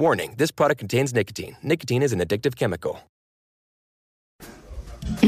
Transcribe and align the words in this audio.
Warning 0.00 0.34
this 0.38 0.50
product 0.50 0.78
contains 0.78 1.12
nicotine. 1.12 1.58
Nicotine 1.62 2.02
is 2.02 2.14
an 2.14 2.20
addictive 2.20 2.56
chemical. 2.56 3.00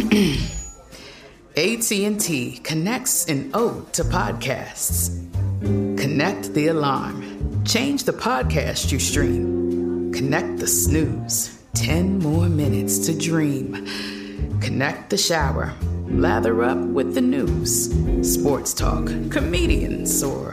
AT&T 1.54 2.60
connects 2.64 3.26
an 3.26 3.50
ode 3.52 3.92
to 3.92 4.02
podcasts. 4.04 5.10
Connect 5.60 6.54
the 6.54 6.68
alarm. 6.68 7.64
Change 7.66 8.04
the 8.04 8.14
podcast 8.14 8.90
you 8.90 8.98
stream. 8.98 10.10
Connect 10.10 10.56
the 10.56 10.66
snooze. 10.66 11.62
10 11.74 12.20
more 12.20 12.48
minutes 12.48 12.98
to 13.00 13.18
dream. 13.18 13.86
Connect 14.62 15.10
the 15.10 15.18
shower. 15.18 15.74
Lather 16.06 16.62
up 16.64 16.78
with 16.78 17.14
the 17.14 17.20
news. 17.20 17.92
Sports 18.22 18.72
talk, 18.72 19.04
comedians, 19.30 20.22
or 20.22 20.52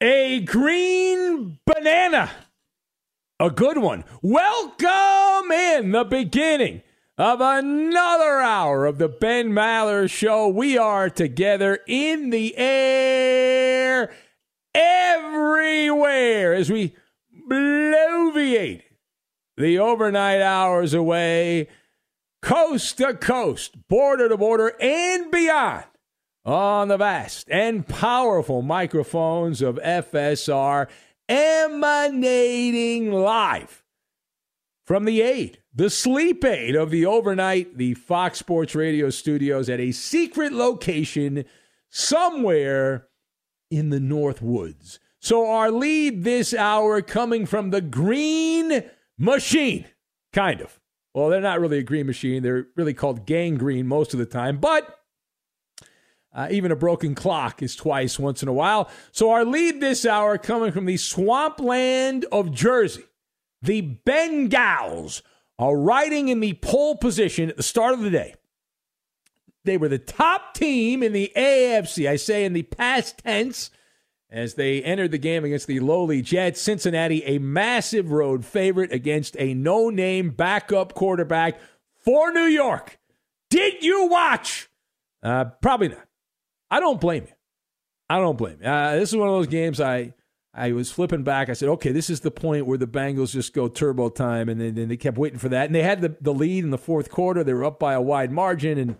A 0.00 0.38
green 0.38 1.58
banana. 1.66 2.30
A 3.40 3.50
good 3.50 3.78
one. 3.78 4.04
Welcome 4.22 5.50
in 5.50 5.90
the 5.90 6.06
beginning 6.08 6.82
of 7.16 7.40
another 7.40 8.38
hour 8.38 8.86
of 8.86 8.98
the 8.98 9.08
Ben 9.08 9.50
Maller 9.50 10.08
Show. 10.08 10.46
We 10.50 10.78
are 10.78 11.10
together 11.10 11.80
in 11.88 12.30
the 12.30 12.56
air 12.56 14.12
everywhere 14.72 16.54
as 16.54 16.70
we 16.70 16.94
bloviate 17.50 18.82
the 19.56 19.80
overnight 19.80 20.40
hours 20.40 20.94
away, 20.94 21.66
coast 22.40 22.98
to 22.98 23.14
coast, 23.14 23.88
border 23.88 24.28
to 24.28 24.36
border, 24.36 24.76
and 24.80 25.28
beyond 25.32 25.86
on 26.48 26.88
the 26.88 26.96
vast 26.96 27.46
and 27.50 27.86
powerful 27.86 28.62
microphones 28.62 29.60
of 29.60 29.78
FSR 29.84 30.88
emanating 31.28 33.12
live 33.12 33.84
from 34.86 35.04
the 35.04 35.20
aid, 35.20 35.58
the 35.74 35.90
sleep 35.90 36.42
aid 36.42 36.74
of 36.74 36.90
the 36.90 37.04
overnight, 37.04 37.76
the 37.76 37.92
Fox 37.92 38.38
Sports 38.38 38.74
Radio 38.74 39.10
studios 39.10 39.68
at 39.68 39.78
a 39.78 39.92
secret 39.92 40.50
location 40.54 41.44
somewhere 41.90 43.08
in 43.70 43.90
the 43.90 44.00
North 44.00 44.40
Woods. 44.40 44.98
So, 45.20 45.50
our 45.50 45.70
lead 45.70 46.24
this 46.24 46.54
hour 46.54 47.02
coming 47.02 47.44
from 47.44 47.70
the 47.70 47.82
Green 47.82 48.84
Machine, 49.18 49.84
kind 50.32 50.62
of. 50.62 50.80
Well, 51.12 51.28
they're 51.28 51.42
not 51.42 51.60
really 51.60 51.78
a 51.78 51.82
green 51.82 52.06
machine. 52.06 52.42
They're 52.42 52.68
really 52.74 52.94
called 52.94 53.26
gangrene 53.26 53.86
most 53.86 54.14
of 54.14 54.18
the 54.18 54.26
time, 54.26 54.58
but 54.58 54.97
uh, 56.38 56.46
even 56.52 56.70
a 56.70 56.76
broken 56.76 57.16
clock 57.16 57.64
is 57.64 57.74
twice 57.74 58.16
once 58.16 58.44
in 58.44 58.48
a 58.48 58.52
while. 58.52 58.88
So, 59.10 59.32
our 59.32 59.44
lead 59.44 59.80
this 59.80 60.06
hour 60.06 60.38
coming 60.38 60.70
from 60.70 60.84
the 60.84 60.96
swampland 60.96 62.26
of 62.30 62.52
Jersey, 62.52 63.02
the 63.60 63.98
Bengals 64.06 65.22
are 65.58 65.76
riding 65.76 66.28
in 66.28 66.38
the 66.38 66.52
pole 66.52 66.94
position 66.94 67.48
at 67.48 67.56
the 67.56 67.64
start 67.64 67.92
of 67.94 68.02
the 68.02 68.10
day. 68.10 68.36
They 69.64 69.76
were 69.76 69.88
the 69.88 69.98
top 69.98 70.54
team 70.54 71.02
in 71.02 71.12
the 71.12 71.32
AFC, 71.34 72.08
I 72.08 72.14
say 72.14 72.44
in 72.44 72.52
the 72.52 72.62
past 72.62 73.18
tense, 73.18 73.72
as 74.30 74.54
they 74.54 74.80
entered 74.80 75.10
the 75.10 75.18
game 75.18 75.44
against 75.44 75.66
the 75.66 75.80
lowly 75.80 76.22
Jets. 76.22 76.60
Cincinnati, 76.60 77.24
a 77.24 77.38
massive 77.38 78.12
road 78.12 78.44
favorite 78.44 78.92
against 78.92 79.36
a 79.40 79.54
no 79.54 79.90
name 79.90 80.30
backup 80.30 80.94
quarterback 80.94 81.58
for 82.04 82.30
New 82.30 82.46
York. 82.46 82.96
Did 83.50 83.82
you 83.82 84.06
watch 84.06 84.68
Uh, 85.20 85.46
probably 85.60 85.88
not. 85.88 86.07
I 86.70 86.80
don't 86.80 87.00
blame 87.00 87.24
you. 87.24 87.34
I 88.08 88.18
don't 88.18 88.38
blame 88.38 88.58
you. 88.60 88.68
Uh, 88.68 88.96
this 88.96 89.10
is 89.10 89.16
one 89.16 89.28
of 89.28 89.34
those 89.34 89.46
games 89.46 89.80
I 89.80 90.14
I 90.54 90.72
was 90.72 90.90
flipping 90.90 91.22
back. 91.22 91.48
I 91.48 91.52
said, 91.52 91.68
okay, 91.68 91.92
this 91.92 92.10
is 92.10 92.20
the 92.20 92.30
point 92.30 92.66
where 92.66 92.78
the 92.78 92.86
Bengals 92.86 93.32
just 93.32 93.52
go 93.52 93.68
turbo 93.68 94.08
time, 94.08 94.48
and 94.48 94.60
then, 94.60 94.74
then 94.74 94.88
they 94.88 94.96
kept 94.96 95.18
waiting 95.18 95.38
for 95.38 95.48
that, 95.50 95.66
and 95.66 95.74
they 95.74 95.82
had 95.82 96.00
the, 96.00 96.16
the 96.20 96.34
lead 96.34 96.64
in 96.64 96.70
the 96.70 96.78
fourth 96.78 97.10
quarter. 97.10 97.44
They 97.44 97.52
were 97.52 97.64
up 97.64 97.78
by 97.78 97.92
a 97.92 98.00
wide 98.00 98.32
margin, 98.32 98.78
and 98.78 98.96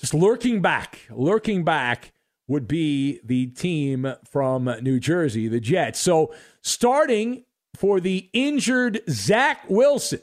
just 0.00 0.14
lurking 0.14 0.60
back, 0.60 1.00
lurking 1.10 1.62
back 1.62 2.12
would 2.48 2.66
be 2.66 3.20
the 3.24 3.46
team 3.46 4.12
from 4.28 4.64
New 4.82 4.98
Jersey, 4.98 5.46
the 5.46 5.60
Jets. 5.60 6.00
So 6.00 6.34
starting 6.62 7.44
for 7.76 8.00
the 8.00 8.28
injured 8.32 9.02
Zach 9.08 9.60
Wilson, 9.68 10.20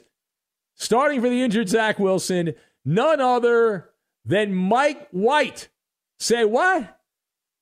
starting 0.74 1.22
for 1.22 1.30
the 1.30 1.42
injured 1.42 1.70
Zach 1.70 1.98
Wilson, 1.98 2.54
none 2.84 3.20
other 3.20 3.90
than 4.24 4.54
Mike 4.54 5.08
White. 5.10 5.68
Say 6.20 6.44
what? 6.44 7.00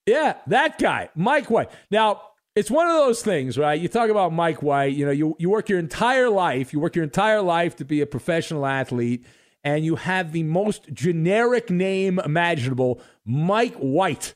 Yeah, 0.05 0.35
that 0.47 0.77
guy, 0.77 1.09
Mike 1.15 1.49
White. 1.49 1.71
Now, 1.89 2.21
it's 2.55 2.69
one 2.69 2.87
of 2.87 2.93
those 2.93 3.21
things, 3.21 3.57
right? 3.57 3.79
You 3.79 3.87
talk 3.87 4.09
about 4.09 4.33
Mike 4.33 4.61
White, 4.61 4.93
you 4.93 5.05
know, 5.05 5.11
you, 5.11 5.35
you 5.39 5.49
work 5.49 5.69
your 5.69 5.79
entire 5.79 6.29
life, 6.29 6.73
you 6.73 6.79
work 6.79 6.95
your 6.95 7.03
entire 7.03 7.41
life 7.41 7.77
to 7.77 7.85
be 7.85 8.01
a 8.01 8.05
professional 8.05 8.65
athlete, 8.65 9.25
and 9.63 9.85
you 9.85 9.95
have 9.95 10.33
the 10.33 10.43
most 10.43 10.91
generic 10.91 11.69
name 11.69 12.19
imaginable, 12.19 13.01
Mike 13.25 13.75
White. 13.75 14.35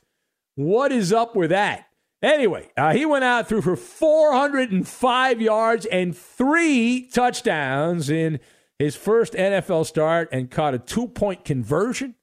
What 0.54 0.90
is 0.90 1.12
up 1.12 1.36
with 1.36 1.50
that? 1.50 1.88
Anyway, 2.22 2.70
uh, 2.78 2.94
he 2.94 3.04
went 3.04 3.24
out 3.24 3.46
through 3.46 3.60
for 3.60 3.76
405 3.76 5.40
yards 5.42 5.84
and 5.86 6.16
three 6.16 7.10
touchdowns 7.12 8.08
in 8.08 8.40
his 8.78 8.96
first 8.96 9.34
NFL 9.34 9.84
start 9.84 10.30
and 10.32 10.50
caught 10.50 10.72
a 10.72 10.78
two 10.78 11.08
point 11.08 11.44
conversion. 11.44 12.14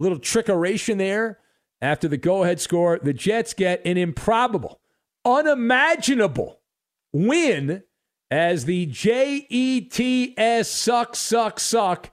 Little 0.00 0.18
trickeration 0.18 0.98
there 0.98 1.38
after 1.80 2.08
the 2.08 2.16
go 2.16 2.42
ahead 2.42 2.60
score. 2.60 2.98
The 3.02 3.12
Jets 3.12 3.54
get 3.54 3.84
an 3.86 3.96
improbable, 3.96 4.80
unimaginable 5.24 6.60
win 7.12 7.84
as 8.30 8.64
the 8.64 8.86
J 8.86 9.46
E 9.48 9.80
T 9.82 10.34
S 10.36 10.68
suck, 10.68 11.14
suck, 11.14 11.60
suck 11.60 12.10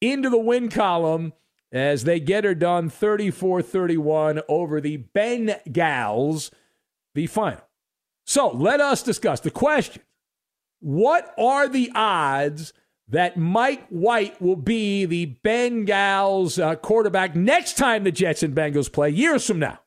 into 0.00 0.30
the 0.30 0.38
win 0.38 0.68
column 0.68 1.32
as 1.72 2.04
they 2.04 2.20
get 2.20 2.44
her 2.44 2.54
done 2.54 2.88
34 2.88 3.62
31 3.62 4.40
over 4.48 4.80
the 4.80 5.04
Bengals, 5.14 6.50
the 7.14 7.26
final. 7.26 7.62
So 8.24 8.48
let 8.50 8.80
us 8.80 9.02
discuss 9.02 9.40
the 9.40 9.50
question 9.50 10.02
What 10.80 11.34
are 11.36 11.68
the 11.68 11.90
odds 11.94 12.72
that 13.08 13.36
Mike 13.36 13.86
White 13.88 14.40
will 14.40 14.56
be 14.56 15.04
the 15.04 15.36
Bengals 15.44 16.62
uh, 16.62 16.76
quarterback 16.76 17.36
next 17.36 17.76
time 17.76 18.04
the 18.04 18.12
Jets 18.12 18.42
and 18.42 18.54
Bengals 18.54 18.90
play, 18.90 19.10
years 19.10 19.46
from 19.46 19.58
now? 19.58 19.80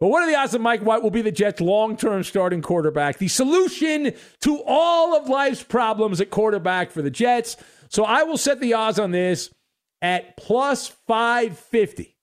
But 0.00 0.08
what 0.08 0.22
are 0.22 0.30
the 0.30 0.36
odds 0.36 0.52
that 0.52 0.60
Mike 0.60 0.82
White 0.82 1.02
will 1.02 1.10
be 1.10 1.22
the 1.22 1.32
Jets' 1.32 1.60
long 1.60 1.96
term 1.96 2.22
starting 2.22 2.62
quarterback? 2.62 3.18
The 3.18 3.28
solution 3.28 4.12
to 4.42 4.62
all 4.64 5.16
of 5.16 5.28
life's 5.28 5.62
problems 5.62 6.20
at 6.20 6.30
quarterback 6.30 6.92
for 6.92 7.02
the 7.02 7.10
Jets. 7.10 7.56
So 7.88 8.04
I 8.04 8.22
will 8.22 8.38
set 8.38 8.60
the 8.60 8.74
odds 8.74 8.98
on 8.98 9.10
this 9.10 9.52
at 10.00 10.36
plus 10.36 10.88
550. 10.88 12.16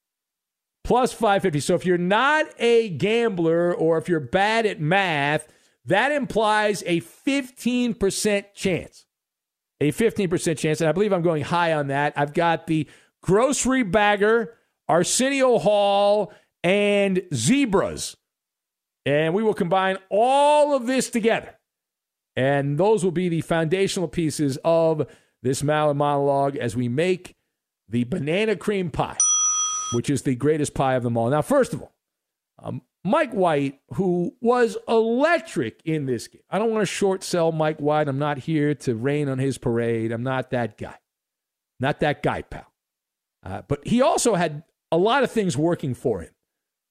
Plus 0.84 1.12
550. 1.12 1.60
So 1.60 1.76
if 1.76 1.86
you're 1.86 1.98
not 1.98 2.46
a 2.60 2.90
gambler 2.90 3.74
or 3.74 3.98
if 3.98 4.08
you're 4.08 4.20
bad 4.20 4.66
at 4.66 4.80
math, 4.80 5.48
that 5.86 6.12
implies 6.12 6.84
a 6.86 7.02
15% 7.02 8.46
chance. 8.54 9.05
A 9.82 9.92
15% 9.92 10.58
chance. 10.58 10.82
And 10.82 10.90
I 10.90 10.92
believe 10.92 11.12
I'm 11.12 11.22
going 11.22 11.44
high 11.44 11.74
on 11.74 11.88
that. 11.88 12.14
I've 12.16 12.34
got 12.34 12.68
the 12.68 12.88
grocery 13.22 13.84
bagger, 13.84 14.54
Arsenio 14.88 15.58
Hall, 15.58 16.32
and 16.64 17.22
zebras. 17.34 18.16
And 19.06 19.34
we 19.34 19.44
will 19.44 19.54
combine 19.54 19.98
all 20.10 20.76
of 20.76 20.88
this 20.88 21.10
together. 21.10 21.56
And 22.36 22.78
those 22.78 23.04
will 23.04 23.12
be 23.12 23.30
the 23.30 23.42
foundational 23.42 24.08
pieces 24.08 24.58
of 24.64 25.08
this 25.42 25.62
Maller 25.62 25.96
monologue 25.96 26.56
as 26.58 26.76
we 26.76 26.90
make 26.90 27.36
the 27.88 28.04
banana 28.04 28.56
cream 28.56 28.90
pie, 28.90 29.18
which 29.94 30.10
is 30.10 30.24
the 30.24 30.36
greatest 30.36 30.74
pie 30.74 30.96
of 30.96 31.04
them 31.04 31.18
all. 31.18 31.30
Now, 31.30 31.42
first 31.42 31.74
of 31.74 31.82
all, 31.82 31.94
um, 32.60 32.82
Mike 33.06 33.34
White, 33.34 33.80
who 33.94 34.36
was 34.42 34.78
electric 34.88 35.80
in 35.86 36.08
this 36.08 36.28
game. 36.28 36.42
I 36.50 36.58
don't 36.58 36.72
want 36.72 36.82
to 36.82 36.88
short 36.88 37.24
sell 37.24 37.52
Mike 37.52 37.80
White. 37.80 38.08
I'm 38.08 38.18
not 38.18 38.40
here 38.40 38.74
to 38.74 38.96
rain 38.96 39.30
on 39.30 39.38
his 39.38 39.60
parade. 39.60 40.12
I'm 40.12 40.24
not 40.24 40.50
that 40.50 40.76
guy. 40.76 40.96
Not 41.80 42.00
that 42.00 42.24
guy, 42.24 42.42
pal. 42.42 42.66
Uh, 43.44 43.62
but 43.68 43.86
he 43.88 44.02
also 44.02 44.34
had 44.34 44.64
a 44.92 44.98
lot 44.98 45.24
of 45.24 45.30
things 45.30 45.56
working 45.56 45.94
for 45.94 46.22
him. 46.22 46.32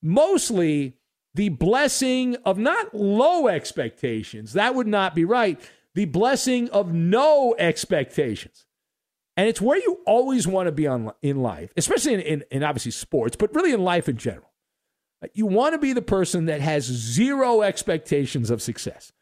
Mostly 0.03 0.99
the 1.35 1.49
blessing 1.49 2.37
of 2.45 2.59
not 2.59 2.95
low 2.95 3.49
expectations. 3.49 4.53
That 4.53 4.77
would 4.77 4.87
not 4.87 5.17
be 5.17 5.25
right. 5.25 5.61
The 5.97 6.05
blessing 6.05 6.71
of 6.71 6.93
no 6.93 7.57
expectations. 7.59 8.67
And 9.37 9.49
it's 9.49 9.61
where 9.61 9.79
you 9.79 9.99
always 10.07 10.47
want 10.47 10.69
to 10.69 10.73
be 10.73 10.87
on, 10.87 11.13
in 11.23 11.43
life, 11.43 11.73
especially 11.77 12.15
in, 12.15 12.21
in, 12.21 12.45
in 12.53 12.63
obviously 12.63 12.93
sports, 12.93 13.35
but 13.35 13.53
really 13.53 13.73
in 13.73 13.83
life 13.83 14.09
in 14.09 14.17
general. 14.17 14.54
You 15.33 15.47
want 15.47 15.75
to 15.75 15.79
be 15.79 15.93
the 15.93 16.03
person 16.03 16.47
that 16.47 16.61
has 16.61 16.85
zero 16.85 17.63
expectations 17.63 18.51
of 18.51 18.61
success. 18.61 19.13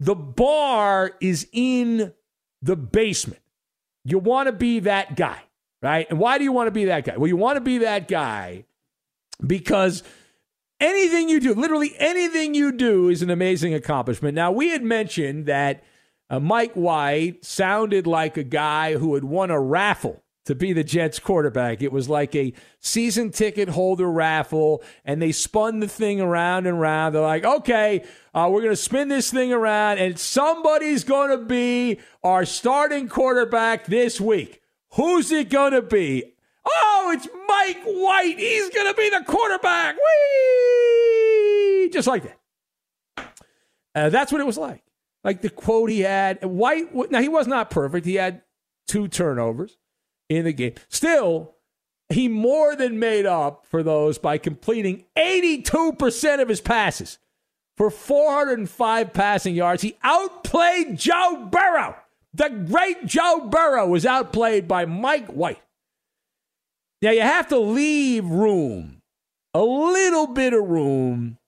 The 0.00 0.14
bar 0.14 1.12
is 1.20 1.48
in 1.52 2.12
the 2.62 2.76
basement. 2.76 3.40
You 4.04 4.18
want 4.18 4.46
to 4.46 4.52
be 4.52 4.80
that 4.80 5.16
guy, 5.16 5.40
right? 5.82 6.06
And 6.10 6.18
why 6.18 6.38
do 6.38 6.44
you 6.44 6.52
want 6.52 6.68
to 6.68 6.72
be 6.72 6.86
that 6.86 7.04
guy? 7.04 7.16
Well, 7.16 7.28
you 7.28 7.36
want 7.36 7.56
to 7.56 7.60
be 7.60 7.78
that 7.78 8.08
guy 8.08 8.64
because 9.44 10.02
anything 10.80 11.28
you 11.28 11.40
do, 11.40 11.54
literally 11.54 11.94
anything 11.98 12.54
you 12.54 12.72
do, 12.72 13.08
is 13.08 13.22
an 13.22 13.30
amazing 13.30 13.74
accomplishment. 13.74 14.34
Now, 14.34 14.52
we 14.52 14.68
had 14.70 14.82
mentioned 14.82 15.46
that 15.46 15.82
uh, 16.28 16.40
Mike 16.40 16.74
White 16.74 17.44
sounded 17.44 18.06
like 18.06 18.36
a 18.36 18.42
guy 18.42 18.96
who 18.96 19.14
had 19.14 19.24
won 19.24 19.50
a 19.50 19.60
raffle 19.60 20.22
to 20.46 20.54
be 20.54 20.72
the 20.72 20.82
Jets 20.84 21.18
quarterback. 21.18 21.82
It 21.82 21.92
was 21.92 22.08
like 22.08 22.34
a 22.34 22.52
season 22.80 23.30
ticket 23.30 23.68
holder 23.68 24.10
raffle, 24.10 24.82
and 25.04 25.20
they 25.20 25.32
spun 25.32 25.80
the 25.80 25.88
thing 25.88 26.20
around 26.20 26.66
and 26.66 26.78
around. 26.78 27.12
They're 27.12 27.22
like, 27.22 27.44
okay, 27.44 28.04
uh, 28.34 28.48
we're 28.50 28.62
going 28.62 28.72
to 28.72 28.76
spin 28.76 29.08
this 29.08 29.30
thing 29.30 29.52
around, 29.52 29.98
and 29.98 30.18
somebody's 30.18 31.04
going 31.04 31.30
to 31.30 31.44
be 31.44 32.00
our 32.24 32.44
starting 32.44 33.08
quarterback 33.08 33.86
this 33.86 34.20
week. 34.20 34.62
Who's 34.94 35.30
it 35.30 35.50
going 35.50 35.72
to 35.72 35.82
be? 35.82 36.32
Oh, 36.64 37.12
it's 37.14 37.28
Mike 37.46 37.82
White. 37.84 38.38
He's 38.38 38.70
going 38.70 38.86
to 38.86 38.94
be 38.94 39.10
the 39.10 39.24
quarterback. 39.24 39.96
Whee! 39.96 41.90
Just 41.90 42.08
like 42.08 42.22
that. 42.22 42.38
Uh, 43.94 44.08
that's 44.10 44.30
what 44.30 44.40
it 44.40 44.46
was 44.46 44.58
like 44.58 44.82
like 45.24 45.42
the 45.42 45.50
quote 45.50 45.90
he 45.90 46.00
had. 46.00 46.44
White, 46.44 47.10
now 47.10 47.20
he 47.20 47.28
was 47.28 47.48
not 47.48 47.68
perfect. 47.68 48.06
He 48.06 48.14
had 48.14 48.42
two 48.86 49.08
turnovers 49.08 49.76
in 50.28 50.44
the 50.44 50.52
game. 50.52 50.74
Still, 50.88 51.54
he 52.08 52.28
more 52.28 52.76
than 52.76 52.98
made 52.98 53.26
up 53.26 53.66
for 53.66 53.82
those 53.82 54.18
by 54.18 54.38
completing 54.38 55.04
82% 55.16 56.40
of 56.40 56.48
his 56.48 56.60
passes 56.60 57.18
for 57.76 57.90
405 57.90 59.12
passing 59.12 59.54
yards. 59.54 59.82
He 59.82 59.96
outplayed 60.02 60.98
Joe 60.98 61.48
Burrow. 61.50 61.96
The 62.32 62.48
great 62.50 63.06
Joe 63.06 63.48
Burrow 63.50 63.86
was 63.88 64.06
outplayed 64.06 64.68
by 64.68 64.84
Mike 64.84 65.28
White. 65.28 65.62
Now 67.02 67.10
you 67.10 67.22
have 67.22 67.48
to 67.48 67.58
leave 67.58 68.26
room, 68.26 69.02
a 69.52 69.62
little 69.62 70.26
bit 70.26 70.52
of 70.52 70.64
room 70.64 71.38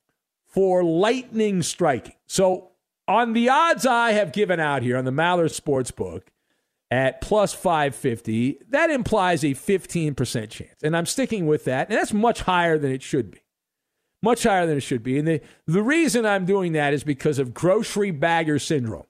for 0.46 0.82
lightning 0.82 1.62
striking. 1.62 2.14
So 2.26 2.70
on 3.06 3.32
the 3.32 3.48
odds 3.48 3.86
I 3.86 4.12
have 4.12 4.32
given 4.32 4.60
out 4.60 4.82
here 4.82 4.96
on 4.96 5.04
the 5.04 5.10
Maller 5.10 5.48
Sportsbook 5.48 6.22
at 6.90 7.20
plus 7.20 7.52
550, 7.52 8.60
that 8.70 8.90
implies 8.90 9.44
a 9.44 9.48
15% 9.48 10.50
chance. 10.50 10.82
And 10.82 10.96
I'm 10.96 11.06
sticking 11.06 11.46
with 11.46 11.64
that. 11.64 11.88
And 11.88 11.98
that's 11.98 12.12
much 12.12 12.42
higher 12.42 12.78
than 12.78 12.92
it 12.92 13.02
should 13.02 13.30
be. 13.30 13.40
Much 14.22 14.42
higher 14.42 14.66
than 14.66 14.76
it 14.78 14.82
should 14.82 15.02
be. 15.02 15.18
And 15.18 15.28
the, 15.28 15.40
the 15.66 15.82
reason 15.82 16.26
I'm 16.26 16.44
doing 16.44 16.72
that 16.72 16.92
is 16.92 17.04
because 17.04 17.38
of 17.38 17.54
grocery 17.54 18.10
bagger 18.10 18.58
syndrome. 18.58 19.06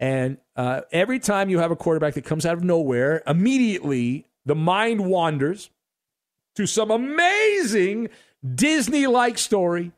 And 0.00 0.38
uh, 0.56 0.82
every 0.90 1.20
time 1.20 1.48
you 1.48 1.60
have 1.60 1.70
a 1.70 1.76
quarterback 1.76 2.14
that 2.14 2.24
comes 2.24 2.44
out 2.44 2.56
of 2.56 2.64
nowhere, 2.64 3.22
immediately 3.26 4.26
the 4.44 4.56
mind 4.56 5.06
wanders 5.06 5.70
to 6.56 6.66
some 6.66 6.90
amazing 6.90 8.08
Disney 8.54 9.06
like 9.06 9.38
story 9.38 9.92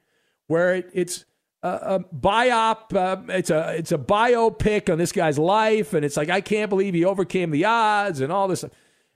where 0.46 0.74
it, 0.74 0.90
it's 0.92 1.24
a 1.64 2.00
biop. 2.14 2.94
Uh, 2.94 3.32
it's 3.32 3.50
a 3.50 3.74
it's 3.76 3.92
a 3.92 3.98
biopic 3.98 4.92
on 4.92 4.98
this 4.98 5.12
guy's 5.12 5.38
life, 5.38 5.94
and 5.94 6.04
it's 6.04 6.16
like 6.16 6.28
I 6.28 6.40
can't 6.40 6.68
believe 6.68 6.94
he 6.94 7.04
overcame 7.04 7.50
the 7.50 7.64
odds 7.64 8.20
and 8.20 8.30
all 8.32 8.48
this. 8.48 8.64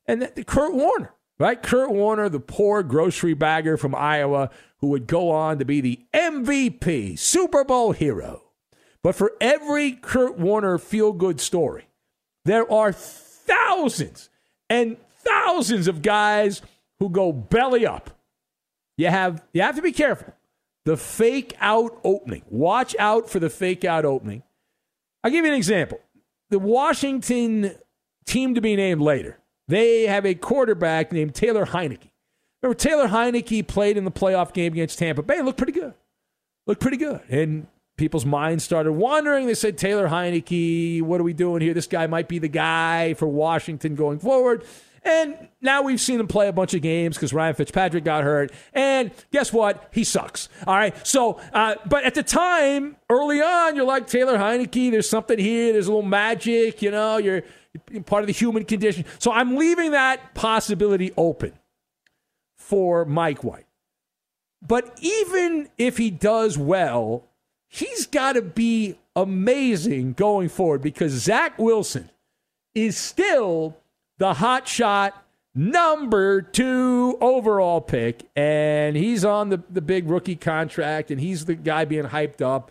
And 0.07 0.23
the, 0.23 0.45
Kurt 0.45 0.73
Warner, 0.73 1.13
right? 1.39 1.63
Kurt 1.63 1.91
Warner, 1.91 2.29
the 2.29 2.41
poor 2.41 2.83
grocery 2.83 3.35
bagger 3.35 3.77
from 3.77 3.95
Iowa, 3.95 4.51
who 4.79 4.89
would 4.89 5.07
go 5.07 5.31
on 5.31 5.59
to 5.59 5.65
be 5.65 5.81
the 5.81 6.01
MVP, 6.15 7.19
Super 7.19 7.65
Bowl 7.65 7.93
hero. 7.93 8.45
But 9.03 9.15
for 9.15 9.33
every 9.41 9.93
Kurt 9.93 10.39
Warner 10.39 10.79
feel 10.79 11.13
good 11.13 11.41
story, 11.41 11.89
there 12.45 12.71
are 12.73 12.93
thousands 12.93 14.31
and 14.71 14.97
thousands 15.19 15.87
of 15.87 16.03
guys 16.03 16.63
who 16.99 17.11
go 17.11 17.33
belly 17.33 17.87
up. 17.87 18.11
You 18.97 19.09
have 19.09 19.45
you 19.53 19.63
have 19.63 19.77
to 19.77 19.83
be 19.83 19.93
careful. 19.93 20.33
The 20.89 20.97
fake 20.97 21.55
out 21.61 22.01
opening. 22.03 22.45
Watch 22.49 22.97
out 22.99 23.29
for 23.29 23.39
the 23.39 23.51
fake 23.51 23.85
out 23.85 24.07
opening. 24.07 24.43
I'll 25.23 25.31
give 25.31 25.45
you 25.45 25.51
an 25.51 25.57
example. 25.59 26.01
The 26.49 26.59
Washington 26.59 27.73
team 28.25 28.55
to 28.55 28.63
be 28.63 28.75
named 28.75 29.03
later. 29.03 29.39
They 29.67 30.07
have 30.07 30.25
a 30.25 30.35
quarterback 30.35 31.13
named 31.13 31.35
Taylor 31.35 31.67
Heinicke. 31.67 32.09
Remember, 32.63 32.75
Taylor 32.75 33.09
Heinicke 33.09 33.67
played 33.67 33.99
in 33.99 34.07
the 34.07 34.11
playoff 34.11 34.55
game 34.55 34.73
against 34.73 34.99
Tampa 34.99 35.23
Bay. 35.23 35.43
Looked 35.43 35.59
pretty 35.59 35.75
good. 35.75 35.93
Looked 36.67 36.81
pretty 36.81 36.97
good. 36.97 37.21
And 37.29 37.67
people's 37.99 38.25
minds 38.25 38.65
started 38.65 38.93
wandering. 38.93 39.47
They 39.47 39.53
said, 39.53 39.77
Taylor 39.77 40.09
Heinicke, 40.09 41.03
what 41.03 41.21
are 41.21 41.25
we 41.25 41.35
doing 41.35 41.61
here? 41.61 41.75
This 41.75 41.87
guy 41.87 42.07
might 42.07 42.29
be 42.29 42.39
the 42.39 42.49
guy 42.49 43.13
for 43.13 43.29
Washington 43.29 43.95
going 43.95 44.21
forward. 44.21 44.65
And 45.05 45.49
now 45.61 45.83
we've 45.83 46.01
seen 46.01 46.21
him 46.21 46.29
play 46.29 46.49
a 46.49 46.53
bunch 46.53 46.75
of 46.75 46.83
games 46.83 47.17
because 47.17 47.33
Ryan 47.33 47.55
Fitzpatrick 47.55 48.05
got 48.05 48.25
hurt. 48.25 48.53
And 48.73 49.11
guess 49.33 49.53
what? 49.53 49.89
He 49.93 50.05
sucks. 50.05 50.49
All 50.67 50.77
right. 50.77 50.95
So, 51.07 51.41
uh, 51.53 51.77
but 51.87 52.05
at 52.05 52.15
the 52.15 52.23
time, 52.23 52.97
early 53.11 53.41
on, 53.41 53.77
you're 53.77 53.85
like 53.85 54.07
Taylor 54.07 54.37
Heinicke. 54.37 54.91
There's 54.91 55.09
something 55.09 55.39
here. 55.39 55.73
There's 55.73 55.87
a 55.87 55.91
little 55.91 56.09
magic. 56.09 56.83
You 56.83 56.91
know, 56.91 57.19
you're 57.19 57.43
part 58.07 58.23
of 58.23 58.27
the 58.27 58.33
human 58.33 58.65
condition. 58.65 59.05
So 59.19 59.33
I'm 59.33 59.57
leaving 59.57 59.93
that 59.93 60.35
possibility 60.35 61.13
open 61.17 61.53
for 62.57 63.05
Mike 63.05 63.45
White. 63.45 63.67
But 64.67 64.99
even 65.01 65.69
if 65.79 65.99
he 65.99 66.11
does 66.11 66.59
well, 66.59 67.29
he's 67.69 68.07
got 68.07 68.33
to 68.33 68.43
be 68.43 68.99
amazing 69.15 70.15
going 70.15 70.49
forward 70.49 70.83
because 70.83 71.13
Zach 71.13 71.59
Wilson 71.59 72.11
is 72.75 72.97
still 72.97 73.77
the 74.19 74.35
hot 74.35 74.69
shot 74.69 75.25
number 75.55 76.43
two 76.43 77.19
overall 77.21 77.81
pick. 77.81 78.29
And 78.37 78.97
he's 78.97 79.25
on 79.25 79.49
the, 79.49 79.63
the 79.71 79.81
big 79.81 80.09
rookie 80.09 80.37
contract 80.37 81.11
and 81.11 81.21
he's 81.21 81.47
the 81.47 81.55
guy 81.55 81.85
being 81.85 82.05
hyped 82.05 82.41
up. 82.41 82.71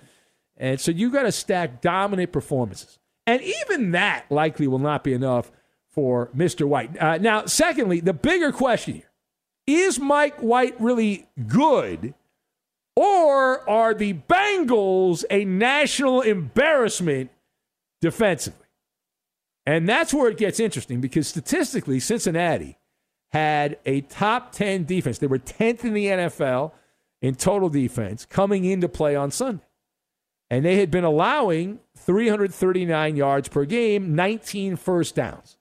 And 0.56 0.80
so 0.80 0.92
you 0.92 1.12
got 1.12 1.24
to 1.24 1.32
stack 1.32 1.82
dominant 1.82 2.32
performances. 2.32 3.00
And 3.26 3.42
even 3.42 3.92
that 3.92 4.26
likely 4.30 4.68
will 4.68 4.80
not 4.80 5.04
be 5.04 5.14
enough 5.14 5.52
for 5.90 6.30
Mr. 6.36 6.68
White. 6.68 6.98
Uh, 6.98 7.18
now, 7.18 7.46
secondly, 7.46 8.00
the 8.00 8.14
bigger 8.14 8.52
question 8.52 8.96
here 8.96 9.12
is 9.66 10.00
Mike 10.00 10.40
White 10.40 10.80
really 10.80 11.28
good? 11.48 12.14
Or 12.96 13.70
are 13.70 13.94
the 13.94 14.14
Bengals 14.14 15.24
a 15.30 15.46
national 15.46 16.22
embarrassment 16.22 17.30
defensively? 18.02 18.67
And 19.68 19.88
that's 19.88 20.14
where 20.14 20.30
it 20.30 20.38
gets 20.38 20.62
interesting 20.62 21.02
because 21.02 21.28
statistically, 21.28 22.00
Cincinnati 22.00 22.78
had 23.34 23.78
a 23.86 24.00
top 24.00 24.54
10 24.54 24.86
defense. 24.86 25.18
They 25.18 25.28
were 25.28 25.40
10th 25.40 25.84
in 25.84 25.94
the 25.94 26.06
NFL 26.06 26.72
in 27.22 27.36
total 27.36 27.68
defense 27.68 28.26
coming 28.26 28.64
into 28.64 28.88
play 28.88 29.18
on 29.18 29.30
Sunday. 29.30 29.66
And 30.50 30.64
they 30.64 30.78
had 30.78 30.90
been 30.90 31.04
allowing 31.04 31.80
339 31.98 33.18
yards 33.18 33.50
per 33.50 33.66
game, 33.66 34.16
19 34.16 34.78
first 34.78 35.16
downs. 35.16 35.58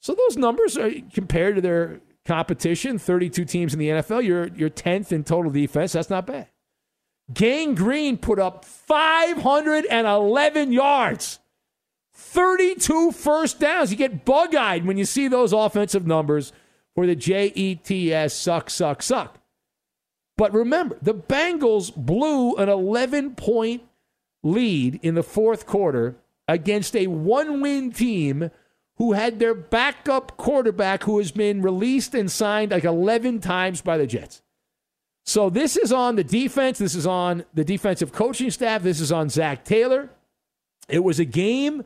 So 0.00 0.16
those 0.16 0.36
numbers 0.36 0.76
are 0.76 0.90
compared 1.12 1.54
to 1.54 1.60
their 1.60 2.00
competition, 2.24 2.98
32 2.98 3.44
teams 3.44 3.72
in 3.72 3.78
the 3.78 3.90
NFL, 3.90 4.24
you're, 4.24 4.48
you're 4.48 4.70
10th 4.70 5.12
in 5.12 5.22
total 5.22 5.52
defense. 5.52 5.92
That's 5.92 6.10
not 6.10 6.26
bad. 6.26 6.48
Gang 7.32 7.76
Green 7.76 8.16
put 8.16 8.40
up 8.40 8.64
511 8.64 10.72
yards 10.72 11.38
32 12.20 13.12
first 13.12 13.58
downs. 13.58 13.90
You 13.90 13.96
get 13.96 14.24
bug 14.24 14.54
eyed 14.54 14.84
when 14.84 14.98
you 14.98 15.04
see 15.04 15.26
those 15.26 15.52
offensive 15.52 16.06
numbers 16.06 16.52
for 16.94 17.06
the 17.06 17.16
JETS 17.16 18.32
suck, 18.32 18.70
suck, 18.70 19.02
suck. 19.02 19.38
But 20.36 20.52
remember, 20.54 20.96
the 21.02 21.14
Bengals 21.14 21.94
blew 21.94 22.56
an 22.56 22.68
11 22.68 23.34
point 23.34 23.82
lead 24.42 25.00
in 25.02 25.14
the 25.14 25.22
fourth 25.22 25.66
quarter 25.66 26.16
against 26.46 26.94
a 26.96 27.06
one 27.06 27.60
win 27.60 27.90
team 27.92 28.50
who 28.96 29.12
had 29.12 29.38
their 29.38 29.54
backup 29.54 30.36
quarterback 30.36 31.04
who 31.04 31.18
has 31.18 31.32
been 31.32 31.62
released 31.62 32.14
and 32.14 32.30
signed 32.30 32.70
like 32.70 32.84
11 32.84 33.40
times 33.40 33.80
by 33.80 33.96
the 33.96 34.06
Jets. 34.06 34.42
So 35.24 35.48
this 35.48 35.76
is 35.76 35.92
on 35.92 36.16
the 36.16 36.24
defense. 36.24 36.78
This 36.78 36.94
is 36.94 37.06
on 37.06 37.44
the 37.54 37.64
defensive 37.64 38.12
coaching 38.12 38.50
staff. 38.50 38.82
This 38.82 39.00
is 39.00 39.10
on 39.10 39.28
Zac 39.30 39.64
Taylor. 39.64 40.10
It 40.88 41.04
was 41.04 41.18
a 41.18 41.24
game 41.24 41.84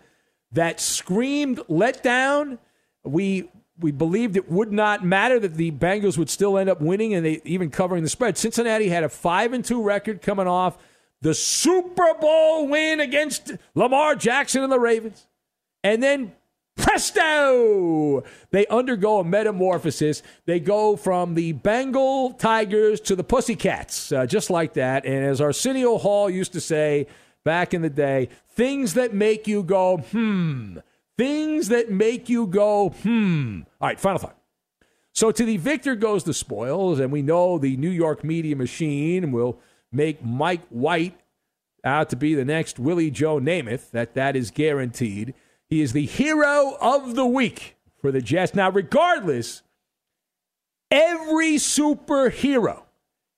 that 0.54 0.80
screamed 0.80 1.60
let 1.68 2.02
down. 2.02 2.58
We 3.04 3.50
we 3.78 3.90
believed 3.90 4.36
it 4.36 4.50
would 4.50 4.72
not 4.72 5.04
matter 5.04 5.38
that 5.40 5.54
the 5.54 5.72
Bengals 5.72 6.16
would 6.16 6.30
still 6.30 6.56
end 6.56 6.70
up 6.70 6.80
winning 6.80 7.12
and 7.14 7.26
they 7.26 7.40
even 7.44 7.70
covering 7.70 8.04
the 8.04 8.08
spread. 8.08 8.38
Cincinnati 8.38 8.88
had 8.88 9.02
a 9.02 9.08
5 9.08 9.52
and 9.52 9.64
2 9.64 9.82
record 9.82 10.22
coming 10.22 10.46
off 10.46 10.78
the 11.20 11.34
Super 11.34 12.14
Bowl 12.20 12.68
win 12.68 13.00
against 13.00 13.52
Lamar 13.74 14.14
Jackson 14.14 14.62
and 14.62 14.70
the 14.70 14.78
Ravens. 14.78 15.26
And 15.82 16.02
then 16.02 16.32
presto, 16.76 18.22
they 18.50 18.66
undergo 18.66 19.20
a 19.20 19.24
metamorphosis. 19.24 20.22
They 20.46 20.60
go 20.60 20.96
from 20.96 21.34
the 21.34 21.52
Bengal 21.52 22.32
Tigers 22.34 23.00
to 23.02 23.16
the 23.16 23.24
Pussycats, 23.24 24.12
uh, 24.12 24.26
just 24.26 24.50
like 24.50 24.74
that. 24.74 25.04
And 25.04 25.24
as 25.24 25.40
Arsenio 25.40 25.98
Hall 25.98 26.30
used 26.30 26.52
to 26.52 26.60
say 26.60 27.06
back 27.44 27.74
in 27.74 27.82
the 27.82 27.90
day, 27.90 28.28
Things 28.54 28.94
that 28.94 29.12
make 29.12 29.48
you 29.48 29.64
go, 29.64 29.96
hmm. 29.98 30.78
Things 31.18 31.68
that 31.68 31.90
make 31.90 32.28
you 32.28 32.46
go, 32.46 32.90
hmm. 32.90 33.62
All 33.80 33.88
right, 33.88 33.98
final 33.98 34.18
thought. 34.18 34.38
So 35.12 35.32
to 35.32 35.44
the 35.44 35.56
victor 35.56 35.96
goes 35.96 36.22
the 36.22 36.34
spoils, 36.34 37.00
and 37.00 37.10
we 37.10 37.20
know 37.20 37.58
the 37.58 37.76
New 37.76 37.90
York 37.90 38.22
media 38.22 38.54
machine 38.54 39.32
will 39.32 39.58
make 39.90 40.24
Mike 40.24 40.66
White 40.68 41.18
out 41.82 42.10
to 42.10 42.16
be 42.16 42.34
the 42.34 42.44
next 42.44 42.78
Willie 42.78 43.10
Joe 43.10 43.40
Namath. 43.40 43.90
That 43.90 44.14
that 44.14 44.36
is 44.36 44.52
guaranteed. 44.52 45.34
He 45.68 45.82
is 45.82 45.92
the 45.92 46.06
hero 46.06 46.76
of 46.80 47.16
the 47.16 47.26
week 47.26 47.76
for 48.00 48.12
the 48.12 48.20
Jets. 48.20 48.54
Now, 48.54 48.70
regardless, 48.70 49.62
every 50.92 51.56
superhero 51.56 52.83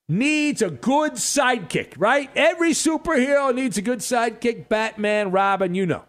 needs 0.09 0.61
a 0.61 0.69
good 0.69 1.13
sidekick, 1.13 1.93
right? 1.97 2.29
Every 2.35 2.71
superhero 2.71 3.53
needs 3.53 3.77
a 3.77 3.81
good 3.81 3.99
sidekick. 3.99 4.69
Batman, 4.69 5.31
Robin, 5.31 5.75
you 5.75 5.85
know. 5.85 6.05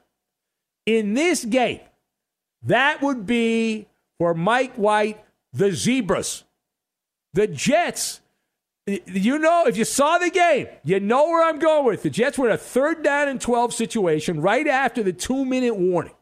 In 0.86 1.14
this 1.14 1.44
game, 1.44 1.80
that 2.62 3.02
would 3.02 3.26
be 3.26 3.88
for 4.18 4.34
Mike 4.34 4.74
White, 4.74 5.22
the 5.52 5.72
Zebras. 5.72 6.44
The 7.34 7.46
Jets, 7.46 8.20
you 8.86 9.38
know, 9.38 9.66
if 9.66 9.76
you 9.76 9.84
saw 9.84 10.18
the 10.18 10.30
game, 10.30 10.66
you 10.82 10.98
know 10.98 11.24
where 11.28 11.46
I'm 11.46 11.58
going 11.58 11.84
with. 11.84 12.02
The 12.02 12.10
Jets 12.10 12.38
were 12.38 12.48
in 12.48 12.54
a 12.54 12.58
third 12.58 13.02
down 13.02 13.28
and 13.28 13.40
12 13.40 13.74
situation 13.74 14.40
right 14.40 14.66
after 14.66 15.02
the 15.02 15.12
two 15.12 15.44
minute 15.44 15.76
warning. 15.76 16.14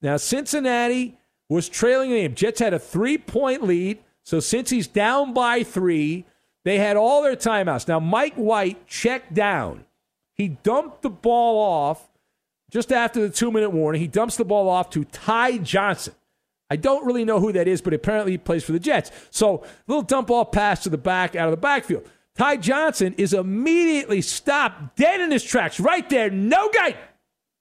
Now, 0.00 0.16
Cincinnati 0.16 1.18
was 1.48 1.68
trailing 1.68 2.10
the 2.10 2.20
game. 2.20 2.34
Jets 2.34 2.60
had 2.60 2.72
a 2.72 2.78
three 2.78 3.18
point 3.18 3.62
lead. 3.62 3.98
So 4.24 4.40
since 4.40 4.70
he's 4.70 4.86
down 4.86 5.32
by 5.34 5.64
three, 5.64 6.24
they 6.64 6.78
had 6.78 6.96
all 6.96 7.22
their 7.22 7.36
timeouts. 7.36 7.88
Now, 7.88 8.00
Mike 8.00 8.34
White 8.34 8.86
checked 8.86 9.34
down. 9.34 9.84
He 10.34 10.48
dumped 10.48 11.02
the 11.02 11.10
ball 11.10 11.58
off 11.58 12.08
just 12.70 12.92
after 12.92 13.20
the 13.20 13.30
two 13.30 13.50
minute 13.50 13.70
warning. 13.70 14.00
He 14.00 14.06
dumps 14.06 14.36
the 14.36 14.44
ball 14.44 14.68
off 14.68 14.90
to 14.90 15.04
Ty 15.04 15.58
Johnson. 15.58 16.14
I 16.70 16.76
don't 16.76 17.06
really 17.06 17.24
know 17.24 17.40
who 17.40 17.52
that 17.52 17.66
is, 17.66 17.80
but 17.80 17.94
apparently 17.94 18.32
he 18.32 18.38
plays 18.38 18.62
for 18.62 18.72
the 18.72 18.78
Jets. 18.78 19.10
So, 19.30 19.64
little 19.86 20.02
dump 20.02 20.30
off 20.30 20.52
pass 20.52 20.82
to 20.82 20.90
the 20.90 20.98
back 20.98 21.34
out 21.34 21.48
of 21.48 21.52
the 21.52 21.56
backfield. 21.56 22.08
Ty 22.36 22.58
Johnson 22.58 23.14
is 23.18 23.32
immediately 23.32 24.22
stopped 24.22 24.96
dead 24.96 25.20
in 25.20 25.30
his 25.30 25.42
tracks 25.42 25.80
right 25.80 26.08
there. 26.08 26.30
No 26.30 26.68
gate. 26.70 26.96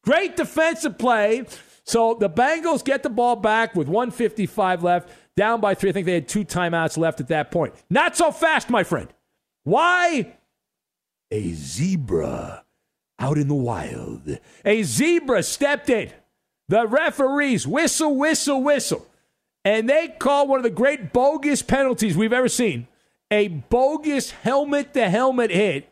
Great 0.03 0.37
defensive 0.37 0.97
play. 0.99 1.45
So 1.83 2.13
the 2.13 2.29
Bengals 2.29 2.83
get 2.83 3.01
the 3.01 3.09
ball 3.09 3.35
back 3.37 3.75
with 3.75 3.87
155 3.87 4.83
left 4.83 5.09
down 5.37 5.61
by 5.61 5.73
three. 5.73 5.91
I 5.91 5.93
think 5.93 6.05
they 6.05 6.15
had 6.15 6.27
two 6.27 6.43
timeouts 6.43 6.97
left 6.97 7.21
at 7.21 7.29
that 7.29 7.51
point. 7.51 7.73
Not 7.89 8.17
so 8.17 8.31
fast, 8.31 8.69
my 8.69 8.83
friend. 8.83 9.07
Why? 9.63 10.35
A 11.31 11.53
zebra 11.53 12.65
out 13.19 13.37
in 13.37 13.47
the 13.47 13.55
wild. 13.55 14.39
A 14.65 14.83
zebra 14.83 15.43
stepped 15.43 15.89
in. 15.89 16.11
The 16.67 16.85
referees 16.85 17.65
whistle, 17.65 18.17
whistle, 18.17 18.61
whistle. 18.61 19.07
And 19.63 19.89
they 19.89 20.09
call 20.09 20.47
one 20.47 20.59
of 20.59 20.63
the 20.63 20.69
great 20.69 21.13
bogus 21.13 21.61
penalties 21.61 22.17
we've 22.17 22.33
ever 22.33 22.49
seen 22.49 22.87
a 23.29 23.49
bogus 23.49 24.31
helmet 24.31 24.93
to 24.93 25.09
helmet 25.09 25.51
hit. 25.51 25.91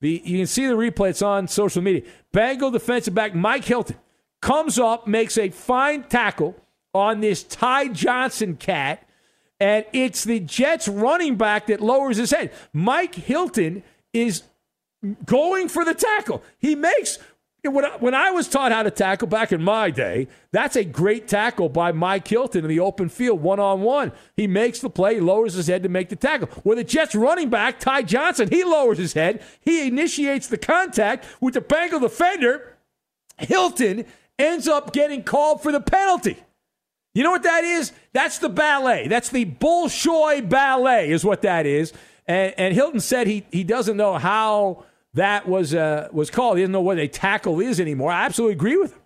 The, 0.00 0.22
you 0.24 0.38
can 0.38 0.46
see 0.46 0.66
the 0.66 0.74
replay, 0.74 1.10
it's 1.10 1.22
on 1.22 1.48
social 1.48 1.82
media. 1.82 2.02
Bengal 2.32 2.70
defensive 2.70 3.14
back 3.14 3.34
Mike 3.34 3.64
Hilton 3.64 3.96
comes 4.40 4.78
up, 4.78 5.08
makes 5.08 5.36
a 5.36 5.50
fine 5.50 6.04
tackle 6.04 6.54
on 6.94 7.20
this 7.20 7.42
Ty 7.42 7.88
Johnson 7.88 8.56
cat, 8.56 9.06
and 9.60 9.84
it's 9.92 10.24
the 10.24 10.40
Jets 10.40 10.88
running 10.88 11.36
back 11.36 11.66
that 11.66 11.80
lowers 11.80 12.16
his 12.16 12.30
head. 12.30 12.52
Mike 12.72 13.14
Hilton 13.14 13.82
is 14.12 14.42
going 15.24 15.68
for 15.68 15.84
the 15.84 15.94
tackle. 15.94 16.42
He 16.58 16.74
makes 16.74 17.18
When 17.64 18.14
I 18.14 18.30
was 18.30 18.48
taught 18.48 18.72
how 18.72 18.84
to 18.84 18.90
tackle 18.90 19.28
back 19.28 19.52
in 19.52 19.62
my 19.62 19.90
day, 19.90 20.28
that's 20.52 20.76
a 20.76 20.84
great 20.84 21.28
tackle 21.28 21.68
by 21.68 21.92
Mike 21.92 22.26
Hilton 22.26 22.64
in 22.64 22.68
the 22.68 22.80
open 22.80 23.08
field, 23.08 23.42
one 23.42 23.60
on 23.60 23.82
one. 23.82 24.12
He 24.36 24.46
makes 24.46 24.78
the 24.78 24.88
play, 24.88 25.20
lowers 25.20 25.54
his 25.54 25.66
head 25.66 25.82
to 25.82 25.88
make 25.88 26.08
the 26.08 26.16
tackle. 26.16 26.48
Where 26.62 26.76
the 26.76 26.84
Jets 26.84 27.14
running 27.14 27.50
back, 27.50 27.80
Ty 27.80 28.02
Johnson, 28.02 28.48
he 28.48 28.64
lowers 28.64 28.98
his 28.98 29.12
head, 29.12 29.42
he 29.60 29.86
initiates 29.88 30.46
the 30.46 30.56
contact 30.56 31.26
with 31.40 31.54
the 31.54 31.60
Bengal 31.60 32.00
defender. 32.00 32.76
Hilton 33.36 34.06
ends 34.38 34.68
up 34.68 34.92
getting 34.92 35.24
called 35.24 35.62
for 35.62 35.72
the 35.72 35.80
penalty. 35.80 36.38
You 37.18 37.24
know 37.24 37.32
what 37.32 37.42
that 37.42 37.64
is? 37.64 37.90
That's 38.12 38.38
the 38.38 38.48
ballet. 38.48 39.08
That's 39.08 39.30
the 39.30 39.44
Bolshoi 39.44 40.48
ballet, 40.48 41.10
is 41.10 41.24
what 41.24 41.42
that 41.42 41.66
is. 41.66 41.92
And, 42.28 42.54
and 42.56 42.72
Hilton 42.72 43.00
said 43.00 43.26
he, 43.26 43.44
he 43.50 43.64
doesn't 43.64 43.96
know 43.96 44.18
how 44.18 44.84
that 45.14 45.48
was 45.48 45.74
uh, 45.74 46.06
was 46.12 46.30
called. 46.30 46.58
He 46.58 46.62
doesn't 46.62 46.70
know 46.70 46.80
what 46.80 46.96
a 47.00 47.08
tackle 47.08 47.58
is 47.58 47.80
anymore. 47.80 48.12
I 48.12 48.24
absolutely 48.24 48.52
agree 48.52 48.76
with 48.76 48.92
him. 48.92 49.00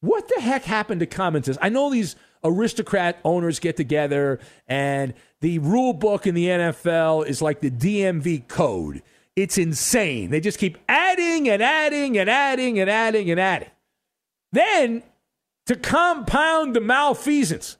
What 0.00 0.28
the 0.34 0.40
heck 0.40 0.64
happened 0.64 0.98
to 0.98 1.06
common 1.06 1.44
sense? 1.44 1.58
I 1.62 1.68
know 1.68 1.90
these 1.90 2.16
aristocrat 2.42 3.20
owners 3.24 3.60
get 3.60 3.76
together, 3.76 4.40
and 4.66 5.14
the 5.42 5.60
rule 5.60 5.92
book 5.92 6.26
in 6.26 6.34
the 6.34 6.46
NFL 6.46 7.24
is 7.28 7.40
like 7.40 7.60
the 7.60 7.70
DMV 7.70 8.48
code. 8.48 9.00
It's 9.36 9.58
insane. 9.58 10.30
They 10.30 10.40
just 10.40 10.58
keep 10.58 10.76
adding 10.88 11.48
and 11.48 11.62
adding 11.62 12.18
and 12.18 12.28
adding 12.28 12.80
and 12.80 12.90
adding 12.90 13.30
and 13.30 13.38
adding. 13.38 13.70
Then, 14.50 15.04
to 15.66 15.76
compound 15.76 16.74
the 16.74 16.80
malfeasance, 16.80 17.76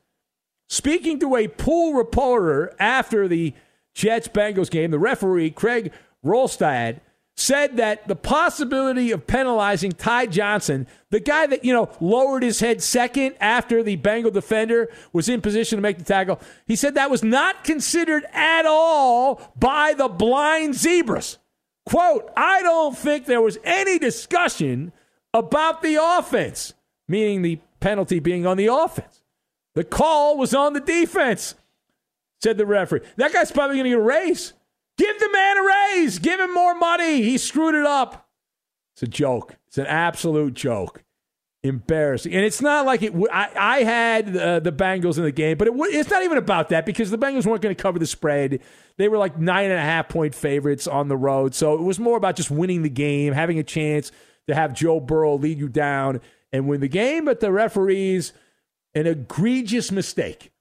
speaking 0.69 1.19
to 1.21 1.37
a 1.37 1.49
pool 1.49 1.95
reporter 1.95 2.75
after 2.79 3.29
the 3.29 3.55
Jets 3.95 4.29
Bengals 4.29 4.71
game, 4.71 4.91
the 4.91 4.99
referee, 4.99 5.51
Craig 5.51 5.93
Wrolstad, 6.25 7.01
said 7.37 7.79
that 7.79 8.07
the 8.09 8.17
possibility 8.17 9.11
of 9.11 9.27
penalizing 9.27 9.93
Ty 9.93 10.27
Johnson, 10.27 10.87
the 11.11 11.21
guy 11.21 11.47
that, 11.47 11.65
you 11.65 11.73
know, 11.73 11.91
lowered 12.01 12.43
his 12.43 12.61
head 12.61 12.83
second 12.83 13.35
after 13.41 13.83
the 13.83 13.97
Bengal 13.97 14.31
defender 14.31 14.91
was 15.13 15.29
in 15.29 15.41
position 15.41 15.79
to 15.79 15.83
make 15.83 15.99
the 15.99 16.05
tackle, 16.05 16.39
he 16.67 16.77
said 16.77 16.95
that 16.95 17.11
was 17.11 17.23
not 17.23 17.65
considered 17.65 18.25
at 18.33 18.67
all 18.67 19.53
by 19.59 19.95
the 19.95 20.09
blind 20.09 20.75
zebras. 20.75 21.39
Quote, 21.87 22.31
I 22.37 22.63
don't 22.63 22.97
think 22.97 23.27
there 23.27 23.41
was 23.41 23.59
any 23.65 23.99
discussion 23.99 24.93
about 25.35 25.83
the 25.83 25.99
offense, 26.01 26.75
meaning 27.09 27.43
the 27.43 27.59
penalty 27.83 28.21
being 28.21 28.47
on 28.47 28.57
the 28.57 28.69
offense. 28.69 29.23
The 29.75 29.85
call 29.85 30.39
was 30.39 30.55
on 30.55 30.73
the 30.73 30.81
defense, 30.81 31.55
said 32.41 32.57
the 32.57 32.67
referee. 32.67 33.01
That 33.17 33.33
guy's 33.33 33.51
probably 33.51 33.77
going 33.77 33.85
to 33.85 33.91
get 33.91 33.99
a 33.99 34.03
raise. 34.03 34.53
Give 34.99 35.19
the 35.19 35.31
man 35.31 35.59
a 35.59 35.63
raise. 35.63 36.19
Give 36.19 36.39
him 36.39 36.53
more 36.53 36.75
money. 36.75 37.23
He 37.23 37.39
screwed 37.39 37.75
it 37.75 37.87
up. 37.87 38.29
It's 38.95 39.03
a 39.03 39.07
joke. 39.07 39.57
It's 39.69 39.79
an 39.79 39.87
absolute 39.87 40.55
joke. 40.55 41.03
Embarrassing. 41.65 42.35
And 42.35 42.45
it's 42.45 42.61
not 42.61 42.85
like 42.85 43.03
it. 43.03 43.15
I, 43.33 43.51
I 43.57 43.83
had 43.85 44.37
uh, 44.37 44.61
the 44.61 44.73
Bengals 44.73 45.17
in 45.17 45.23
the 45.23 45.33
game, 45.33 45.57
but 45.57 45.69
it, 45.69 45.75
it's 45.77 46.11
not 46.11 46.25
even 46.25 46.37
about 46.37 46.71
that 46.71 46.85
because 46.85 47.11
the 47.11 47.19
Bengals 47.19 47.47
weren't 47.47 47.63
going 47.63 47.75
to 47.75 47.81
cover 47.81 47.99
the 47.99 48.07
spread. 48.07 48.61
They 48.99 49.09
were 49.09 49.17
like 49.17 49.39
nine 49.39 49.71
and 49.71 49.79
a 49.79 49.83
half 49.83 50.09
point 50.09 50.35
favorites 50.35 50.87
on 50.87 51.09
the 51.09 51.17
road. 51.17 51.55
So 51.55 51.75
it 51.75 51.81
was 51.81 51.99
more 51.99 52.17
about 52.17 52.37
just 52.37 52.51
winning 52.51 52.83
the 52.83 52.91
game, 52.91 53.33
having 53.33 53.59
a 53.59 53.63
chance 53.63 54.13
to 54.49 54.55
have 54.55 54.75
Joe 54.75 55.01
Burrow 55.01 55.39
lead 55.39 55.59
you 55.59 55.69
down 55.69 56.21
and 56.53 56.69
win 56.69 56.81
the 56.81 56.89
game. 56.89 57.25
But 57.25 57.41
the 57.41 57.53
referees, 57.53 58.33
an 58.95 59.07
egregious 59.07 59.91
mistake. 59.91 60.53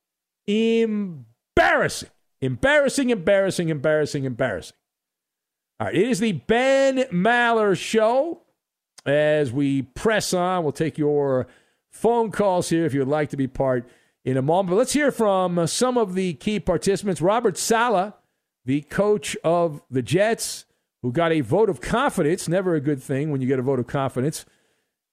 Embarrassing. 0.48 2.10
Embarrassing, 2.41 3.10
embarrassing, 3.12 3.69
embarrassing, 3.69 4.24
embarrassing. 4.25 4.75
All 5.79 5.88
right, 5.88 5.95
it 5.95 6.07
is 6.07 6.19
the 6.19 6.33
Ben 6.33 7.00
Maller 7.12 7.77
Show. 7.77 8.41
As 9.05 9.51
we 9.51 9.81
press 9.81 10.33
on, 10.33 10.63
we'll 10.63 10.71
take 10.71 10.98
your 10.98 11.48
phone 11.89 12.31
calls 12.31 12.69
here 12.69 12.86
if 12.86 12.93
you'd 12.93 13.07
like 13.07 13.29
to 13.31 13.38
be 13.38 13.48
part 13.48 13.89
in 14.24 14.38
a 14.38 14.41
moment. 14.41 14.69
But 14.69 14.75
let's 14.75 14.93
hear 14.93 15.12
from 15.12 15.65
some 15.67 15.98
of 15.98 16.13
the 16.13 16.33
key 16.36 16.60
participants. 16.60 17.21
Robert 17.21 17.57
Saleh, 17.57 18.13
the 18.63 18.81
coach 18.81 19.36
of 19.43 19.81
the 19.89 20.03
Jets, 20.03 20.65
who 21.01 21.12
got 21.12 21.31
a 21.31 21.41
vote 21.41 21.69
of 21.69 21.81
confidence. 21.81 22.48
Never 22.48 22.75
a 22.75 22.81
good 22.81 23.01
thing 23.01 23.31
when 23.31 23.42
you 23.42 23.48
get 23.48 23.59
a 23.59 23.63
vote 23.63 23.79
of 23.79 23.87
confidence. 23.87 24.46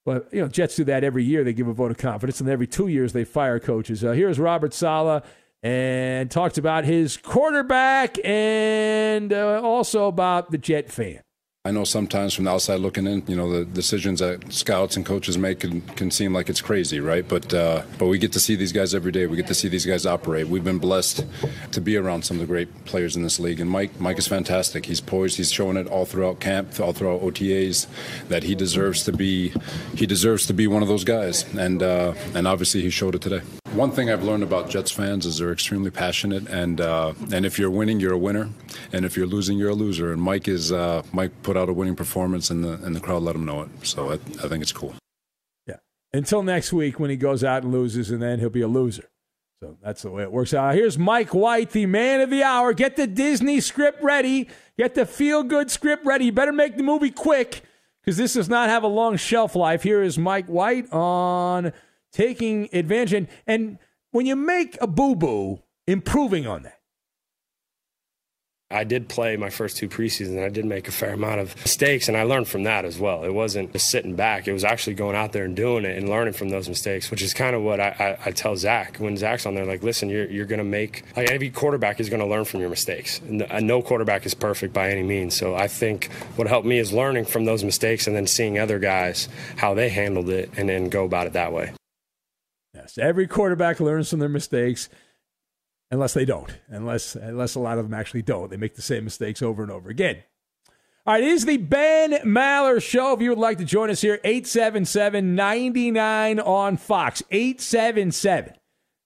But, 0.08 0.32
you 0.32 0.40
know, 0.40 0.48
Jets 0.48 0.74
do 0.74 0.84
that 0.84 1.04
every 1.04 1.22
year. 1.22 1.44
They 1.44 1.52
give 1.52 1.68
a 1.68 1.74
vote 1.74 1.90
of 1.90 1.98
confidence, 1.98 2.40
and 2.40 2.48
every 2.48 2.66
two 2.66 2.88
years 2.88 3.12
they 3.12 3.24
fire 3.24 3.60
coaches. 3.60 4.02
Uh, 4.02 4.12
here's 4.12 4.38
Robert 4.38 4.72
Saleh 4.72 5.22
and 5.62 6.30
talked 6.30 6.56
about 6.56 6.86
his 6.86 7.18
quarterback 7.18 8.16
and 8.24 9.30
uh, 9.30 9.60
also 9.62 10.08
about 10.08 10.50
the 10.50 10.56
Jet 10.56 10.90
fan. 10.90 11.20
I 11.68 11.70
know 11.70 11.84
sometimes 11.84 12.32
from 12.32 12.46
the 12.46 12.50
outside 12.50 12.80
looking 12.80 13.06
in, 13.06 13.22
you 13.26 13.36
know, 13.36 13.52
the 13.52 13.66
decisions 13.66 14.20
that 14.20 14.50
scouts 14.50 14.96
and 14.96 15.04
coaches 15.04 15.36
make 15.36 15.60
can, 15.60 15.82
can 15.82 16.10
seem 16.10 16.32
like 16.32 16.48
it's 16.48 16.62
crazy, 16.62 16.98
right? 16.98 17.28
But 17.28 17.52
uh, 17.52 17.82
but 17.98 18.06
we 18.06 18.16
get 18.16 18.32
to 18.32 18.40
see 18.40 18.56
these 18.56 18.72
guys 18.72 18.94
every 18.94 19.12
day. 19.12 19.26
We 19.26 19.36
get 19.36 19.48
to 19.48 19.54
see 19.54 19.68
these 19.68 19.84
guys 19.84 20.06
operate. 20.06 20.48
We've 20.48 20.64
been 20.64 20.78
blessed 20.78 21.26
to 21.72 21.80
be 21.82 21.98
around 21.98 22.22
some 22.22 22.38
of 22.38 22.40
the 22.40 22.46
great 22.46 22.86
players 22.86 23.16
in 23.16 23.22
this 23.22 23.38
league. 23.38 23.60
And 23.60 23.68
Mike 23.68 24.00
Mike 24.00 24.16
is 24.16 24.26
fantastic. 24.26 24.86
He's 24.86 25.02
poised. 25.02 25.36
He's 25.36 25.52
showing 25.52 25.76
it 25.76 25.86
all 25.88 26.06
throughout 26.06 26.40
camp, 26.40 26.80
all 26.80 26.94
throughout 26.94 27.20
OTAs, 27.20 27.86
that 28.28 28.44
he 28.44 28.54
deserves 28.54 29.04
to 29.04 29.12
be 29.12 29.52
he 29.94 30.06
deserves 30.06 30.46
to 30.46 30.54
be 30.54 30.66
one 30.66 30.80
of 30.80 30.88
those 30.88 31.04
guys. 31.04 31.44
And 31.54 31.82
uh, 31.82 32.14
and 32.34 32.48
obviously 32.48 32.80
he 32.80 32.88
showed 32.88 33.14
it 33.14 33.20
today. 33.20 33.42
One 33.78 33.92
thing 33.92 34.10
I've 34.10 34.24
learned 34.24 34.42
about 34.42 34.68
Jets 34.68 34.90
fans 34.90 35.24
is 35.24 35.38
they're 35.38 35.52
extremely 35.52 35.92
passionate, 35.92 36.48
and 36.48 36.80
uh, 36.80 37.14
and 37.32 37.46
if 37.46 37.60
you're 37.60 37.70
winning, 37.70 38.00
you're 38.00 38.12
a 38.12 38.18
winner, 38.18 38.48
and 38.92 39.04
if 39.04 39.16
you're 39.16 39.24
losing, 39.24 39.56
you're 39.56 39.70
a 39.70 39.74
loser. 39.74 40.12
And 40.12 40.20
Mike 40.20 40.48
is 40.48 40.72
uh, 40.72 41.04
Mike 41.12 41.30
put 41.44 41.56
out 41.56 41.68
a 41.68 41.72
winning 41.72 41.94
performance, 41.94 42.50
and 42.50 42.64
the 42.64 42.72
and 42.84 42.96
the 42.96 42.98
crowd 42.98 43.22
let 43.22 43.36
him 43.36 43.44
know 43.44 43.62
it. 43.62 43.68
So 43.84 44.10
I, 44.10 44.14
I 44.14 44.48
think 44.48 44.62
it's 44.62 44.72
cool. 44.72 44.96
Yeah. 45.68 45.76
Until 46.12 46.42
next 46.42 46.72
week 46.72 46.98
when 46.98 47.08
he 47.08 47.14
goes 47.16 47.44
out 47.44 47.62
and 47.62 47.70
loses, 47.70 48.10
and 48.10 48.20
then 48.20 48.40
he'll 48.40 48.50
be 48.50 48.62
a 48.62 48.66
loser. 48.66 49.10
So 49.60 49.76
that's 49.80 50.02
the 50.02 50.10
way 50.10 50.24
it 50.24 50.32
works 50.32 50.52
out. 50.52 50.74
Here's 50.74 50.98
Mike 50.98 51.32
White, 51.32 51.70
the 51.70 51.86
man 51.86 52.20
of 52.20 52.30
the 52.30 52.42
hour. 52.42 52.72
Get 52.72 52.96
the 52.96 53.06
Disney 53.06 53.60
script 53.60 54.02
ready. 54.02 54.48
Get 54.76 54.96
the 54.96 55.06
feel 55.06 55.44
good 55.44 55.70
script 55.70 56.04
ready. 56.04 56.24
You 56.24 56.32
better 56.32 56.50
make 56.50 56.76
the 56.76 56.82
movie 56.82 57.12
quick 57.12 57.62
because 58.00 58.16
this 58.16 58.34
does 58.34 58.48
not 58.48 58.70
have 58.70 58.82
a 58.82 58.88
long 58.88 59.16
shelf 59.16 59.54
life. 59.54 59.84
Here 59.84 60.02
is 60.02 60.18
Mike 60.18 60.46
White 60.46 60.92
on 60.92 61.72
taking 62.12 62.68
advantage. 62.72 63.12
And, 63.12 63.28
and 63.46 63.78
when 64.10 64.26
you 64.26 64.36
make 64.36 64.76
a 64.80 64.86
boo 64.86 65.16
boo, 65.16 65.62
improving 65.86 66.46
on 66.46 66.62
that. 66.64 66.78
I 68.70 68.84
did 68.84 69.08
play 69.08 69.38
my 69.38 69.48
first 69.48 69.78
two 69.78 69.88
preseasons 69.88 70.36
and 70.36 70.40
I 70.40 70.50
did 70.50 70.66
make 70.66 70.88
a 70.88 70.92
fair 70.92 71.14
amount 71.14 71.40
of 71.40 71.56
mistakes 71.56 72.06
and 72.06 72.18
I 72.18 72.24
learned 72.24 72.48
from 72.48 72.64
that 72.64 72.84
as 72.84 72.98
well. 72.98 73.24
It 73.24 73.32
wasn't 73.32 73.72
just 73.72 73.88
sitting 73.88 74.14
back. 74.14 74.46
It 74.46 74.52
was 74.52 74.62
actually 74.62 74.92
going 74.92 75.16
out 75.16 75.32
there 75.32 75.44
and 75.44 75.56
doing 75.56 75.86
it 75.86 75.96
and 75.96 76.06
learning 76.06 76.34
from 76.34 76.50
those 76.50 76.68
mistakes, 76.68 77.10
which 77.10 77.22
is 77.22 77.32
kind 77.32 77.56
of 77.56 77.62
what 77.62 77.80
I, 77.80 78.18
I, 78.22 78.28
I 78.28 78.30
tell 78.30 78.56
Zach 78.56 78.98
when 78.98 79.16
Zach's 79.16 79.46
on 79.46 79.54
there, 79.54 79.64
like, 79.64 79.82
listen, 79.82 80.10
you're, 80.10 80.26
you're 80.26 80.44
going 80.44 80.58
to 80.58 80.64
make, 80.64 81.04
like 81.16 81.30
every 81.30 81.48
quarterback 81.48 81.98
is 81.98 82.10
going 82.10 82.20
to 82.20 82.26
learn 82.26 82.44
from 82.44 82.60
your 82.60 82.68
mistakes. 82.68 83.20
And 83.20 83.66
no 83.66 83.80
quarterback 83.80 84.26
is 84.26 84.34
perfect 84.34 84.74
by 84.74 84.90
any 84.90 85.02
means. 85.02 85.34
So 85.34 85.54
I 85.54 85.66
think 85.66 86.12
what 86.36 86.46
helped 86.46 86.66
me 86.66 86.78
is 86.78 86.92
learning 86.92 87.24
from 87.24 87.46
those 87.46 87.64
mistakes 87.64 88.06
and 88.06 88.14
then 88.14 88.26
seeing 88.26 88.58
other 88.58 88.78
guys, 88.78 89.30
how 89.56 89.72
they 89.72 89.88
handled 89.88 90.28
it 90.28 90.50
and 90.58 90.68
then 90.68 90.90
go 90.90 91.06
about 91.06 91.26
it 91.26 91.32
that 91.32 91.54
way. 91.54 91.72
Yes, 92.74 92.98
every 92.98 93.26
quarterback 93.26 93.80
learns 93.80 94.10
from 94.10 94.18
their 94.18 94.28
mistakes 94.28 94.88
unless 95.90 96.14
they 96.14 96.24
don't. 96.24 96.58
Unless 96.68 97.14
unless 97.14 97.54
a 97.54 97.60
lot 97.60 97.78
of 97.78 97.88
them 97.88 97.98
actually 97.98 98.22
don't. 98.22 98.50
They 98.50 98.56
make 98.56 98.76
the 98.76 98.82
same 98.82 99.04
mistakes 99.04 99.42
over 99.42 99.62
and 99.62 99.72
over 99.72 99.88
again. 99.88 100.22
All 101.06 101.14
right, 101.14 101.24
it 101.24 101.28
is 101.28 101.46
the 101.46 101.56
Ben 101.56 102.12
Maller 102.24 102.82
Show. 102.82 103.14
If 103.14 103.22
you 103.22 103.30
would 103.30 103.38
like 103.38 103.56
to 103.58 103.64
join 103.64 103.88
us 103.88 104.02
here, 104.02 104.20
877 104.24 105.34
99 105.34 106.40
on 106.40 106.76
Fox. 106.76 107.22
877 107.30 108.54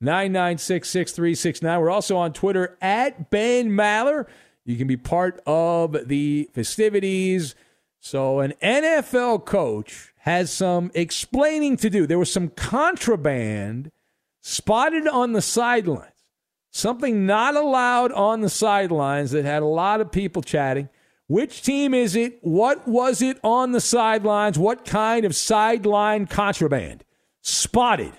996 0.00 0.88
6369. 0.88 1.80
We're 1.80 1.90
also 1.90 2.16
on 2.16 2.32
Twitter 2.32 2.76
at 2.80 3.30
Ben 3.30 3.70
Maller. 3.70 4.26
You 4.64 4.76
can 4.76 4.88
be 4.88 4.96
part 4.96 5.40
of 5.46 6.08
the 6.08 6.50
festivities. 6.52 7.54
So, 8.00 8.40
an 8.40 8.54
NFL 8.60 9.44
coach 9.44 10.11
has 10.22 10.52
some 10.52 10.90
explaining 10.94 11.76
to 11.76 11.88
do. 11.88 12.06
There 12.06 12.18
was 12.18 12.32
some 12.32 12.48
contraband 12.48 13.92
spotted 14.40 15.06
on 15.06 15.32
the 15.32 15.42
sidelines 15.42 16.12
Something 16.74 17.26
not 17.26 17.54
allowed 17.54 18.12
on 18.12 18.40
the 18.40 18.48
sidelines 18.48 19.32
that 19.32 19.44
had 19.44 19.62
a 19.62 19.66
lot 19.66 20.00
of 20.00 20.10
people 20.10 20.40
chatting. 20.40 20.88
Which 21.26 21.62
team 21.62 21.92
is 21.92 22.16
it? 22.16 22.38
What 22.40 22.88
was 22.88 23.20
it 23.20 23.38
on 23.44 23.72
the 23.72 23.80
sidelines? 23.80 24.58
What 24.58 24.86
kind 24.86 25.26
of 25.26 25.36
sideline 25.36 26.26
contraband? 26.26 27.04
Spotted 27.42 28.14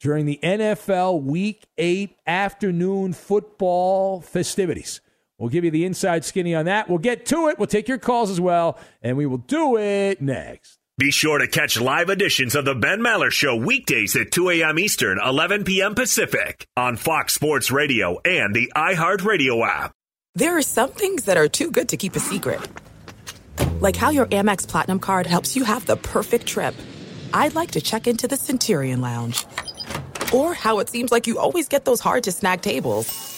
during 0.00 0.26
the 0.26 0.40
NFL 0.42 1.22
Week 1.22 1.66
8 1.78 2.16
afternoon 2.26 3.12
football 3.12 4.20
festivities. 4.20 5.00
We'll 5.38 5.50
give 5.50 5.64
you 5.64 5.70
the 5.70 5.84
inside 5.84 6.24
skinny 6.24 6.54
on 6.54 6.64
that. 6.64 6.88
We'll 6.88 6.98
get 6.98 7.26
to 7.26 7.48
it. 7.48 7.58
We'll 7.58 7.66
take 7.66 7.88
your 7.88 7.98
calls 7.98 8.30
as 8.30 8.40
well, 8.40 8.78
and 9.02 9.16
we 9.16 9.26
will 9.26 9.38
do 9.38 9.76
it 9.76 10.20
next. 10.20 10.78
Be 10.96 11.12
sure 11.12 11.38
to 11.38 11.46
catch 11.46 11.80
live 11.80 12.10
editions 12.10 12.56
of 12.56 12.64
the 12.64 12.74
Ben 12.74 13.00
Maller 13.00 13.30
Show 13.30 13.54
weekdays 13.54 14.16
at 14.16 14.32
2 14.32 14.50
a.m. 14.50 14.80
Eastern, 14.80 15.20
11 15.24 15.62
p.m. 15.62 15.94
Pacific 15.94 16.66
on 16.76 16.96
Fox 16.96 17.34
Sports 17.34 17.70
Radio 17.70 18.18
and 18.24 18.52
the 18.52 18.72
iHeartRadio 18.74 19.64
app. 19.64 19.92
There 20.34 20.56
are 20.56 20.62
some 20.62 20.90
things 20.90 21.24
that 21.24 21.36
are 21.36 21.48
too 21.48 21.70
good 21.70 21.88
to 21.90 21.96
keep 21.96 22.16
a 22.16 22.20
secret 22.20 22.60
like 23.80 23.96
how 23.96 24.10
your 24.10 24.26
Amex 24.26 24.66
Platinum 24.66 24.98
card 24.98 25.26
helps 25.26 25.56
you 25.56 25.64
have 25.64 25.86
the 25.86 25.96
perfect 25.96 26.46
trip. 26.46 26.74
I'd 27.32 27.54
like 27.54 27.72
to 27.72 27.80
check 27.80 28.06
into 28.06 28.26
the 28.26 28.36
Centurion 28.36 29.00
Lounge. 29.00 29.46
Or 30.32 30.54
how 30.54 30.78
it 30.80 30.88
seems 30.88 31.10
like 31.10 31.26
you 31.26 31.38
always 31.38 31.68
get 31.68 31.84
those 31.84 32.00
hard 32.00 32.24
to 32.24 32.32
snag 32.32 32.60
tables. 32.60 33.37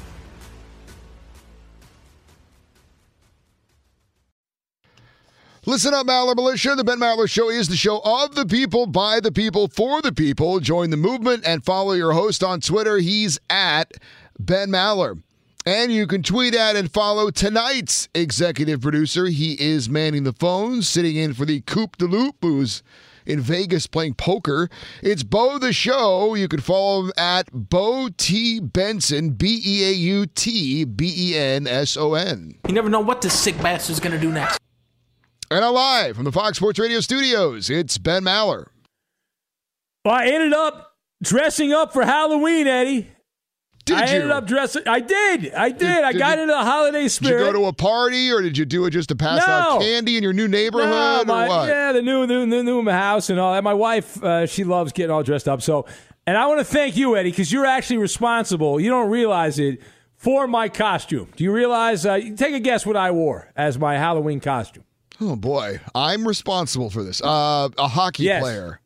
Listen 5.67 5.93
up, 5.93 6.07
Maller 6.07 6.35
Militia. 6.35 6.73
The 6.75 6.83
Ben 6.83 6.97
Maller 6.97 7.29
Show 7.29 7.51
is 7.51 7.67
the 7.67 7.75
show 7.75 8.01
of 8.03 8.33
the 8.33 8.47
people, 8.47 8.87
by 8.87 9.19
the 9.19 9.31
people, 9.31 9.67
for 9.67 10.01
the 10.01 10.11
people. 10.11 10.59
Join 10.59 10.89
the 10.89 10.97
movement 10.97 11.43
and 11.45 11.63
follow 11.63 11.91
your 11.91 12.13
host 12.13 12.43
on 12.43 12.61
Twitter. 12.61 12.97
He's 12.97 13.39
at 13.47 13.91
Ben 14.39 14.69
Maller. 14.69 15.21
And 15.63 15.91
you 15.91 16.07
can 16.07 16.23
tweet 16.23 16.55
at 16.55 16.75
and 16.75 16.91
follow 16.91 17.29
tonight's 17.29 18.09
executive 18.15 18.81
producer. 18.81 19.27
He 19.27 19.53
is 19.61 19.87
manning 19.87 20.23
the 20.23 20.33
phones, 20.33 20.89
sitting 20.89 21.15
in 21.15 21.35
for 21.35 21.45
the 21.45 21.61
Coupe 21.61 21.95
de 21.97 22.05
Loop, 22.05 22.37
who's 22.41 22.81
in 23.27 23.39
Vegas 23.39 23.85
playing 23.85 24.15
poker. 24.15 24.67
It's 25.03 25.21
Beau 25.21 25.59
the 25.59 25.73
Show. 25.73 26.33
You 26.33 26.47
can 26.47 26.61
follow 26.61 27.03
him 27.03 27.11
at 27.17 27.51
Beau 27.53 28.09
T 28.17 28.59
Benson, 28.59 29.29
B 29.29 29.61
E 29.63 29.83
A 29.83 29.91
U 29.91 30.25
T 30.25 30.85
B 30.85 31.13
E 31.15 31.37
N 31.37 31.67
S 31.67 31.95
O 31.97 32.15
N. 32.15 32.55
You 32.67 32.73
never 32.73 32.89
know 32.89 32.99
what 32.99 33.21
this 33.21 33.37
sick 33.37 33.55
bastard's 33.61 33.99
going 33.99 34.13
to 34.13 34.19
do 34.19 34.31
next. 34.31 34.57
And 35.51 35.65
live 35.73 36.15
from 36.15 36.23
the 36.23 36.31
Fox 36.31 36.55
Sports 36.55 36.79
Radio 36.79 37.01
studios, 37.01 37.69
it's 37.69 37.97
Ben 37.97 38.23
Maller. 38.23 38.67
Well, 40.05 40.13
I 40.15 40.27
ended 40.27 40.53
up 40.53 40.93
dressing 41.21 41.73
up 41.73 41.91
for 41.91 42.05
Halloween, 42.05 42.67
Eddie. 42.67 43.09
Did 43.83 43.97
you? 43.97 44.01
I 44.01 44.05
you? 44.07 44.13
ended 44.15 44.31
up 44.31 44.47
dressing. 44.47 44.83
I 44.87 45.01
did. 45.01 45.53
I 45.53 45.67
did. 45.71 45.79
Did- 45.79 46.03
I 46.05 46.13
got 46.13 46.39
into 46.39 46.53
the 46.53 46.63
holiday 46.63 47.01
Did 47.03 47.09
spirit. 47.09 47.39
you 47.47 47.51
go 47.51 47.59
to 47.63 47.65
a 47.65 47.73
party 47.73 48.31
or 48.31 48.41
did 48.41 48.57
you 48.57 48.63
do 48.63 48.85
it 48.85 48.91
just 48.91 49.09
to 49.09 49.15
pass 49.17 49.45
out 49.45 49.81
candy 49.81 50.15
in 50.15 50.23
your 50.23 50.31
new 50.31 50.47
neighborhood 50.47 51.27
No, 51.27 51.33
my- 51.33 51.45
or 51.47 51.49
what? 51.49 51.67
Yeah, 51.67 51.91
the 51.91 52.01
new, 52.01 52.25
new, 52.25 52.45
new, 52.45 52.63
new 52.63 52.89
house 52.89 53.29
and 53.29 53.37
all 53.37 53.51
that. 53.53 53.61
My 53.61 53.73
wife, 53.73 54.23
uh, 54.23 54.45
she 54.45 54.63
loves 54.63 54.93
getting 54.93 55.11
all 55.11 55.21
dressed 55.21 55.49
up. 55.49 55.61
So, 55.61 55.85
and 56.25 56.37
I 56.37 56.45
want 56.47 56.59
to 56.61 56.65
thank 56.65 56.95
you, 56.95 57.17
Eddie, 57.17 57.31
because 57.31 57.51
you're 57.51 57.65
actually 57.65 57.97
responsible. 57.97 58.79
You 58.79 58.89
don't 58.89 59.09
realize 59.09 59.59
it 59.59 59.81
for 60.15 60.47
my 60.47 60.69
costume. 60.69 61.27
Do 61.35 61.43
you 61.43 61.51
realize? 61.51 62.05
Uh, 62.05 62.21
take 62.37 62.55
a 62.55 62.59
guess 62.61 62.85
what 62.85 62.95
I 62.95 63.11
wore 63.11 63.51
as 63.57 63.77
my 63.77 63.97
Halloween 63.97 64.39
costume. 64.39 64.85
Oh 65.21 65.35
boy, 65.35 65.79
I'm 65.93 66.27
responsible 66.27 66.89
for 66.89 67.03
this. 67.03 67.21
Uh, 67.21 67.69
a 67.77 67.87
hockey 67.87 68.23
Yes. 68.23 68.41
player. 68.41 68.79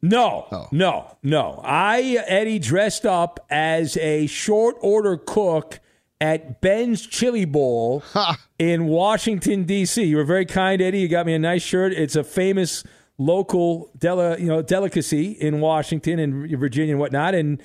No, 0.00 0.46
Oh. 0.50 0.68
no, 0.72 1.16
no. 1.22 1.60
I, 1.64 2.22
Eddie, 2.26 2.58
dressed 2.58 3.04
up 3.06 3.44
as 3.50 3.96
a 3.98 4.26
short 4.26 4.76
order 4.80 5.16
cook 5.16 5.80
at 6.20 6.60
Ben's 6.60 7.04
Chili 7.06 7.44
Bowl 7.44 8.02
in 8.58 8.86
Washington, 8.86 9.64
D.C. 9.64 10.02
You 10.04 10.16
were 10.16 10.24
very 10.24 10.46
kind, 10.46 10.80
Eddie. 10.82 11.00
You 11.00 11.08
got 11.08 11.26
me 11.26 11.34
a 11.34 11.38
nice 11.38 11.62
shirt. 11.62 11.92
It's 11.92 12.16
a 12.16 12.24
famous 12.24 12.84
local 13.18 13.90
deli- 13.98 14.40
you 14.40 14.48
know, 14.48 14.62
delicacy 14.62 15.32
in 15.32 15.60
Washington 15.60 16.18
and 16.18 16.58
Virginia 16.58 16.92
and 16.94 17.00
whatnot. 17.00 17.34
And 17.36 17.60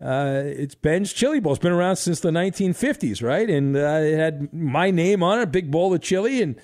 uh, 0.00 0.42
it's 0.44 0.74
Ben's 0.74 1.12
Chili 1.12 1.40
Bowl. 1.40 1.52
It's 1.52 1.62
been 1.62 1.72
around 1.72 1.96
since 1.96 2.20
the 2.20 2.30
1950s, 2.30 3.22
right? 3.22 3.48
And 3.48 3.76
uh, 3.76 3.80
it 4.02 4.16
had 4.18 4.52
my 4.52 4.90
name 4.90 5.22
on 5.22 5.38
it, 5.40 5.42
a 5.42 5.46
big 5.46 5.70
bowl 5.70 5.92
of 5.94 6.00
chili, 6.00 6.40
and 6.42 6.56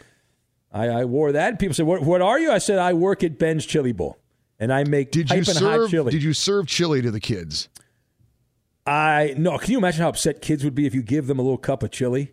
I, 0.72 0.88
I 0.88 1.04
wore 1.04 1.32
that. 1.32 1.58
People 1.58 1.74
said, 1.74 1.86
what, 1.86 2.02
"What 2.02 2.20
are 2.22 2.38
you?" 2.38 2.50
I 2.50 2.58
said, 2.58 2.78
"I 2.78 2.92
work 2.92 3.24
at 3.24 3.38
Ben's 3.38 3.64
Chili 3.64 3.92
Bowl, 3.92 4.18
and 4.58 4.72
I 4.72 4.84
make 4.84 5.10
Did 5.10 5.30
you 5.30 5.44
serve? 5.44 5.90
chili." 5.90 6.12
Did 6.12 6.22
you 6.22 6.34
serve 6.34 6.66
chili 6.66 7.02
to 7.02 7.10
the 7.10 7.20
kids? 7.20 7.68
I 8.86 9.34
no. 9.36 9.58
Can 9.58 9.72
you 9.72 9.78
imagine 9.78 10.02
how 10.02 10.08
upset 10.08 10.40
kids 10.40 10.64
would 10.64 10.74
be 10.74 10.86
if 10.86 10.94
you 10.94 11.02
give 11.02 11.26
them 11.26 11.38
a 11.38 11.42
little 11.42 11.58
cup 11.58 11.82
of 11.82 11.90
chili? 11.90 12.32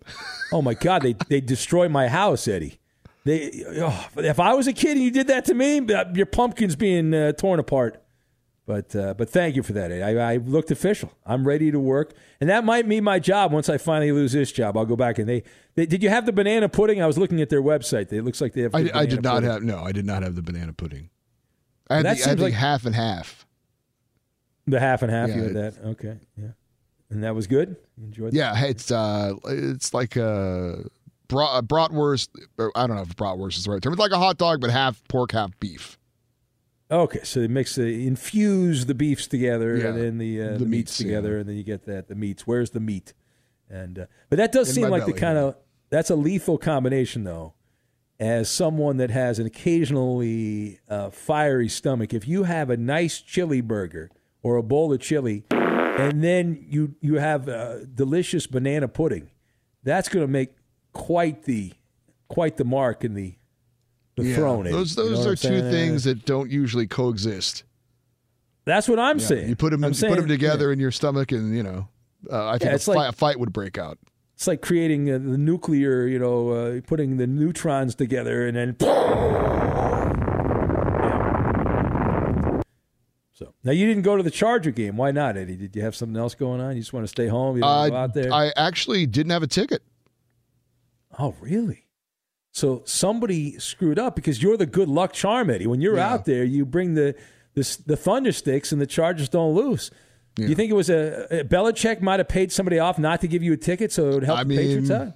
Oh 0.54 0.62
my 0.62 0.74
God, 0.74 1.02
they 1.02 1.16
they 1.28 1.42
destroy 1.42 1.90
my 1.90 2.08
house, 2.08 2.48
Eddie. 2.48 2.80
They 3.26 3.64
oh, 3.78 4.08
if 4.18 4.40
I 4.40 4.54
was 4.54 4.68
a 4.68 4.74
kid 4.74 4.92
and 4.92 5.04
you 5.04 5.12
did 5.12 5.28
that 5.28 5.46
to 5.46 5.54
me, 5.54 5.80
uh, 5.80 6.06
your 6.14 6.28
pumpkin's 6.28 6.76
being 6.76 7.14
uh, 7.14 7.34
torn 7.34 7.60
apart. 7.60 8.02
But 8.68 8.96
uh, 8.96 9.14
but 9.14 9.30
thank 9.30 9.56
you 9.56 9.62
for 9.62 9.74
that. 9.74 9.92
I, 9.92 10.34
I 10.34 10.38
looked 10.38 10.72
official. 10.72 11.12
I'm 11.24 11.46
ready 11.48 11.70
to 11.70 11.80
work, 11.80 12.14
and 12.42 12.50
that 12.50 12.64
might 12.66 12.90
be 12.90 13.00
my 13.00 13.20
job 13.20 13.52
once 13.52 13.70
I 13.70 13.78
finally 13.78 14.12
lose 14.12 14.32
this 14.32 14.52
job. 14.52 14.76
I'll 14.76 14.88
go 14.88 14.96
back 14.96 15.20
and 15.20 15.30
they, 15.30 15.44
they 15.76 15.86
did 15.86 16.02
you 16.02 16.10
have 16.10 16.26
the 16.26 16.32
banana 16.34 16.68
pudding? 16.68 17.00
I 17.00 17.06
was 17.06 17.16
looking 17.18 17.42
at 17.42 17.50
their 17.50 17.62
website. 17.62 18.12
It 18.12 18.24
looks 18.24 18.42
like 18.42 18.54
they 18.54 18.62
have. 18.62 18.74
I, 18.74 18.90
I 18.94 19.06
did 19.06 19.22
not 19.22 19.36
pudding. 19.44 19.50
have. 19.52 19.62
No, 19.64 19.84
I 19.84 19.92
did 19.92 20.06
not 20.06 20.24
have 20.24 20.34
the 20.36 20.42
banana 20.42 20.74
pudding. 20.74 21.12
I 21.92 21.98
had, 21.98 22.06
That 22.06 22.18
the, 22.18 22.24
I 22.26 22.30
had 22.30 22.40
like- 22.40 22.54
half 22.54 22.86
and 22.88 22.96
half. 22.96 23.46
the 24.66 24.80
half 24.80 25.04
and 25.04 25.12
half. 25.12 25.30
Yeah, 25.30 25.36
you 25.36 25.44
had 25.44 25.54
that. 25.54 25.74
Okay, 25.86 26.18
yeah, 26.36 26.48
and 27.12 27.24
that 27.24 27.36
was 27.36 27.46
good. 27.46 27.76
You 27.98 28.06
enjoyed. 28.06 28.32
that? 28.32 28.36
Yeah, 28.38 28.66
it's 28.66 28.90
uh, 28.90 29.34
it's 29.46 29.94
like 29.94 30.16
a 30.16 30.86
brat, 31.28 31.66
bratwurst. 31.66 32.30
I 32.76 32.88
don't 32.88 32.96
know 32.96 33.04
if 33.04 33.16
bratwurst 33.16 33.58
is 33.58 33.66
the 33.66 33.72
right 33.74 33.82
term. 33.84 33.94
It's 33.94 34.00
like 34.00 34.12
a 34.12 34.18
hot 34.18 34.40
dog, 34.40 34.60
but 34.60 34.72
half 34.72 35.04
pork, 35.08 35.34
half 35.34 35.52
beef. 35.60 36.00
Okay, 36.90 37.22
so 37.24 37.40
they 37.40 37.48
mix 37.48 37.76
the 37.76 38.06
infuse 38.06 38.86
the 38.86 38.94
beefs 38.94 39.26
together 39.26 39.76
Yeah, 39.76 39.88
and 39.88 39.98
then 40.00 40.18
the 40.20 40.42
uh, 40.42 40.52
the 40.52 40.60
the, 40.60 40.66
meats, 40.66 40.70
meats, 40.70 40.98
together, 40.98 41.34
yeah. 41.34 41.40
and 41.40 41.50
then 41.50 41.56
you 41.56 41.64
get 41.64 41.86
that 41.86 42.08
the 42.08 42.16
meats. 42.16 42.46
Where's 42.46 42.70
the 42.72 42.80
meat? 42.80 43.14
And 43.70 44.00
uh, 44.00 44.06
but 44.30 44.38
that 44.38 44.52
does 44.52 44.70
In 44.70 44.76
seem 44.76 44.90
like 44.90 45.06
the 45.06 45.14
kind 45.14 45.38
of 45.38 45.56
that's 45.90 46.10
a 46.10 46.16
lethal 46.16 46.58
combination 46.58 47.24
though. 47.24 47.54
As 48.18 48.50
someone 48.50 48.96
that 48.98 49.10
has 49.10 49.40
an 49.40 49.46
occasionally 49.46 50.80
uh, 50.88 51.10
fiery 51.10 51.68
stomach, 51.68 52.14
if 52.14 52.26
you 52.26 52.44
have 52.44 52.70
a 52.70 52.78
nice 52.78 53.20
chili 53.20 53.60
burger 53.60 54.10
or 54.42 54.56
a 54.56 54.64
bowl 54.64 54.94
of 54.94 55.02
chili, 55.02 55.44
and 55.52 56.24
then 56.24 56.66
you 56.70 56.96
you 57.02 57.16
have 57.16 57.50
uh, 57.50 57.84
delicious 57.86 58.48
banana 58.48 58.88
pudding, 58.88 59.32
that's 59.84 60.08
going 60.08 60.26
to 60.26 60.32
make 60.32 60.52
quite 60.94 61.44
the 61.44 61.74
quite 62.28 62.58
the 62.58 62.64
mark 62.64 63.04
in 63.04 63.16
the 63.16 63.36
the 64.16 64.24
Yeah, 64.24 64.36
throne. 64.36 64.66
Eddie. 64.68 64.76
Those 64.76 64.98
You 64.98 65.04
know 65.04 65.10
those 65.10 65.26
are 65.28 65.36
two 65.36 65.60
saying? 65.60 65.72
things 65.72 66.04
that 66.06 66.26
don't 66.26 66.50
usually 66.52 66.88
coexist. 66.88 67.64
That's 68.66 68.88
what 68.90 69.00
I'm 69.00 69.20
Yeah, 69.20 69.26
saying. 69.28 69.50
You 69.50 69.56
put 69.56 69.72
them 69.72 69.84
I'm 69.84 69.94
you 69.94 70.00
put 70.08 70.16
them 70.16 70.28
together 70.28 70.72
in 70.72 70.80
your 70.80 70.92
stomach, 70.92 71.32
and 71.32 71.56
you 71.56 71.62
know, 71.64 71.88
uh, 72.32 72.48
I 72.50 72.58
think 72.58 72.70
Yeah, 72.70 72.76
a, 72.76 72.80
fi- 72.80 72.94
like- 72.94 73.10
a 73.10 73.12
fight 73.14 73.40
would 73.40 73.54
break 73.54 73.78
out. 73.78 74.00
It's 74.34 74.48
like 74.48 74.62
creating 74.62 75.10
uh, 75.10 75.14
the 75.14 75.38
nuclear, 75.38 76.08
you 76.08 76.20
know, 76.20 76.50
uh, 76.50 76.82
putting 76.86 77.16
the 77.18 77.26
neutrons 77.28 77.96
together 77.96 78.48
and 78.48 78.58
then. 78.58 78.76
Yeah. 81.06 82.62
So 83.34 83.54
now 83.66 83.72
you 83.72 83.86
didn't 83.86 84.04
go 84.04 84.16
to 84.16 84.24
the 84.24 84.32
Charger 84.32 84.72
game. 84.72 84.96
Why 84.98 85.12
not, 85.12 85.36
Eddie? 85.36 85.58
Did 85.58 85.76
you 85.76 85.82
have 85.82 85.96
something 85.96 86.16
else 86.18 86.36
going 86.36 86.62
on? 86.62 86.76
You 86.76 86.82
just 86.82 86.94
want 86.94 87.04
to 87.04 87.08
stay 87.10 87.28
home? 87.28 87.58
You 87.58 87.64
don't 87.64 87.70
wanna 87.70 87.90
go 87.90 87.96
Uh, 87.96 88.00
out 88.00 88.14
there? 88.14 88.32
I 88.34 88.52
actually 88.56 89.06
didn't 89.06 89.32
have 89.32 89.44
a 89.44 89.48
ticket. 89.48 89.84
oh, 91.20 91.36
really? 91.42 91.85
So 92.56 92.84
somebody 92.86 93.60
screwed 93.60 94.00
up 94.00 94.16
because 94.16 94.42
you're 94.42 94.56
the 94.56 94.66
good 94.66 94.88
luck 94.88 95.12
charm, 95.12 95.50
Eddie. 95.50 95.68
When 95.68 95.82
you're 95.82 95.98
Yeah. 95.98 96.14
out 96.14 96.24
there, 96.24 96.46
you 96.46 96.66
bring 96.66 96.94
the 96.94 97.14
the, 97.54 97.78
the 97.86 97.98
thunder 97.98 98.32
sticks 98.32 98.72
and 98.72 98.82
the 98.82 98.86
Chargers 98.88 99.28
don't 99.28 99.54
lose. 99.54 99.92
Yeah. 100.38 100.48
You 100.48 100.56
think 100.56 100.72
it 100.72 100.74
was 100.76 100.90
a, 100.90 101.28
a 101.42 101.44
Belichick 101.44 102.00
might 102.02 102.20
have 102.22 102.30
paid 102.30 102.54
somebody 102.54 102.80
off 102.80 102.98
not 102.98 103.20
to 103.22 103.28
give 103.28 103.44
you 103.44 103.52
a 103.52 103.58
ticket 103.58 103.92
so 103.92 104.08
it 104.10 104.14
would 104.16 104.24
help 104.24 104.40
I 104.40 104.44
the 104.46 104.56
Patriots 104.56 104.90
mean, 104.90 105.02
out? 105.02 105.14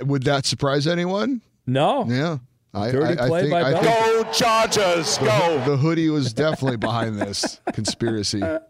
I, 0.00 0.02
would 0.02 0.24
that 0.24 0.44
surprise 0.44 0.86
anyone? 0.86 1.40
No. 1.66 2.04
Yeah. 2.06 2.38
I, 2.74 2.90
Dirty 2.90 3.18
I, 3.18 3.24
I 3.24 3.28
play 3.28 3.40
think, 3.42 3.52
by 3.52 3.62
I 3.62 3.72
think 3.72 3.84
Belichick. 3.86 4.22
Go 4.24 4.32
Chargers, 4.32 5.18
the, 5.18 5.24
go! 5.24 5.62
the 5.70 5.76
hoodie 5.78 6.08
was 6.10 6.32
definitely 6.34 6.76
behind 6.78 7.18
this 7.18 7.58
conspiracy. 7.72 8.42
Uh, 8.42 8.60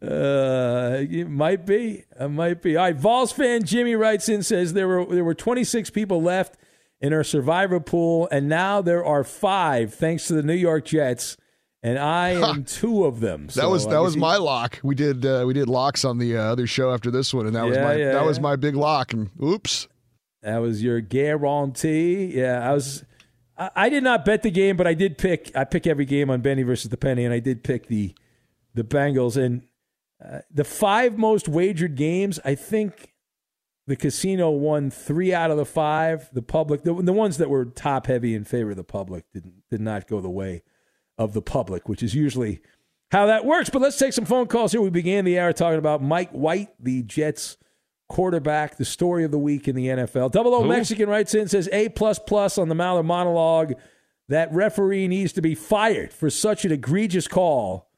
it 0.00 1.28
might 1.28 1.66
be. 1.66 2.04
It 2.18 2.28
might 2.28 2.62
be. 2.62 2.76
All 2.76 2.84
right. 2.84 2.96
Vols 2.96 3.30
fan 3.32 3.62
Jimmy 3.64 3.94
writes 3.94 4.28
in 4.28 4.42
says 4.42 4.72
there 4.72 4.88
were 4.88 5.04
there 5.06 5.24
were 5.24 5.34
26 5.34 5.90
people 5.90 6.20
left 6.22 6.56
in 7.02 7.12
our 7.12 7.24
survivor 7.24 7.80
pool, 7.80 8.28
and 8.30 8.48
now 8.48 8.80
there 8.80 9.04
are 9.04 9.24
five 9.24 9.92
thanks 9.92 10.28
to 10.28 10.34
the 10.34 10.42
New 10.42 10.54
York 10.54 10.84
Jets, 10.86 11.36
and 11.82 11.98
I 11.98 12.30
am 12.50 12.64
two 12.64 13.04
of 13.04 13.20
them. 13.20 13.48
that 13.54 13.68
was 13.68 13.84
that 13.86 13.90
guess 13.90 14.00
was 14.00 14.16
my 14.16 14.36
lock. 14.36 14.78
We 14.82 14.94
did 14.94 15.26
uh, 15.26 15.44
we 15.46 15.52
did 15.52 15.68
locks 15.68 16.04
on 16.04 16.18
the 16.18 16.38
uh, 16.38 16.42
other 16.42 16.66
show 16.66 16.94
after 16.94 17.10
this 17.10 17.34
one, 17.34 17.46
and 17.46 17.56
that 17.56 17.66
was 17.66 17.76
my 17.76 17.96
yeah, 17.96 18.12
that 18.12 18.24
was 18.24 18.40
my 18.40 18.56
big 18.56 18.76
lock. 18.76 19.12
And 19.12 19.30
oops, 19.42 19.88
That 20.42 20.58
was 20.58 20.82
your 20.82 21.00
guarantee. 21.00 22.26
Yeah, 22.36 22.66
I 22.66 22.72
was. 22.72 23.04
I, 23.58 23.70
I 23.74 23.88
did 23.88 24.04
not 24.04 24.24
bet 24.24 24.42
the 24.42 24.50
game, 24.50 24.76
but 24.76 24.86
I 24.86 24.94
did 24.94 25.18
pick. 25.18 25.50
I 25.56 25.64
pick 25.64 25.86
every 25.86 26.04
game 26.04 26.30
on 26.30 26.40
Benny 26.40 26.62
versus 26.62 26.88
the 26.88 26.96
Penny, 26.96 27.24
and 27.24 27.34
I 27.34 27.40
did 27.40 27.64
pick 27.64 27.88
the 27.88 28.14
the 28.74 28.84
Bengals. 28.84 29.36
And 29.36 29.62
uh, 30.24 30.38
the 30.50 30.64
five 30.64 31.18
most 31.18 31.48
wagered 31.48 31.96
games, 31.96 32.38
I 32.44 32.54
think 32.54 33.11
the 33.86 33.96
casino 33.96 34.50
won 34.50 34.90
three 34.90 35.34
out 35.34 35.50
of 35.50 35.56
the 35.56 35.64
five. 35.64 36.30
The 36.32 36.42
public, 36.42 36.82
the, 36.82 36.94
the 36.94 37.12
ones 37.12 37.38
that 37.38 37.50
were 37.50 37.64
top 37.64 38.06
heavy 38.06 38.34
in 38.34 38.44
favor 38.44 38.70
of 38.70 38.76
the 38.76 38.84
public, 38.84 39.24
didn't 39.32 39.62
did 39.70 39.80
not 39.80 40.06
go 40.06 40.20
the 40.20 40.30
way 40.30 40.62
of 41.18 41.32
the 41.32 41.42
public, 41.42 41.88
which 41.88 42.02
is 42.02 42.14
usually 42.14 42.60
how 43.10 43.26
that 43.26 43.44
works. 43.44 43.70
But 43.70 43.82
let's 43.82 43.98
take 43.98 44.12
some 44.12 44.24
phone 44.24 44.46
calls 44.46 44.72
here. 44.72 44.80
We 44.80 44.90
began 44.90 45.24
the 45.24 45.38
hour 45.38 45.52
talking 45.52 45.78
about 45.78 46.02
Mike 46.02 46.30
White, 46.30 46.70
the 46.78 47.02
Jets 47.02 47.56
quarterback, 48.08 48.76
the 48.76 48.84
story 48.84 49.24
of 49.24 49.30
the 49.30 49.38
week 49.38 49.66
in 49.66 49.74
the 49.74 49.86
NFL. 49.86 50.30
Double 50.30 50.54
O 50.54 50.64
Mexican 50.64 51.08
writes 51.08 51.34
in 51.34 51.48
says 51.48 51.68
A 51.72 51.88
plus 51.88 52.18
plus 52.18 52.58
on 52.58 52.68
the 52.68 52.74
Maller 52.74 53.04
monologue. 53.04 53.74
That 54.28 54.52
referee 54.52 55.08
needs 55.08 55.32
to 55.34 55.42
be 55.42 55.54
fired 55.54 56.12
for 56.12 56.30
such 56.30 56.64
an 56.64 56.72
egregious 56.72 57.26
call. 57.26 57.90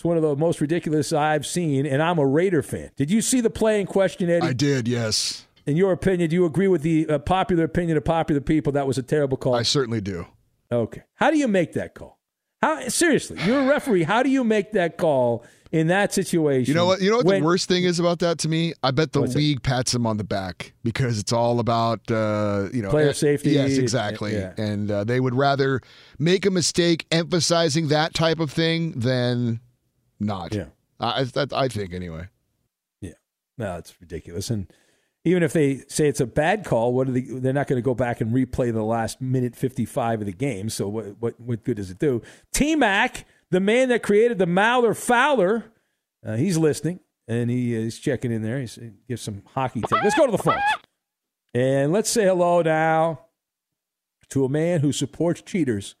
It's 0.00 0.04
one 0.06 0.16
of 0.16 0.22
the 0.22 0.34
most 0.34 0.62
ridiculous 0.62 1.12
I've 1.12 1.44
seen, 1.44 1.84
and 1.84 2.02
I'm 2.02 2.18
a 2.18 2.24
Raider 2.24 2.62
fan. 2.62 2.90
Did 2.96 3.10
you 3.10 3.20
see 3.20 3.42
the 3.42 3.50
play 3.50 3.82
in 3.82 3.86
question, 3.86 4.30
Eddie? 4.30 4.46
I 4.46 4.54
did. 4.54 4.88
Yes, 4.88 5.44
In 5.66 5.76
your 5.76 5.92
opinion, 5.92 6.30
do 6.30 6.36
you 6.36 6.46
agree 6.46 6.68
with 6.68 6.80
the 6.80 7.06
uh, 7.06 7.18
popular 7.18 7.64
opinion 7.64 7.98
of 7.98 8.04
popular 8.06 8.40
people 8.40 8.72
that 8.72 8.86
was 8.86 8.96
a 8.96 9.02
terrible 9.02 9.36
call? 9.36 9.54
I 9.54 9.62
certainly 9.62 10.00
do. 10.00 10.26
Okay. 10.72 11.02
How 11.16 11.30
do 11.30 11.36
you 11.36 11.46
make 11.46 11.74
that 11.74 11.94
call? 11.94 12.18
How 12.62 12.88
seriously? 12.88 13.36
You're 13.44 13.60
a 13.60 13.66
referee. 13.66 14.04
How 14.04 14.22
do 14.22 14.30
you 14.30 14.42
make 14.42 14.72
that 14.72 14.96
call 14.96 15.44
in 15.70 15.88
that 15.88 16.14
situation? 16.14 16.72
You 16.72 16.76
know 16.76 16.86
what? 16.86 17.02
You 17.02 17.10
know 17.10 17.18
what 17.18 17.26
when- 17.26 17.42
the 17.42 17.46
worst 17.46 17.68
thing 17.68 17.84
is 17.84 17.98
about 18.00 18.20
that 18.20 18.38
to 18.38 18.48
me? 18.48 18.72
I 18.82 18.92
bet 18.92 19.12
the 19.12 19.20
What's 19.20 19.34
it? 19.34 19.38
league 19.38 19.62
pats 19.62 19.94
him 19.94 20.06
on 20.06 20.16
the 20.16 20.24
back 20.24 20.72
because 20.82 21.18
it's 21.18 21.30
all 21.34 21.60
about 21.60 22.10
uh, 22.10 22.68
you 22.72 22.80
know 22.80 22.88
Player 22.88 23.12
safety. 23.12 23.50
Yes, 23.50 23.76
exactly. 23.76 24.32
Yeah. 24.32 24.54
And 24.56 24.90
uh, 24.90 25.04
they 25.04 25.20
would 25.20 25.34
rather 25.34 25.82
make 26.18 26.46
a 26.46 26.50
mistake 26.50 27.04
emphasizing 27.10 27.88
that 27.88 28.14
type 28.14 28.40
of 28.40 28.50
thing 28.50 28.92
than 28.92 29.60
not. 30.20 30.54
Yeah. 30.54 30.66
I 30.98 31.26
I, 31.34 31.46
I 31.52 31.68
think 31.68 31.92
anyway. 31.92 32.28
Yeah. 33.00 33.12
No, 33.58 33.76
it's 33.76 33.94
ridiculous. 34.00 34.50
And 34.50 34.70
even 35.24 35.42
if 35.42 35.52
they 35.52 35.82
say 35.88 36.08
it's 36.08 36.20
a 36.20 36.26
bad 36.26 36.64
call, 36.64 36.92
what 36.92 37.08
are 37.08 37.12
they? 37.12 37.22
They're 37.22 37.52
not 37.52 37.66
going 37.66 37.78
to 37.78 37.84
go 37.84 37.94
back 37.94 38.20
and 38.20 38.32
replay 38.32 38.72
the 38.72 38.82
last 38.82 39.20
minute 39.20 39.56
fifty-five 39.56 40.20
of 40.20 40.26
the 40.26 40.32
game. 40.32 40.70
So 40.70 40.88
what? 40.88 41.16
What? 41.20 41.40
What 41.40 41.64
good 41.64 41.76
does 41.76 41.90
it 41.90 41.98
do? 41.98 42.22
T 42.52 42.76
Mac, 42.76 43.26
the 43.50 43.60
man 43.60 43.88
that 43.88 44.02
created 44.02 44.38
the 44.38 44.46
Mauler 44.46 44.94
Fowler, 44.94 45.72
uh, 46.24 46.36
he's 46.36 46.56
listening 46.58 47.00
and 47.28 47.50
he 47.50 47.74
is 47.74 47.98
checking 47.98 48.32
in 48.32 48.42
there. 48.42 48.60
He's 48.60 48.76
he 48.76 48.90
gives 49.08 49.22
some 49.22 49.42
hockey 49.54 49.80
tips. 49.80 50.02
Let's 50.02 50.16
go 50.16 50.26
to 50.26 50.32
the 50.32 50.38
phones 50.38 50.60
and 51.54 51.92
let's 51.92 52.10
say 52.10 52.24
hello 52.24 52.62
now 52.62 53.26
to 54.30 54.44
a 54.44 54.48
man 54.48 54.80
who 54.80 54.92
supports 54.92 55.42
cheaters, 55.42 55.96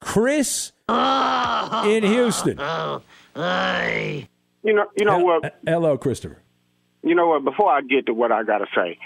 Chris 0.00 0.72
in 0.88 2.02
Houston. 2.02 2.58
You 4.62 4.74
know, 4.74 4.86
you 4.96 5.04
know 5.04 5.18
what? 5.18 5.58
Hello, 5.66 5.98
Christopher. 5.98 6.38
You 7.02 7.14
know 7.14 7.28
what? 7.28 7.44
Before 7.44 7.70
I 7.70 7.80
get 7.80 8.06
to 8.06 8.14
what 8.14 8.30
I 8.30 8.44
gotta 8.44 8.66
say, 8.74 8.98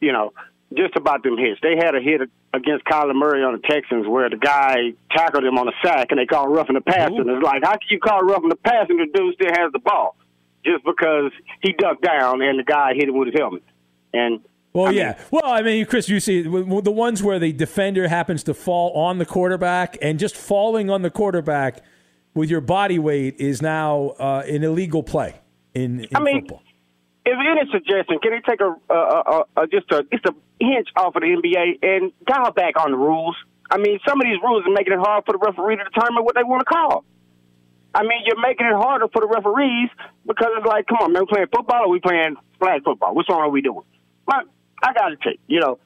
you 0.00 0.12
know, 0.12 0.32
just 0.76 0.94
about 0.96 1.22
them 1.22 1.36
hits. 1.36 1.60
They 1.62 1.76
had 1.76 1.94
a 1.94 2.00
hit 2.00 2.20
against 2.54 2.84
Kyler 2.84 3.14
Murray 3.14 3.42
on 3.42 3.54
the 3.54 3.68
Texans 3.68 4.06
where 4.06 4.30
the 4.30 4.36
guy 4.36 4.92
tackled 5.10 5.44
him 5.44 5.58
on 5.58 5.68
a 5.68 5.72
sack, 5.82 6.08
and 6.10 6.18
they 6.18 6.26
called 6.26 6.54
roughing 6.54 6.74
the 6.74 6.80
passer. 6.80 7.20
And 7.20 7.30
it's 7.30 7.42
like, 7.42 7.62
how 7.64 7.72
can 7.72 7.88
you 7.90 7.98
call 7.98 8.22
roughing 8.22 8.50
the 8.50 8.56
passer 8.56 8.92
and 8.92 9.00
the 9.00 9.18
dude 9.18 9.34
still 9.34 9.52
has 9.52 9.72
the 9.72 9.80
ball 9.80 10.16
just 10.64 10.84
because 10.84 11.32
he 11.62 11.72
ducked 11.72 12.02
down 12.02 12.42
and 12.42 12.58
the 12.58 12.64
guy 12.64 12.94
hit 12.94 13.08
him 13.08 13.18
with 13.18 13.28
his 13.28 13.36
helmet? 13.38 13.64
And 14.12 14.40
Well, 14.72 14.92
yeah. 14.92 15.18
Well, 15.30 15.46
I 15.46 15.62
mean, 15.62 15.86
Chris, 15.86 16.08
you 16.08 16.20
see 16.20 16.42
the 16.42 16.92
ones 16.92 17.22
where 17.22 17.38
the 17.38 17.52
defender 17.52 18.06
happens 18.06 18.44
to 18.44 18.54
fall 18.54 18.92
on 18.92 19.18
the 19.18 19.26
quarterback, 19.26 19.98
and 20.00 20.18
just 20.18 20.36
falling 20.36 20.88
on 20.88 21.02
the 21.02 21.10
quarterback 21.10 21.82
with 22.34 22.50
your 22.50 22.60
body 22.60 22.98
weight 22.98 23.36
is 23.38 23.60
now 23.60 24.14
uh, 24.18 24.42
an 24.46 24.62
illegal 24.62 25.02
play 25.02 25.40
in, 25.74 26.00
in 26.00 26.08
I 26.14 26.20
mean, 26.20 26.40
football. 26.42 26.62
if 27.24 27.36
any 27.38 27.70
suggestion, 27.70 28.18
can 28.22 28.32
they 28.32 28.40
take 28.48 28.60
a, 28.60 28.74
a, 28.92 28.94
a, 28.94 29.62
a 29.62 29.66
just 29.66 29.90
a 29.90 30.04
just 30.12 30.26
a 30.26 30.34
hinge 30.60 30.88
off 30.96 31.16
of 31.16 31.22
the 31.22 31.28
NBA 31.28 31.78
and 31.82 32.12
dial 32.26 32.52
back 32.52 32.74
on 32.80 32.92
the 32.92 32.96
rules? 32.96 33.36
I 33.70 33.78
mean, 33.78 34.00
some 34.06 34.20
of 34.20 34.26
these 34.26 34.38
rules 34.42 34.64
are 34.66 34.72
making 34.72 34.94
it 34.94 34.98
hard 34.98 35.24
for 35.24 35.32
the 35.32 35.38
referee 35.38 35.76
to 35.76 35.84
determine 35.84 36.24
what 36.24 36.34
they 36.34 36.42
want 36.42 36.60
to 36.60 36.64
call. 36.64 37.04
I 37.94 38.02
mean, 38.02 38.22
you're 38.24 38.40
making 38.40 38.66
it 38.66 38.74
harder 38.74 39.08
for 39.08 39.20
the 39.20 39.26
referees 39.26 39.90
because 40.26 40.48
it's 40.56 40.66
like, 40.66 40.86
come 40.86 40.98
on, 41.00 41.12
man, 41.12 41.22
we 41.22 41.26
playing 41.32 41.48
football 41.54 41.84
or 41.84 41.88
we 41.88 42.00
playing 42.00 42.36
flag 42.58 42.84
football? 42.84 43.14
Which 43.14 43.26
one 43.28 43.40
are 43.40 43.48
we 43.48 43.62
doing? 43.62 43.82
But 44.26 44.46
I 44.82 44.92
got 44.92 45.08
to 45.08 45.16
tell 45.16 45.32
you, 45.32 45.38
you 45.48 45.60
know, 45.60 45.78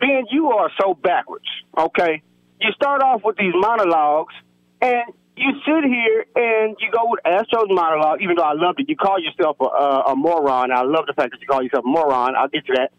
Ben, 0.00 0.26
you 0.30 0.48
are 0.50 0.70
so 0.80 0.94
backwards, 0.94 1.46
okay? 1.78 2.22
You 2.60 2.72
start 2.72 3.02
off 3.02 3.22
with 3.24 3.36
these 3.36 3.54
monologues, 3.54 4.34
and 4.80 5.12
you 5.36 5.52
sit 5.64 5.84
here 5.84 6.26
and 6.36 6.76
you 6.80 6.90
go 6.90 7.08
with 7.08 7.20
Astro's 7.24 7.68
monologue, 7.68 8.20
even 8.22 8.36
though 8.36 8.42
I 8.42 8.52
loved 8.54 8.80
it. 8.80 8.88
You 8.88 8.96
call 8.96 9.18
yourself 9.18 9.56
a, 9.60 9.64
a, 9.64 10.02
a 10.12 10.16
moron. 10.16 10.70
I 10.70 10.82
love 10.82 11.06
the 11.06 11.14
fact 11.14 11.32
that 11.32 11.40
you 11.40 11.46
call 11.46 11.62
yourself 11.62 11.84
a 11.84 11.88
moron. 11.88 12.36
I'll 12.36 12.48
get 12.48 12.66
to 12.66 12.74
that. 12.76 12.92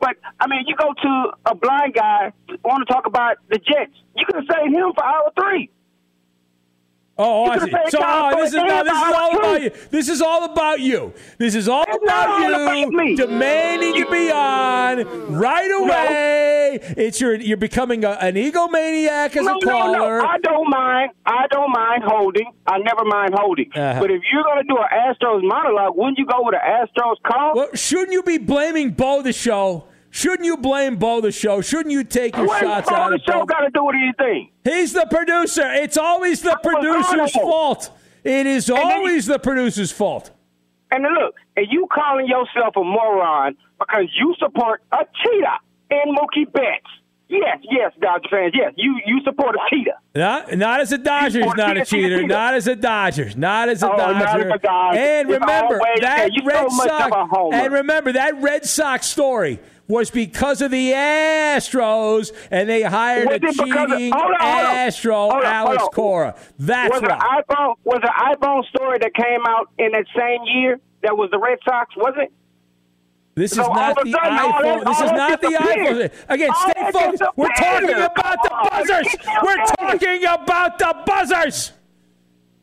But, 0.00 0.16
I 0.40 0.48
mean, 0.48 0.64
you 0.66 0.74
go 0.76 0.92
to 0.92 1.32
a 1.46 1.54
blind 1.54 1.94
guy, 1.94 2.32
want 2.64 2.86
to 2.86 2.92
talk 2.92 3.06
about 3.06 3.36
the 3.48 3.58
Jets. 3.58 3.92
You 4.16 4.26
could 4.26 4.36
have 4.36 4.44
saved 4.50 4.74
him 4.74 4.92
for 4.94 5.04
hour 5.04 5.32
three. 5.38 5.70
Oh, 7.16 7.44
I 7.46 7.58
see. 7.58 7.70
So 7.90 7.98
oh, 8.02 8.36
this 8.36 8.48
is 8.48 8.54
no, 8.56 8.82
this 8.82 8.92
is 8.92 9.12
all 9.12 9.38
about 9.38 9.62
you. 9.62 9.70
This 9.90 10.08
is 10.08 10.22
all 10.22 10.44
about 10.44 10.80
you. 10.80 11.12
This 11.38 11.54
is 11.54 11.68
all 11.68 11.84
about 11.84 12.40
you 12.40 13.16
demanding 13.16 14.02
to 14.02 14.10
be 14.10 14.32
on 14.32 15.32
right 15.32 15.70
away. 15.80 16.80
It's 16.96 17.20
your 17.20 17.36
you're 17.36 17.56
becoming 17.56 18.04
a, 18.04 18.10
an 18.10 18.34
egomaniac 18.34 19.36
as 19.36 19.46
no, 19.46 19.56
a 19.56 19.60
caller. 19.60 20.18
No, 20.18 20.18
no, 20.18 20.26
I 20.26 20.38
don't 20.38 20.68
mind. 20.68 21.10
I 21.24 21.46
don't 21.52 21.70
mind 21.70 22.02
holding. 22.04 22.52
I 22.66 22.78
never 22.78 23.04
mind 23.04 23.34
holding. 23.34 23.70
Uh-huh. 23.72 24.00
But 24.00 24.10
if 24.10 24.22
you're 24.32 24.42
going 24.42 24.66
to 24.66 24.68
do 24.68 24.76
an 24.76 24.88
Astros 24.92 25.42
monologue, 25.42 25.96
wouldn't 25.96 26.18
you 26.18 26.26
go 26.26 26.42
with 26.42 26.56
an 26.56 26.60
Astros 26.66 27.16
call? 27.22 27.54
Well, 27.54 27.68
shouldn't 27.74 28.12
you 28.12 28.24
be 28.24 28.38
blaming 28.38 28.90
Beau 28.90 29.22
the 29.22 29.32
show? 29.32 29.84
Shouldn't 30.14 30.44
you 30.44 30.56
blame 30.56 30.94
Beau 30.94 31.20
the 31.20 31.32
show? 31.32 31.60
Shouldn't 31.60 31.90
you 31.90 32.04
take 32.04 32.36
your 32.36 32.46
shots 32.46 32.88
Bo 32.88 32.94
out 32.94 33.08
the 33.08 33.16
of 33.16 33.22
show 33.26 33.44
got 33.46 33.62
to 33.62 33.70
do 33.70 33.84
with 33.84 33.96
anything? 33.96 34.48
He's 34.62 34.92
the 34.92 35.08
producer. 35.10 35.68
It's 35.72 35.96
always 35.96 36.40
the 36.40 36.56
producer's 36.62 37.32
fault. 37.32 37.90
It 38.22 38.46
is 38.46 38.70
always 38.70 39.26
the 39.26 39.40
producer's 39.40 39.90
fault. 39.90 40.30
And 40.92 41.02
look, 41.02 41.34
and 41.56 41.66
you 41.68 41.88
calling 41.92 42.28
yourself 42.28 42.76
a 42.76 42.84
moron 42.84 43.56
because 43.80 44.04
you 44.16 44.36
support 44.38 44.82
a 44.92 44.98
cheetah 44.98 45.58
and 45.90 46.16
Mookie 46.16 46.50
Betts. 46.52 46.86
Yes, 47.26 47.58
yes, 47.68 47.90
Dodger 48.00 48.28
fans. 48.30 48.52
Yes, 48.54 48.72
you 48.76 49.00
you 49.06 49.20
support 49.24 49.56
a 49.56 49.58
cheetah. 49.68 49.98
Not, 50.14 50.56
not 50.56 50.80
as 50.80 50.92
a 50.92 50.98
Dodgers, 50.98 51.42
He's 51.42 51.54
not 51.56 51.76
a 51.76 51.84
cheater. 51.84 52.24
Not 52.24 52.54
as 52.54 52.68
a 52.68 52.76
Dodgers. 52.76 53.36
Not 53.36 53.68
as 53.68 53.82
a 53.82 53.90
Oh, 53.90 53.96
Dodger. 53.96 54.48
a 54.50 54.58
Dodger. 54.58 54.98
And 54.98 55.28
remember 55.28 55.80
that 56.02 56.30
Red 56.44 56.70
so 56.70 56.86
Sox. 56.86 57.28
And 57.52 57.72
remember 57.72 58.12
that 58.12 58.40
Red 58.40 58.64
Sox 58.64 59.08
story 59.08 59.58
was 59.88 60.10
because 60.10 60.62
of 60.62 60.70
the 60.70 60.92
Astros, 60.92 62.32
and 62.50 62.68
they 62.68 62.82
hired 62.82 63.26
Was 63.28 63.36
a 63.36 63.40
because 63.40 63.58
of- 63.92 63.98
cheating 63.98 64.12
hold 64.12 64.32
on, 64.32 64.40
hold 64.40 64.64
on. 64.66 64.74
Astro, 64.76 65.14
Hold 65.14 65.32
on, 65.32 65.44
Alex. 65.44 65.84
Cora. 65.92 66.34
That's 66.58 66.90
was 66.92 67.02
why. 67.02 67.08
an 67.14 67.42
iPhone 67.42 67.74
was 67.84 68.00
an 68.02 68.34
iPhone 68.34 68.64
story 68.68 68.98
that 69.00 69.14
came 69.14 69.40
out 69.46 69.68
in 69.78 69.92
that 69.92 70.06
same 70.16 70.40
year 70.46 70.80
that 71.02 71.16
was 71.16 71.30
the 71.30 71.38
Red 71.38 71.58
Sox, 71.64 71.94
was 71.96 72.14
it? 72.18 72.32
This 73.36 73.50
is 73.52 73.56
So 73.58 73.64
all 73.64 73.74
not 73.74 73.96
the 73.96 74.10
sudden, 74.12 74.38
iPhone. 74.38 74.62
that- 74.62 74.86
This 74.86 75.00
is 75.00 75.12
not 75.12 75.40
the 75.40 75.48
iPhone. 75.48 76.10
Again, 76.28 76.50
All 76.50 76.70
stay 76.70 76.92
focused. 76.92 77.22
We're 77.36 77.46
oh, 77.46 77.50
talking 77.56 77.90
about 77.90 78.42
the 78.42 78.68
buzzers. 78.70 79.16
We're 79.42 79.64
talking 79.76 80.24
about 80.24 80.78
the 80.78 80.96
buzzers. 81.04 81.72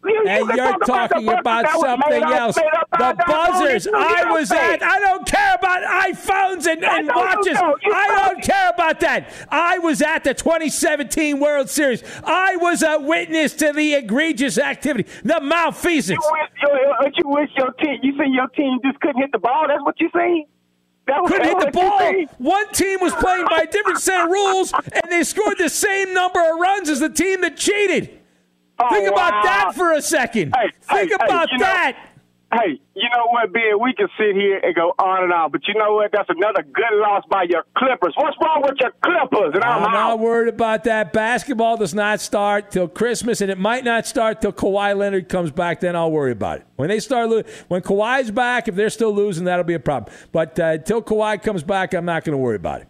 You- 0.03 0.11
you 0.11 0.25
and 0.27 0.47
can 0.47 0.57
you're 0.57 0.65
talk 0.79 0.83
about 0.83 1.09
talking 1.11 1.29
about 1.29 1.69
something 1.79 2.23
up- 2.23 2.31
else. 2.31 2.55
made 2.57 2.65
up 2.75 2.89
by 2.89 3.13
The 3.13 3.23
buzzers. 3.27 3.87
I 3.93 4.31
was 4.31 4.51
at. 4.51 4.81
I 4.83 4.99
don't 4.99 5.25
care 5.27 5.55
about 5.55 5.83
iPhones 5.83 6.65
and, 6.71 6.83
and 6.83 7.07
watches. 7.07 7.57
You 7.83 7.93
I 7.93 8.07
don't. 8.31 8.41
care 8.43 8.69
about 8.73 8.99
that. 9.01 9.31
I 9.51 9.77
was 9.77 10.01
at 10.01 10.23
the 10.23 10.33
2017 10.33 11.39
World 11.39 11.69
Series. 11.69 12.03
I 12.23 12.55
was 12.57 12.81
a 12.81 12.97
witness 12.99 13.53
to 13.55 13.73
the 13.73 13.93
egregious 13.95 14.57
activity, 14.57 15.07
the 15.23 15.39
malfeasance. 15.41 16.23
You 16.23 16.31
wish, 16.31 17.11
you, 17.15 17.23
you 17.23 17.29
wish 17.29 17.49
your 17.57 17.71
team. 17.73 17.99
You 18.01 18.17
see 18.17 18.29
your 18.31 18.47
team 18.49 18.79
just 18.83 18.99
couldn't 19.01 19.21
hit 19.21 19.31
the 19.31 19.39
ball. 19.39 19.65
That's 19.67 19.83
what 19.83 19.99
you 19.99 20.09
saying. 20.15 20.45
Couldn't 21.27 21.43
hit 21.47 21.59
the 21.59 21.71
ball. 21.71 22.25
One 22.37 22.69
team 22.73 22.99
was 23.01 23.13
playing 23.13 23.45
by 23.49 23.61
a 23.63 23.67
different 23.67 23.99
set 23.99 24.21
of 24.25 24.31
rules, 24.31 24.71
and 24.73 25.11
they 25.11 25.23
scored 25.23 25.57
the 25.57 25.69
same 25.69 26.13
number 26.13 26.39
of 26.39 26.59
runs 26.59 26.89
as 26.89 26.99
the 26.99 27.09
team 27.09 27.41
that 27.41 27.57
cheated. 27.57 28.20
Think 28.89 29.07
about 29.07 29.33
wow. 29.33 29.41
that 29.43 29.73
for 29.75 29.93
a 29.93 30.01
second. 30.01 30.55
Hey, 30.55 30.69
Think 30.81 31.09
hey, 31.09 31.15
about 31.15 31.49
hey, 31.49 31.53
you 31.53 31.57
know- 31.59 31.65
that. 31.65 32.07
Hey, 32.53 32.81
you 32.95 33.09
know 33.15 33.27
what, 33.29 33.53
Ben? 33.53 33.79
We 33.79 33.93
can 33.93 34.09
sit 34.17 34.35
here 34.35 34.59
and 34.61 34.75
go 34.75 34.93
on 34.99 35.23
and 35.23 35.31
on, 35.31 35.51
but 35.51 35.61
you 35.69 35.73
know 35.73 35.93
what? 35.93 36.11
That's 36.11 36.29
another 36.29 36.63
good 36.63 36.99
loss 36.99 37.23
by 37.29 37.43
your 37.43 37.63
Clippers. 37.77 38.13
What's 38.17 38.35
wrong 38.43 38.61
with 38.61 38.75
your 38.81 38.91
Clippers? 39.01 39.55
And 39.55 39.63
I'm, 39.63 39.85
I'm 39.85 39.91
not 39.93 40.19
worried 40.19 40.49
about 40.49 40.83
that. 40.83 41.13
Basketball 41.13 41.77
does 41.77 41.93
not 41.93 42.19
start 42.19 42.69
till 42.69 42.89
Christmas, 42.89 43.39
and 43.39 43.49
it 43.49 43.57
might 43.57 43.85
not 43.85 44.05
start 44.05 44.41
till 44.41 44.51
Kawhi 44.51 44.97
Leonard 44.97 45.29
comes 45.29 45.49
back. 45.49 45.79
Then 45.79 45.95
I'll 45.95 46.11
worry 46.11 46.33
about 46.33 46.57
it. 46.57 46.67
When 46.75 46.89
they 46.89 46.99
start, 46.99 47.29
lo- 47.29 47.43
when 47.69 47.81
Kawhi's 47.83 48.31
back, 48.31 48.67
if 48.67 48.75
they're 48.75 48.89
still 48.89 49.13
losing, 49.13 49.45
that'll 49.45 49.63
be 49.63 49.75
a 49.75 49.79
problem. 49.79 50.13
But 50.33 50.59
uh, 50.59 50.79
till 50.79 51.01
Kawhi 51.01 51.41
comes 51.41 51.63
back, 51.63 51.93
I'm 51.93 52.03
not 52.03 52.25
going 52.25 52.33
to 52.33 52.37
worry 52.37 52.57
about 52.57 52.81
it. 52.81 52.87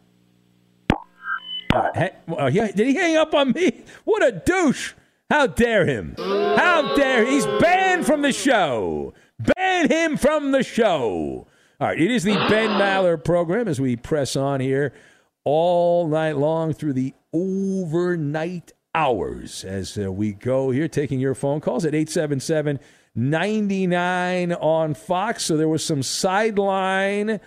All 0.91 1.82
right. 1.84 1.95
Hey, 1.95 2.12
well, 2.25 2.49
did 2.49 2.80
he 2.80 2.95
hang 2.95 3.15
up 3.15 3.36
on 3.36 3.51
me? 3.51 3.84
What 4.06 4.23
a 4.25 4.32
douche! 4.32 4.93
How 5.32 5.48
dare 5.48 5.86
him? 5.86 6.15
How 6.17 6.94
dare 6.98 7.26
he's 7.26 7.46
banned 7.46 8.06
from 8.06 8.22
the 8.22 8.34
show? 8.34 9.13
Ban 9.39 9.89
him 9.89 10.17
from 10.17 10.52
the 10.52 10.62
show. 10.62 11.48
All 11.80 11.88
right, 11.88 11.98
it 11.98 12.12
is 12.12 12.24
the 12.26 12.34
Ben 12.34 12.72
Maller 12.72 13.24
program 13.24 13.70
as 13.70 13.80
we 13.80 13.96
press 13.96 14.36
on 14.36 14.60
here 14.60 14.91
all 15.46 16.10
night 16.10 16.36
long 16.36 16.74
through 16.74 16.91
the 16.91 17.13
overnight 17.32 18.74
hours 18.94 19.63
as 19.63 19.98
uh, 19.98 20.12
we 20.12 20.34
go 20.34 20.70
here 20.70 20.89
taking 20.89 21.22
your 21.22 21.34
phone 21.34 21.62
calls 21.62 21.86
at 21.86 21.96
877 21.96 22.78
99 23.15 24.52
on 24.52 24.94
Fox. 24.94 25.46
So 25.46 25.56
there 25.56 25.70
was 25.70 25.86
some 25.86 26.04
sideline 26.04 27.39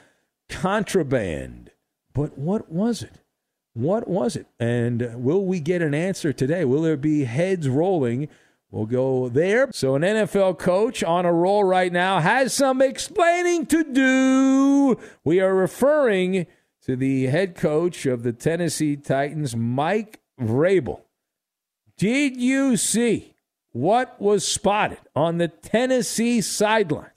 contraband. 0.48 1.70
But 2.14 2.38
what 2.38 2.70
was 2.70 3.02
it? 3.02 3.20
What 3.74 4.06
was 4.08 4.36
it? 4.36 4.46
And 4.58 5.14
will 5.16 5.44
we 5.44 5.60
get 5.60 5.82
an 5.82 5.94
answer 5.94 6.32
today? 6.32 6.64
Will 6.64 6.82
there 6.82 6.96
be 6.96 7.24
heads 7.24 7.68
rolling? 7.68 8.28
We'll 8.70 8.86
go 8.86 9.28
there. 9.28 9.68
So, 9.72 9.94
an 9.94 10.02
NFL 10.02 10.58
coach 10.58 11.04
on 11.04 11.24
a 11.24 11.32
roll 11.32 11.62
right 11.62 11.92
now 11.92 12.18
has 12.18 12.52
some 12.52 12.82
explaining 12.82 13.66
to 13.66 13.84
do. 13.84 14.98
We 15.22 15.40
are 15.40 15.54
referring 15.54 16.46
to 16.82 16.96
the 16.96 17.26
head 17.26 17.54
coach 17.54 18.04
of 18.04 18.24
the 18.24 18.32
Tennessee 18.32 18.96
Titans, 18.96 19.54
Mike 19.54 20.20
Vrabel. 20.40 21.02
Did 21.96 22.36
you 22.36 22.76
see 22.76 23.36
what 23.70 24.20
was 24.20 24.46
spotted 24.46 24.98
on 25.14 25.38
the 25.38 25.48
Tennessee 25.48 26.40
sidelines 26.40 27.13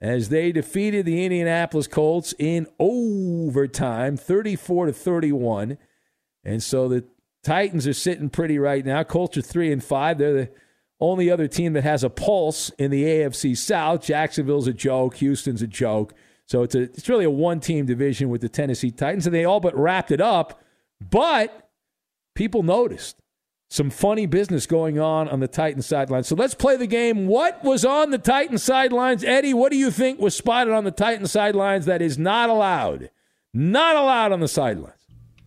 as 0.00 0.28
they 0.28 0.52
defeated 0.52 1.06
the 1.06 1.24
Indianapolis 1.24 1.86
Colts 1.86 2.34
in 2.38 2.66
overtime, 2.78 4.16
34 4.16 4.86
to 4.86 4.92
31? 4.92 5.78
And 6.44 6.62
so 6.62 6.88
the 6.88 7.04
Titans 7.42 7.86
are 7.86 7.94
sitting 7.94 8.30
pretty 8.30 8.58
right 8.58 8.84
now. 8.84 9.02
Colts 9.04 9.36
are 9.36 9.42
3 9.42 9.72
and 9.72 9.82
5. 9.82 10.18
They're 10.18 10.32
the 10.32 10.50
only 11.00 11.30
other 11.30 11.48
team 11.48 11.72
that 11.74 11.84
has 11.84 12.02
a 12.02 12.10
pulse 12.10 12.70
in 12.70 12.90
the 12.90 13.04
AFC 13.04 13.56
South. 13.56 14.02
Jacksonville's 14.02 14.66
a 14.66 14.72
joke, 14.72 15.16
Houston's 15.16 15.62
a 15.62 15.66
joke. 15.66 16.14
So 16.46 16.62
it's 16.62 16.74
a 16.74 16.82
it's 16.82 17.08
really 17.08 17.26
a 17.26 17.30
one-team 17.30 17.86
division 17.86 18.30
with 18.30 18.40
the 18.40 18.48
Tennessee 18.48 18.90
Titans 18.90 19.26
and 19.26 19.34
they 19.34 19.44
all 19.44 19.60
but 19.60 19.76
wrapped 19.76 20.10
it 20.10 20.20
up, 20.20 20.60
but 20.98 21.70
people 22.34 22.62
noticed 22.62 23.16
some 23.68 23.90
funny 23.90 24.26
business 24.26 24.66
going 24.66 24.98
on 24.98 25.28
on 25.28 25.40
the 25.40 25.48
Titan 25.48 25.82
sidelines. 25.82 26.26
So 26.26 26.34
let's 26.34 26.54
play 26.54 26.76
the 26.76 26.86
game. 26.86 27.26
What 27.26 27.62
was 27.62 27.84
on 27.84 28.10
the 28.10 28.18
Titan 28.18 28.58
sidelines? 28.58 29.22
Eddie, 29.22 29.54
what 29.54 29.70
do 29.70 29.78
you 29.78 29.90
think 29.90 30.18
was 30.20 30.34
spotted 30.34 30.72
on 30.72 30.84
the 30.84 30.90
Titan 30.90 31.26
sidelines 31.26 31.84
that 31.84 32.00
is 32.00 32.18
not 32.18 32.48
allowed? 32.48 33.10
Not 33.52 33.96
allowed 33.96 34.32
on 34.32 34.40
the 34.40 34.48
sidelines. 34.48 34.94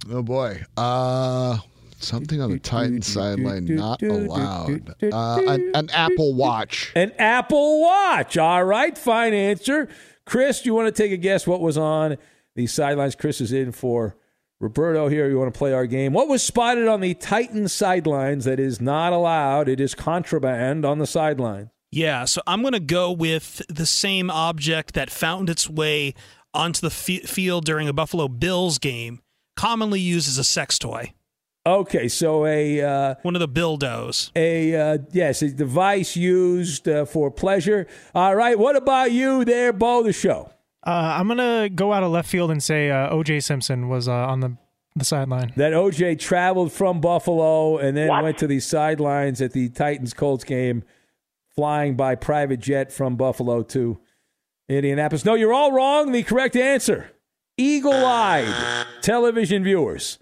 Oh 0.09 0.21
boy. 0.21 0.63
Uh 0.77 1.57
something 1.97 2.41
on 2.41 2.51
the 2.51 2.59
Titan 2.59 3.01
sideline 3.01 3.65
not 3.65 4.01
allowed. 4.01 4.95
Uh, 5.03 5.39
an, 5.47 5.71
an 5.75 5.89
Apple 5.91 6.33
Watch. 6.33 6.91
An 6.95 7.11
Apple 7.17 7.81
Watch. 7.81 8.37
All 8.37 8.63
right, 8.63 8.97
fine 8.97 9.33
answer. 9.33 9.87
Chris, 10.25 10.61
do 10.61 10.69
you 10.69 10.73
want 10.73 10.87
to 10.87 11.03
take 11.03 11.11
a 11.11 11.17
guess 11.17 11.45
what 11.45 11.61
was 11.61 11.77
on 11.77 12.17
the 12.55 12.67
sidelines? 12.67 13.15
Chris 13.15 13.41
is 13.41 13.51
in 13.51 13.71
for 13.71 14.15
Roberto 14.61 15.07
here. 15.07 15.27
You 15.27 15.39
want 15.39 15.53
to 15.53 15.57
play 15.57 15.73
our 15.73 15.87
game? 15.87 16.13
What 16.13 16.27
was 16.27 16.43
spotted 16.43 16.87
on 16.87 17.01
the 17.01 17.15
Titans 17.15 17.73
sidelines 17.73 18.45
that 18.45 18.59
is 18.59 18.79
not 18.79 19.11
allowed? 19.11 19.67
It 19.67 19.79
is 19.79 19.95
contraband 19.95 20.85
on 20.85 20.99
the 20.99 21.07
sideline. 21.07 21.71
Yeah, 21.91 22.25
so 22.25 22.41
I'm 22.47 22.61
going 22.61 22.73
to 22.73 22.79
go 22.79 23.11
with 23.11 23.61
the 23.67 23.85
same 23.85 24.29
object 24.29 24.93
that 24.93 25.09
found 25.09 25.49
its 25.49 25.69
way 25.69 26.13
onto 26.53 26.79
the 26.81 26.87
f- 26.87 27.29
field 27.29 27.65
during 27.65 27.89
a 27.89 27.93
Buffalo 27.93 28.27
Bills 28.27 28.77
game, 28.77 29.19
commonly 29.57 29.99
used 29.99 30.29
as 30.29 30.37
a 30.37 30.43
sex 30.43 30.79
toy. 30.79 31.13
Okay, 31.65 32.07
so 32.07 32.45
a 32.45 32.81
uh, 32.81 33.15
one 33.21 33.35
of 33.35 33.39
the 33.39 33.47
dildos. 33.47 34.31
A 34.35 34.75
uh, 34.75 34.97
yes, 35.11 35.41
a 35.41 35.49
device 35.49 36.15
used 36.15 36.87
uh, 36.87 37.05
for 37.05 37.29
pleasure. 37.29 37.87
All 38.15 38.35
right, 38.35 38.57
what 38.57 38.75
about 38.75 39.11
you 39.11 39.45
there, 39.45 39.71
Beau? 39.71 40.01
The 40.01 40.13
show. 40.13 40.51
Uh, 40.85 41.15
I'm 41.19 41.27
gonna 41.27 41.69
go 41.69 41.93
out 41.93 42.03
of 42.03 42.11
left 42.11 42.29
field 42.29 42.49
and 42.51 42.61
say 42.61 42.89
uh, 42.89 43.09
O.J. 43.09 43.41
Simpson 43.41 43.87
was 43.87 44.07
uh, 44.07 44.13
on 44.13 44.39
the 44.39 44.57
the 44.95 45.05
sideline. 45.05 45.53
That 45.55 45.71
OJ 45.71 46.19
traveled 46.19 46.73
from 46.73 46.99
Buffalo 46.99 47.77
and 47.77 47.95
then 47.95 48.09
went 48.09 48.37
to 48.39 48.47
the 48.47 48.59
sidelines 48.59 49.41
at 49.41 49.53
the 49.53 49.69
Titans 49.69 50.13
Colts 50.13 50.43
game. 50.43 50.83
flying 51.55 51.95
by 51.95 52.15
private 52.15 52.59
jet 52.59 52.91
from 52.91 53.15
Buffalo 53.15 53.61
to 53.63 53.99
Indianapolis. 54.67 55.23
No, 55.23 55.35
you're 55.35 55.53
all 55.53 55.71
wrong. 55.71 56.11
The 56.11 56.23
correct 56.23 56.55
answer 56.55 57.11
eagle 57.57 58.05
eyed 58.05 58.85
television 59.01 59.63
viewers 59.63 60.17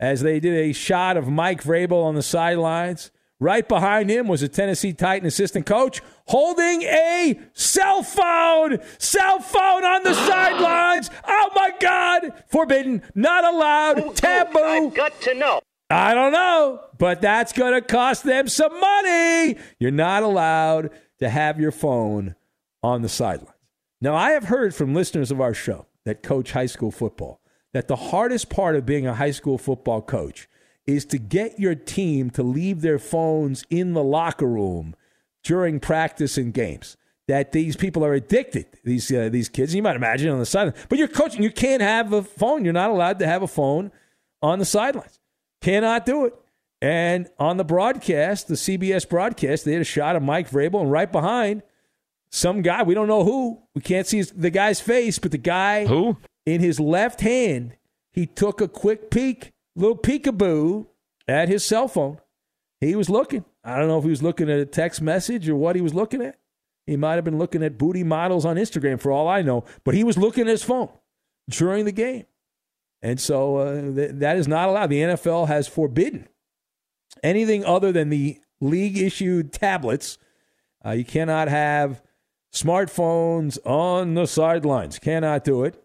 as 0.00 0.22
they 0.22 0.40
did 0.40 0.54
a 0.54 0.72
shot 0.72 1.16
of 1.16 1.28
Mike 1.28 1.62
Vrabel 1.62 2.02
on 2.04 2.14
the 2.14 2.22
sidelines. 2.22 3.10
Right 3.40 3.66
behind 3.66 4.10
him 4.10 4.28
was 4.28 4.42
a 4.42 4.48
Tennessee 4.48 4.92
Titan 4.92 5.26
assistant 5.26 5.64
coach 5.64 6.02
holding 6.26 6.82
a 6.82 7.40
cell 7.54 8.02
phone. 8.02 8.78
Cell 8.98 9.40
phone 9.40 9.82
on 9.82 10.02
the 10.02 10.12
sidelines. 10.12 11.10
Oh 11.26 11.50
my 11.56 11.72
God. 11.80 12.34
Forbidden, 12.48 13.02
not 13.14 13.44
allowed, 13.44 14.14
taboo. 14.14 14.58
I've 14.58 14.94
got 14.94 15.18
to 15.22 15.34
know. 15.34 15.60
I 15.88 16.14
don't 16.14 16.32
know, 16.32 16.80
but 16.98 17.20
that's 17.20 17.52
going 17.52 17.72
to 17.72 17.80
cost 17.80 18.24
them 18.24 18.46
some 18.46 18.78
money. 18.78 19.56
You're 19.78 19.90
not 19.90 20.22
allowed 20.22 20.90
to 21.18 21.28
have 21.28 21.58
your 21.58 21.72
phone 21.72 22.36
on 22.82 23.02
the 23.02 23.08
sidelines. 23.08 23.56
Now, 24.02 24.14
I 24.14 24.30
have 24.30 24.44
heard 24.44 24.74
from 24.74 24.94
listeners 24.94 25.30
of 25.30 25.40
our 25.40 25.54
show 25.54 25.86
that 26.04 26.22
coach 26.22 26.52
high 26.52 26.66
school 26.66 26.90
football 26.90 27.40
that 27.72 27.88
the 27.88 27.96
hardest 27.96 28.50
part 28.50 28.76
of 28.76 28.86
being 28.86 29.06
a 29.06 29.14
high 29.14 29.30
school 29.30 29.58
football 29.58 30.02
coach 30.02 30.48
is 30.90 31.04
to 31.06 31.18
get 31.18 31.58
your 31.58 31.74
team 31.74 32.30
to 32.30 32.42
leave 32.42 32.80
their 32.80 32.98
phones 32.98 33.64
in 33.70 33.94
the 33.94 34.02
locker 34.02 34.46
room 34.46 34.94
during 35.44 35.80
practice 35.80 36.36
and 36.36 36.52
games. 36.52 36.96
That 37.28 37.52
these 37.52 37.76
people 37.76 38.04
are 38.04 38.12
addicted. 38.12 38.66
These 38.82 39.12
uh, 39.12 39.28
these 39.30 39.48
kids. 39.48 39.72
You 39.72 39.82
might 39.82 39.94
imagine 39.94 40.30
on 40.30 40.40
the 40.40 40.46
sideline, 40.46 40.74
but 40.88 40.98
you're 40.98 41.06
coaching. 41.06 41.44
You 41.44 41.52
can't 41.52 41.80
have 41.80 42.12
a 42.12 42.22
phone. 42.22 42.64
You're 42.64 42.72
not 42.72 42.90
allowed 42.90 43.20
to 43.20 43.26
have 43.26 43.42
a 43.42 43.46
phone 43.46 43.92
on 44.42 44.58
the 44.58 44.64
sidelines. 44.64 45.20
Cannot 45.62 46.06
do 46.06 46.24
it. 46.24 46.34
And 46.82 47.28
on 47.38 47.56
the 47.56 47.64
broadcast, 47.64 48.48
the 48.48 48.54
CBS 48.54 49.08
broadcast, 49.08 49.64
they 49.64 49.72
had 49.72 49.82
a 49.82 49.84
shot 49.84 50.16
of 50.16 50.22
Mike 50.22 50.50
Vrabel, 50.50 50.80
and 50.80 50.90
right 50.90 51.10
behind 51.10 51.62
some 52.32 52.62
guy 52.62 52.82
we 52.82 52.94
don't 52.94 53.06
know 53.06 53.22
who. 53.22 53.62
We 53.74 53.80
can't 53.80 54.08
see 54.08 54.16
his, 54.16 54.32
the 54.32 54.50
guy's 54.50 54.80
face, 54.80 55.20
but 55.20 55.30
the 55.30 55.38
guy 55.38 55.86
who 55.86 56.16
in 56.46 56.60
his 56.60 56.80
left 56.80 57.20
hand, 57.20 57.76
he 58.12 58.26
took 58.26 58.60
a 58.60 58.66
quick 58.66 59.10
peek 59.10 59.52
little 59.80 59.98
peekaboo 59.98 60.86
at 61.26 61.48
his 61.48 61.64
cell 61.64 61.88
phone. 61.88 62.18
He 62.80 62.94
was 62.94 63.10
looking. 63.10 63.44
I 63.62 63.78
don't 63.78 63.88
know 63.88 63.98
if 63.98 64.04
he 64.04 64.10
was 64.10 64.22
looking 64.22 64.50
at 64.50 64.58
a 64.58 64.66
text 64.66 65.02
message 65.02 65.48
or 65.48 65.56
what 65.56 65.76
he 65.76 65.82
was 65.82 65.94
looking 65.94 66.22
at. 66.22 66.38
He 66.86 66.96
might 66.96 67.16
have 67.16 67.24
been 67.24 67.38
looking 67.38 67.62
at 67.62 67.78
booty 67.78 68.02
models 68.02 68.44
on 68.44 68.56
Instagram 68.56 69.00
for 69.00 69.12
all 69.12 69.28
I 69.28 69.42
know, 69.42 69.64
but 69.84 69.94
he 69.94 70.02
was 70.02 70.16
looking 70.16 70.42
at 70.42 70.50
his 70.50 70.62
phone 70.62 70.88
during 71.48 71.84
the 71.84 71.92
game. 71.92 72.24
And 73.02 73.20
so 73.20 73.56
uh, 73.56 73.94
th- 73.94 74.10
that 74.14 74.36
is 74.36 74.48
not 74.48 74.68
allowed. 74.68 74.88
The 74.88 75.02
NFL 75.02 75.48
has 75.48 75.68
forbidden 75.68 76.28
anything 77.22 77.64
other 77.64 77.92
than 77.92 78.08
the 78.08 78.40
league 78.60 78.98
issued 78.98 79.52
tablets. 79.52 80.18
Uh, 80.84 80.90
you 80.90 81.04
cannot 81.04 81.48
have 81.48 82.02
smartphones 82.52 83.58
on 83.64 84.14
the 84.14 84.26
sidelines. 84.26 84.98
Cannot 84.98 85.44
do 85.44 85.64
it. 85.64 85.82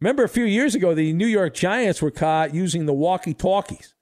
Remember 0.00 0.24
a 0.24 0.28
few 0.28 0.44
years 0.44 0.74
ago, 0.74 0.94
the 0.94 1.12
New 1.12 1.26
York 1.26 1.54
Giants 1.54 2.02
were 2.02 2.10
caught 2.10 2.54
using 2.54 2.86
the 2.86 2.92
walkie 2.92 3.34
talkies, 3.34 3.94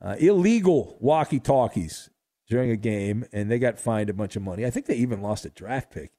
uh, 0.00 0.16
illegal 0.18 0.96
walkie 1.00 1.40
talkies 1.40 2.08
during 2.48 2.70
a 2.70 2.76
game, 2.76 3.26
and 3.32 3.50
they 3.50 3.58
got 3.58 3.78
fined 3.78 4.08
a 4.08 4.14
bunch 4.14 4.36
of 4.36 4.42
money. 4.42 4.64
I 4.64 4.70
think 4.70 4.86
they 4.86 4.94
even 4.94 5.20
lost 5.20 5.44
a 5.44 5.50
draft 5.50 5.92
pick, 5.92 6.12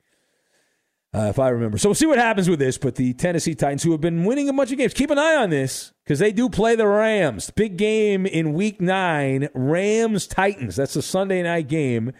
uh, 1.11 1.27
if 1.29 1.39
I 1.39 1.49
remember. 1.49 1.79
So 1.79 1.89
we'll 1.89 1.95
see 1.95 2.05
what 2.05 2.19
happens 2.19 2.47
with 2.47 2.59
this. 2.59 2.77
But 2.77 2.95
the 2.95 3.13
Tennessee 3.13 3.55
Titans, 3.55 3.81
who 3.81 3.91
have 3.91 4.01
been 4.01 4.25
winning 4.25 4.47
a 4.47 4.53
bunch 4.53 4.71
of 4.71 4.77
games, 4.77 4.93
keep 4.93 5.09
an 5.09 5.17
eye 5.17 5.37
on 5.37 5.49
this 5.49 5.91
because 6.03 6.19
they 6.19 6.31
do 6.31 6.47
play 6.47 6.75
the 6.75 6.87
Rams. 6.87 7.49
Big 7.49 7.77
game 7.77 8.27
in 8.27 8.53
week 8.53 8.79
nine 8.79 9.49
Rams 9.55 10.27
Titans. 10.27 10.75
That's 10.75 10.95
a 10.95 11.01
Sunday 11.01 11.41
night 11.41 11.67
game. 11.67 12.11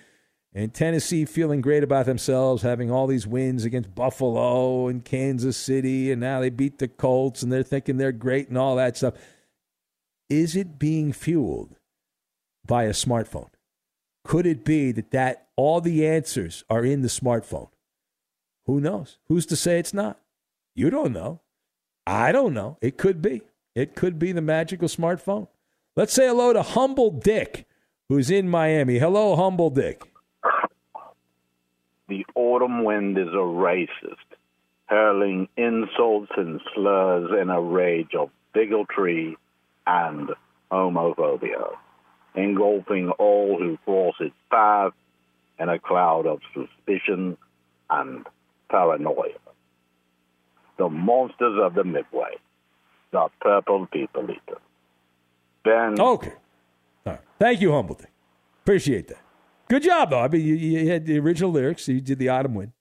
And 0.54 0.74
Tennessee 0.74 1.26
feeling 1.26 1.62
great 1.62 1.84
about 1.84 2.08
themselves, 2.08 2.64
having 2.64 2.90
all 2.90 3.06
these 3.06 3.28
wins 3.28 3.66
against 3.66 3.94
Buffalo 3.94 4.88
and 4.88 5.06
Kansas 5.06 5.56
City, 5.56 6.12
and 6.12 6.20
now 6.20 6.40
they 6.40 6.50
beat 6.50 6.80
the 6.80 6.88
Colts, 6.88 7.44
and 7.44 7.52
they're 7.52 7.62
thinking 7.62 7.98
they're 7.98 8.12
great 8.12 8.50
and 8.50 8.58
all 8.58 8.76
that 8.78 8.98
stuff. 8.98 9.14
Is 10.28 10.56
it 10.56 10.80
being 10.80 11.14
fueled 11.14 11.76
by 12.66 12.86
a 12.86 12.92
smartphone? 12.92 13.50
Could 14.24 14.48
it 14.48 14.66
be 14.66 14.92
that, 14.92 15.12
that 15.12 15.48
all 15.56 15.82
the 15.82 16.06
answers 16.08 16.64
are 16.70 16.84
in 16.84 17.04
the 17.04 17.08
smartphone? 17.08 17.70
Who 18.66 18.82
knows? 18.82 19.18
Who's 19.28 19.46
to 19.48 19.56
say 19.56 19.78
it's 19.78 19.94
not? 19.94 20.20
You 20.76 20.90
don't 20.90 21.14
know. 21.14 21.42
I 22.08 22.32
don't 22.32 22.56
know. 22.56 22.78
It 22.82 22.98
could 22.98 23.22
be. 23.22 23.44
It 23.76 23.96
could 23.96 24.18
be 24.18 24.32
the 24.32 24.42
magical 24.42 24.88
smartphone. 24.88 25.48
Let's 25.96 26.14
say 26.14 26.28
hello 26.28 26.54
to 26.54 26.64
Humble 26.64 27.12
Dick, 27.12 27.68
who's 28.08 28.32
in 28.32 28.50
Miami. 28.50 28.98
Hello, 28.98 29.36
Humble 29.36 29.70
Dick 29.70 30.10
the 32.10 32.26
autumn 32.36 32.84
wind 32.84 33.18
is 33.18 33.28
a 33.28 33.38
racist, 33.38 34.18
hurling 34.88 35.48
insults 35.56 36.32
and 36.36 36.60
slurs 36.74 37.30
in 37.40 37.50
a 37.50 37.62
rage 37.62 38.14
of 38.18 38.32
bigotry 38.54 39.38
and 39.86 40.32
homophobia, 40.72 41.76
engulfing 42.36 43.12
all 43.12 43.58
who 43.58 43.78
cross 43.86 44.16
its 44.20 44.36
path 44.50 44.94
in 45.60 45.70
a 45.70 45.80
cloud 45.80 46.26
of 46.26 46.40
suspicion 46.54 47.38
and 47.90 48.26
paranoia. 48.70 49.38
The 50.78 50.90
monsters 50.90 51.60
of 51.62 51.76
the 51.76 51.84
Midway, 51.84 52.38
the 53.12 53.28
purple 53.42 53.86
people 53.88 54.24
eater. 54.24 54.60
Ben. 55.64 56.00
Okay. 56.00 56.34
All 57.06 57.14
right. 57.14 57.22
Thank 57.38 57.62
you, 57.62 57.72
Humble 57.72 58.00
Appreciate 58.64 59.08
that. 59.10 59.29
Good 59.70 59.84
job, 59.84 60.10
though. 60.10 60.20
I 60.20 60.28
mean, 60.28 60.46
you, 60.46 60.56
you 60.56 60.90
had 60.90 61.06
the 61.06 61.20
original 61.20 61.52
lyrics. 61.52 61.86
So 61.86 61.92
you 61.92 62.02
did 62.02 62.20
the 62.20 62.30
autumn 62.30 62.56
wind. 62.56 62.74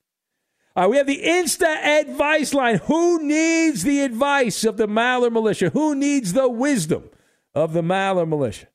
All 0.75 0.83
right, 0.83 0.89
we 0.89 0.97
have 0.97 1.07
the 1.07 1.21
Insta 1.23 2.01
advice 2.01 2.53
line. 2.53 2.77
Who 2.85 3.21
needs 3.23 3.83
the 3.83 4.01
advice 4.01 4.63
of 4.63 4.77
the 4.77 4.87
Maller 4.87 5.31
Militia? 5.31 5.69
Who 5.69 5.95
needs 5.95 6.33
the 6.33 6.47
wisdom 6.49 7.09
of 7.53 7.73
the 7.73 7.81
Maller 7.81 8.27
Militia? 8.27 8.67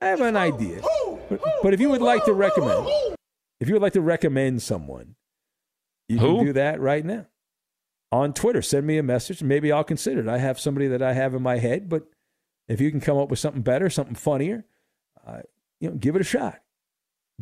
I 0.00 0.06
have 0.08 0.20
an 0.20 0.36
idea. 0.36 0.82
But, 1.28 1.40
but 1.62 1.74
if 1.74 1.80
you 1.80 1.88
would 1.88 2.02
like 2.02 2.24
to 2.26 2.32
recommend, 2.32 2.86
if 3.60 3.68
you 3.68 3.74
would 3.74 3.82
like 3.82 3.94
to 3.94 4.00
recommend 4.00 4.62
someone, 4.62 5.14
you 6.08 6.18
Who? 6.18 6.36
can 6.36 6.46
do 6.46 6.52
that 6.54 6.80
right 6.80 7.04
now 7.04 7.26
on 8.12 8.32
Twitter. 8.32 8.62
Send 8.62 8.86
me 8.86 8.98
a 8.98 9.02
message. 9.02 9.42
Maybe 9.42 9.72
I'll 9.72 9.84
consider 9.84 10.20
it. 10.20 10.28
I 10.28 10.38
have 10.38 10.60
somebody 10.60 10.86
that 10.88 11.02
I 11.02 11.14
have 11.14 11.34
in 11.34 11.42
my 11.42 11.58
head, 11.58 11.88
but 11.88 12.04
if 12.68 12.80
you 12.80 12.90
can 12.90 13.00
come 13.00 13.16
up 13.16 13.30
with 13.30 13.38
something 13.38 13.62
better, 13.62 13.88
something 13.88 14.14
funnier, 14.14 14.66
uh, 15.26 15.40
you 15.80 15.88
know, 15.88 15.96
give 15.96 16.14
it 16.16 16.20
a 16.20 16.24
shot. 16.24 16.60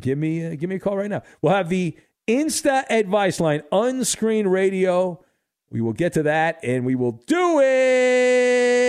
Give 0.01 0.17
me 0.17 0.45
uh, 0.45 0.55
give 0.55 0.69
me 0.69 0.77
a 0.77 0.79
call 0.79 0.97
right 0.97 1.09
now. 1.09 1.23
We'll 1.41 1.53
have 1.53 1.69
the 1.69 1.97
Insta 2.27 2.85
advice 2.89 3.39
line, 3.39 3.63
unscreen 3.71 4.47
radio. 4.47 5.23
We 5.69 5.81
will 5.81 5.93
get 5.93 6.13
to 6.13 6.23
that 6.23 6.59
and 6.63 6.85
we 6.85 6.95
will 6.95 7.13
do 7.13 7.59
it 7.59 8.82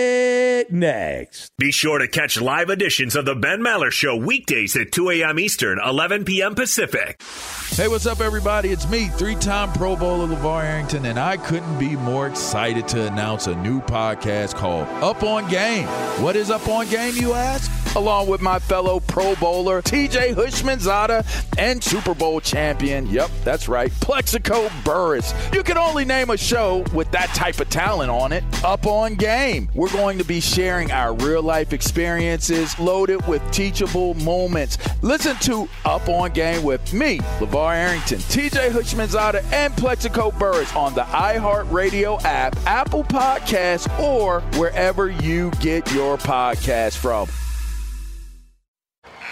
next. 0.71 1.51
Be 1.57 1.71
sure 1.71 1.99
to 1.99 2.07
catch 2.07 2.39
live 2.39 2.69
editions 2.69 3.15
of 3.15 3.25
the 3.25 3.35
Ben 3.35 3.61
Maller 3.61 3.91
Show 3.91 4.15
weekdays 4.15 4.75
at 4.75 4.91
2 4.91 5.09
a.m. 5.11 5.39
Eastern, 5.39 5.79
11 5.83 6.25
p.m. 6.25 6.55
Pacific. 6.55 7.21
Hey, 7.69 7.87
what's 7.87 8.05
up, 8.05 8.21
everybody? 8.21 8.69
It's 8.69 8.89
me, 8.89 9.07
three 9.07 9.35
time 9.35 9.71
Pro 9.73 9.95
Bowler 9.95 10.27
LaVar 10.27 10.63
Arrington, 10.63 11.05
and 11.05 11.19
I 11.19 11.37
couldn't 11.37 11.77
be 11.77 11.95
more 11.95 12.27
excited 12.27 12.87
to 12.89 13.07
announce 13.07 13.47
a 13.47 13.55
new 13.55 13.81
podcast 13.81 14.55
called 14.55 14.87
Up 15.03 15.23
on 15.23 15.49
Game. 15.49 15.87
What 16.21 16.35
is 16.35 16.49
Up 16.49 16.67
on 16.67 16.87
Game, 16.87 17.15
you 17.15 17.33
ask? 17.33 17.71
Along 17.95 18.27
with 18.27 18.41
my 18.41 18.59
fellow 18.59 18.99
Pro 18.99 19.35
Bowler, 19.35 19.81
TJ 19.81 20.35
Houshmandzadeh, 20.35 21.25
and 21.57 21.81
Super 21.81 22.13
Bowl 22.13 22.41
champion, 22.41 23.07
yep, 23.07 23.29
that's 23.45 23.69
right, 23.69 23.89
Plaxico 24.01 24.69
Burress. 24.83 25.33
You 25.53 25.63
can 25.63 25.77
only 25.77 26.03
name 26.03 26.29
a 26.29 26.35
show 26.37 26.83
with 26.93 27.09
that 27.11 27.29
type 27.29 27.59
of 27.61 27.69
talent 27.69 28.11
on 28.11 28.33
it. 28.33 28.43
Up 28.65 28.85
on 28.85 29.15
Game. 29.15 29.69
We're 29.73 29.91
going 29.91 30.17
to 30.17 30.25
be 30.25 30.41
sharing 30.55 30.89
our 30.89 31.13
real 31.15 31.43
life 31.43 31.73
experiences 31.73 32.79
loaded 32.79 33.27
with 33.27 33.41
teachable 33.51 34.13
moments. 34.13 34.77
Listen 35.01 35.35
to 35.41 35.67
Up 35.83 36.07
on 36.07 36.31
Game 36.31 36.63
with 36.63 36.93
me, 36.93 37.17
LaVar 37.39 37.75
Arrington, 37.75 38.19
TJ 38.19 38.69
Houshmandzadeh, 38.69 39.51
and 39.51 39.75
Plaxico 39.75 40.31
Burress 40.31 40.73
on 40.73 40.93
the 40.93 41.01
iHeartRadio 41.01 42.23
app, 42.23 42.55
Apple 42.65 43.03
Podcasts, 43.03 43.99
or 43.99 44.39
wherever 44.57 45.09
you 45.09 45.51
get 45.59 45.91
your 45.91 46.15
podcast 46.15 46.95
from. 46.95 47.27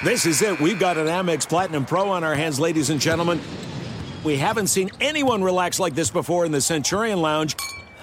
This 0.04 0.26
is 0.26 0.42
it. 0.42 0.60
We've 0.60 0.78
got 0.78 0.98
an 0.98 1.08
Amex 1.08 1.48
Platinum 1.48 1.86
Pro 1.86 2.10
on 2.10 2.26
our 2.26 2.36
hands, 2.36 2.60
ladies 2.60 2.90
and 2.90 3.00
gentlemen. 3.00 3.40
We 4.26 4.36
haven't 4.36 4.68
seen 4.68 4.92
anyone 5.00 5.42
relax 5.42 5.80
like 5.80 5.96
this 5.96 6.10
before 6.10 6.46
in 6.46 6.52
the 6.52 6.60
Centurion 6.60 7.22
Lounge. 7.22 7.56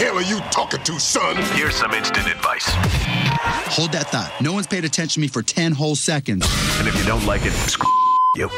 Who 0.00 0.06
hell 0.06 0.16
are 0.16 0.22
you 0.22 0.40
talking 0.50 0.82
to, 0.82 0.98
son? 0.98 1.36
Here's 1.58 1.76
some 1.76 1.92
instant 1.92 2.26
advice. 2.26 2.64
Hold 3.68 3.92
that 3.92 4.06
thought. 4.06 4.32
No 4.40 4.54
one's 4.54 4.66
paid 4.66 4.86
attention 4.86 5.20
to 5.20 5.20
me 5.20 5.28
for 5.28 5.42
10 5.42 5.72
whole 5.72 5.94
seconds. 5.94 6.46
And 6.78 6.88
if 6.88 6.96
you 6.96 7.04
don't 7.04 7.26
like 7.26 7.44
it, 7.44 7.52
screw 7.52 7.86
you. 8.34 8.48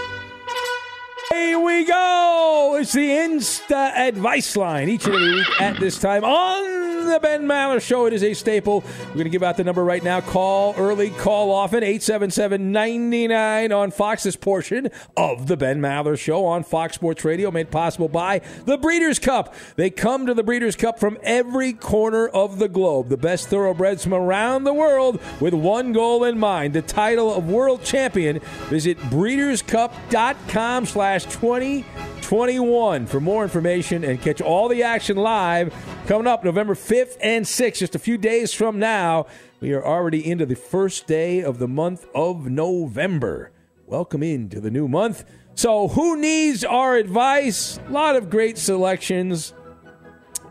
Here 1.33 1.59
we 1.59 1.85
go. 1.87 2.77
It's 2.79 2.93
the 2.93 3.09
Insta 3.09 3.97
Advice 3.97 4.55
Line 4.55 4.91
each 4.91 5.07
and 5.07 5.15
every 5.15 5.35
week 5.37 5.61
at 5.63 5.81
this 5.81 5.99
time 5.99 6.25
on 6.25 7.07
the 7.07 7.19
Ben 7.21 7.45
Maller 7.47 7.81
Show. 7.81 8.07
It 8.07 8.13
is 8.13 8.23
a 8.23 8.35
staple. 8.35 8.85
We're 9.09 9.15
going 9.15 9.25
to 9.25 9.31
give 9.31 9.43
out 9.43 9.57
the 9.57 9.65
number 9.65 9.83
right 9.85 10.03
now. 10.03 10.21
Call 10.21 10.75
early, 10.77 11.11
call 11.11 11.51
often. 11.51 11.83
877-99 11.83 13.77
on 13.77 13.91
Fox's 13.91 14.37
portion 14.37 14.89
of 15.17 15.49
the 15.49 15.57
Ben 15.57 15.81
Maller 15.81 16.19
Show 16.19 16.45
on 16.45 16.63
Fox 16.65 16.95
Sports 16.95 17.25
Radio, 17.25 17.51
made 17.51 17.71
possible 17.71 18.09
by 18.09 18.41
the 18.65 18.79
Breeders' 18.79 19.19
Cup. 19.19 19.55
They 19.77 19.91
come 19.91 20.27
to 20.27 20.35
the 20.35 20.43
Breeders' 20.43 20.77
Cup 20.77 20.99
from 21.01 21.19
every 21.23 21.73
corner 21.73 22.29
of 22.29 22.59
the 22.59 22.69
globe. 22.69 23.09
The 23.09 23.17
best 23.17 23.49
thoroughbreds 23.49 24.03
from 24.05 24.15
around 24.15 24.65
the 24.65 24.75
world 24.75 25.21
with 25.41 25.55
one 25.55 25.93
goal 25.93 26.25
in 26.25 26.39
mind, 26.39 26.75
the 26.75 26.83
title 26.83 27.35
of 27.35 27.49
world 27.49 27.83
champion. 27.85 28.41
Visit 28.69 28.99
breederscup.com 28.99 30.87
slash 30.87 31.22
2021 31.25 33.07
for 33.07 33.21
more 33.21 33.43
information 33.43 34.05
and 34.05 34.21
catch 34.21 34.41
all 34.41 34.69
the 34.69 34.83
action 34.83 35.17
live 35.17 35.75
coming 36.07 36.27
up 36.27 36.45
November 36.45 36.75
5th 36.75 37.17
and 37.21 37.45
6th, 37.45 37.79
just 37.79 37.95
a 37.95 37.99
few 37.99 38.19
days 38.19 38.53
from 38.53 38.79
now. 38.79 39.27
We 39.61 39.73
are 39.73 39.85
already 39.85 40.29
into 40.29 40.47
the 40.47 40.57
first 40.57 41.07
day 41.07 41.43
of 41.43 41.59
the 41.59 41.69
month 41.69 42.07
of 42.15 42.49
November. 42.49 43.53
Welcome 43.87 44.23
into 44.23 44.61
the 44.61 44.71
new 44.71 44.89
month. 44.89 45.25
So, 45.55 45.89
who 45.89 46.17
needs 46.17 46.65
our 46.65 46.97
advice? 46.97 47.79
A 47.89 47.93
lot 47.93 48.17
of 48.17 48.31
great 48.31 48.59
selections, 48.59 49.53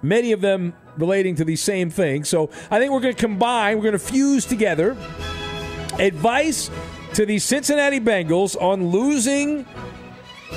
many 0.02 0.32
of 0.32 0.42
them 0.42 0.74
relating 0.98 1.36
to 1.36 1.46
the 1.46 1.56
same 1.56 1.90
thing. 1.90 2.24
So, 2.24 2.50
I 2.70 2.80
think 2.80 2.92
we're 2.92 3.00
going 3.00 3.16
to 3.16 3.20
combine, 3.22 3.78
we're 3.78 3.84
going 3.84 3.94
to 3.94 4.00
fuse 4.00 4.46
together 4.46 4.96
advice 6.00 6.70
to 7.14 7.26
the 7.26 7.38
Cincinnati 7.40 8.00
Bengals 8.00 8.60
on 8.60 8.88
losing 8.88 9.66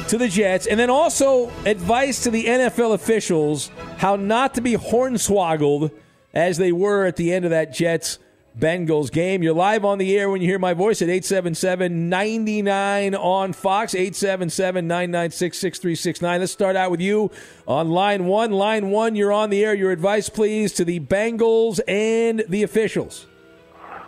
to 0.09 0.18
the 0.18 0.28
Jets, 0.28 0.66
and 0.66 0.78
then 0.78 0.90
also 0.90 1.51
advice 1.64 2.22
to 2.24 2.30
the 2.30 2.45
NFL 2.45 2.95
officials 2.95 3.70
how 3.99 4.16
not 4.16 4.55
to 4.55 4.61
be 4.61 4.74
hornswoggled 4.74 5.90
as 6.32 6.59
they 6.59 6.72
were 6.72 7.07
at 7.07 7.16
the 7.16 7.32
end 7.32 7.45
of 7.45 7.53
that 7.53 7.72
Jets 7.72 8.18
Bengals 8.59 9.11
game. 9.11 9.42
You're 9.42 9.55
live 9.55 9.84
on 9.84 9.99
the 9.99 10.16
air 10.16 10.30
when 10.30 10.40
you 10.40 10.47
hear 10.47 10.59
my 10.59 10.74
voice 10.74 11.03
at 11.03 11.09
877 11.09 12.09
99 12.09 13.14
on 13.14 13.53
Fox, 13.53 13.95
877 13.95 14.86
996 14.86 15.59
6369. 15.59 16.40
Let's 16.40 16.53
start 16.53 16.76
out 16.76 16.90
with 16.90 17.01
you 17.01 17.30
on 17.66 17.90
line 17.90 18.26
one. 18.26 18.53
Line 18.53 18.90
one, 18.90 19.16
you're 19.16 19.32
on 19.32 19.51
the 19.51 19.64
air. 19.64 19.74
Your 19.74 19.90
advice, 19.90 20.28
please, 20.28 20.72
to 20.74 20.84
the 20.84 21.01
Bengals 21.01 21.80
and 21.88 22.45
the 22.49 22.62
officials. 22.62 23.26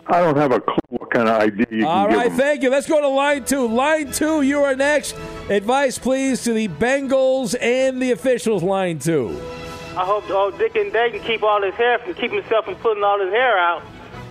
I 0.09 0.21
don't 0.21 0.37
have 0.37 0.51
a 0.51 0.61
clue 0.61 0.77
what 0.89 1.11
kind 1.11 1.27
of 1.27 1.41
idea 1.41 1.65
you 1.69 1.85
All 1.85 2.07
can 2.07 2.19
give 2.19 2.29
them. 2.29 2.37
thank 2.37 2.63
you. 2.63 2.69
Let's 2.69 2.87
go 2.87 3.01
to 3.01 3.07
line 3.07 3.43
two. 3.43 3.67
Line 3.67 4.11
two, 4.11 4.41
you 4.41 4.63
are 4.63 4.75
next. 4.75 5.15
Advice, 5.49 5.97
please, 5.97 6.43
to 6.43 6.53
the 6.53 6.67
Bengals 6.69 7.55
and 7.59 8.01
the 8.01 8.11
officials. 8.11 8.63
Line 8.63 8.99
two. 8.99 9.29
I 9.97 10.05
hope 10.05 10.25
oh, 10.29 10.51
Dick 10.57 10.75
and 10.75 10.93
Dayton 10.93 11.21
keep 11.21 11.43
all 11.43 11.61
his 11.61 11.73
hair 11.73 11.99
from 11.99 12.13
keep 12.13 12.31
himself 12.31 12.65
from 12.65 12.75
putting 12.75 13.03
all 13.03 13.19
his 13.19 13.31
hair 13.31 13.57
out. 13.57 13.83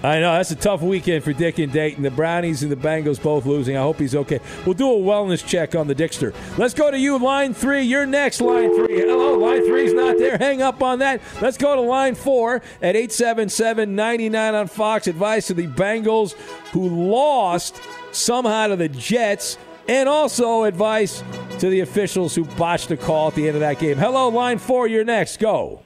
I 0.02 0.20
know 0.20 0.32
that's 0.32 0.50
a 0.50 0.56
tough 0.56 0.82
weekend 0.82 1.24
for 1.24 1.32
Dick 1.32 1.58
and 1.58 1.72
Dayton. 1.72 2.02
The 2.02 2.10
Brownies 2.10 2.62
and 2.62 2.70
the 2.70 2.76
Bengals 2.76 3.20
both 3.20 3.46
losing. 3.46 3.76
I 3.76 3.80
hope 3.80 3.98
he's 3.98 4.14
okay. 4.14 4.40
We'll 4.64 4.74
do 4.74 4.90
a 4.90 4.98
wellness 4.98 5.44
check 5.44 5.74
on 5.74 5.88
the 5.88 5.94
Dickster. 5.94 6.32
Let's 6.58 6.74
go 6.74 6.90
to 6.90 6.98
you, 6.98 7.18
line 7.18 7.54
three. 7.54 7.82
You're 7.82 8.06
next, 8.06 8.40
line 8.40 8.74
three. 8.74 9.00
Hello, 9.00 9.38
line 9.38 9.64
three's 9.64 9.94
not 9.94 10.18
there. 10.18 10.38
Hang 10.38 10.62
up 10.62 10.82
on 10.82 10.98
that. 11.00 11.20
Let's 11.40 11.56
go 11.56 11.74
to 11.74 11.80
line 11.80 12.14
four 12.14 12.62
at 12.82 12.94
877-99 12.94 14.54
on 14.54 14.66
Fox. 14.68 15.06
Advice 15.06 15.46
to 15.48 15.54
the 15.54 15.66
Bengals 15.66 16.34
who 16.72 16.88
lost 17.10 17.80
somehow 18.12 18.68
to 18.68 18.76
the 18.76 18.88
Jets. 18.88 19.58
And 19.88 20.08
also 20.08 20.64
advice 20.64 21.22
to 21.60 21.70
the 21.70 21.80
officials 21.80 22.34
who 22.34 22.44
botched 22.44 22.90
a 22.90 22.96
call 22.96 23.28
at 23.28 23.36
the 23.36 23.46
end 23.46 23.54
of 23.54 23.60
that 23.60 23.78
game. 23.78 23.96
Hello, 23.96 24.28
line 24.28 24.58
four. 24.58 24.88
You're 24.88 25.04
next. 25.04 25.38
Go. 25.38 25.82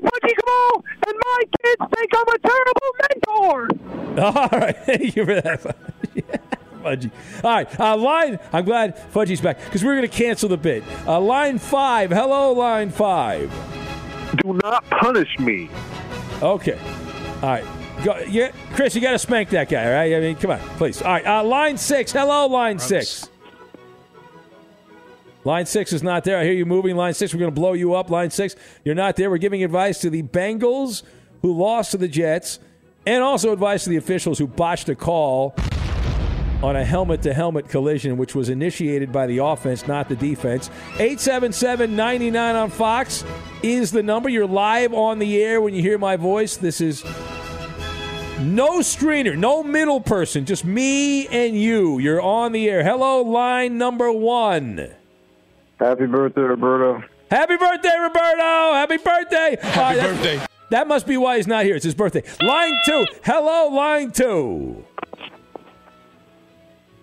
Pudgy 0.00 0.34
Cole 0.44 0.84
and 1.06 1.16
my 1.24 1.42
kids 1.62 1.82
think 1.94 2.10
I'm 2.16 2.28
a 2.28 2.38
terrible 2.38 2.90
mentor. 3.00 3.68
All 4.24 4.58
right, 4.60 4.76
thank 4.86 5.16
you 5.16 5.24
for 5.24 5.40
that, 5.40 5.60
Fudgy. 6.82 7.10
All 7.44 7.50
right, 7.50 7.80
uh, 7.80 7.96
line. 7.96 8.38
I'm 8.52 8.64
glad 8.64 8.96
Fudgy's 9.12 9.40
back 9.40 9.58
because 9.64 9.84
we're 9.84 9.96
going 9.96 10.08
to 10.08 10.16
cancel 10.16 10.48
the 10.48 10.56
bid. 10.56 10.84
Uh, 11.06 11.20
line 11.20 11.58
five. 11.58 12.10
Hello, 12.10 12.52
line 12.52 12.90
five. 12.90 13.52
Do 14.42 14.58
not 14.62 14.84
punish 14.90 15.38
me. 15.38 15.68
Okay. 16.42 16.78
All 17.42 17.48
right. 17.48 17.64
Go, 18.04 18.18
yeah, 18.28 18.50
Chris, 18.74 18.94
you 18.96 19.00
got 19.00 19.12
to 19.12 19.18
spank 19.18 19.50
that 19.50 19.68
guy, 19.68 19.84
all 19.84 19.92
right? 19.92 20.12
I 20.14 20.20
mean, 20.20 20.34
come 20.34 20.50
on, 20.50 20.58
please. 20.76 21.02
All 21.02 21.12
right, 21.12 21.24
uh, 21.24 21.44
line 21.44 21.76
six. 21.78 22.10
Hello, 22.10 22.46
line 22.46 22.78
six. 22.80 23.28
Line 25.44 25.66
six 25.66 25.92
is 25.92 26.02
not 26.02 26.24
there. 26.24 26.38
I 26.38 26.44
hear 26.44 26.52
you 26.52 26.66
moving. 26.66 26.96
Line 26.96 27.14
six, 27.14 27.34
we're 27.34 27.40
going 27.40 27.52
to 27.52 27.60
blow 27.60 27.72
you 27.72 27.94
up. 27.94 28.10
Line 28.10 28.30
six, 28.30 28.54
you're 28.84 28.94
not 28.94 29.16
there. 29.16 29.30
We're 29.30 29.38
giving 29.38 29.64
advice 29.64 30.00
to 30.00 30.10
the 30.10 30.22
Bengals 30.22 31.02
who 31.42 31.52
lost 31.52 31.90
to 31.90 31.98
the 31.98 32.08
Jets, 32.08 32.60
and 33.04 33.22
also 33.22 33.52
advice 33.52 33.84
to 33.84 33.90
the 33.90 33.96
officials 33.96 34.38
who 34.38 34.46
botched 34.46 34.88
a 34.88 34.94
call 34.94 35.54
on 36.62 36.76
a 36.76 36.84
helmet 36.84 37.22
to 37.22 37.34
helmet 37.34 37.68
collision, 37.68 38.16
which 38.16 38.36
was 38.36 38.48
initiated 38.48 39.10
by 39.10 39.26
the 39.26 39.38
offense, 39.38 39.88
not 39.88 40.08
the 40.08 40.14
defense. 40.14 40.70
877 40.94 41.96
99 41.96 42.54
on 42.54 42.70
Fox 42.70 43.24
is 43.64 43.90
the 43.90 44.02
number. 44.02 44.28
You're 44.28 44.46
live 44.46 44.94
on 44.94 45.18
the 45.18 45.42
air 45.42 45.60
when 45.60 45.74
you 45.74 45.82
hear 45.82 45.98
my 45.98 46.14
voice. 46.14 46.56
This 46.56 46.80
is 46.80 47.02
no 48.38 48.78
screener, 48.78 49.36
no 49.36 49.64
middle 49.64 50.00
person, 50.00 50.44
just 50.44 50.64
me 50.64 51.26
and 51.26 51.60
you. 51.60 51.98
You're 51.98 52.22
on 52.22 52.52
the 52.52 52.70
air. 52.70 52.84
Hello, 52.84 53.22
line 53.22 53.78
number 53.78 54.12
one. 54.12 54.94
Happy 55.82 56.06
birthday, 56.06 56.42
Roberto. 56.42 57.02
Happy 57.28 57.56
birthday, 57.56 57.96
Roberto! 58.00 58.72
Happy 58.72 58.98
birthday! 58.98 59.56
Happy 59.60 59.98
birthday. 59.98 60.40
That 60.70 60.86
must 60.86 61.08
be 61.08 61.16
why 61.16 61.38
he's 61.38 61.48
not 61.48 61.64
here. 61.64 61.74
It's 61.74 61.84
his 61.84 61.96
birthday. 61.96 62.22
Line 62.40 62.72
two. 62.86 63.04
Hello, 63.24 63.66
line 63.74 64.12
two. 64.12 64.84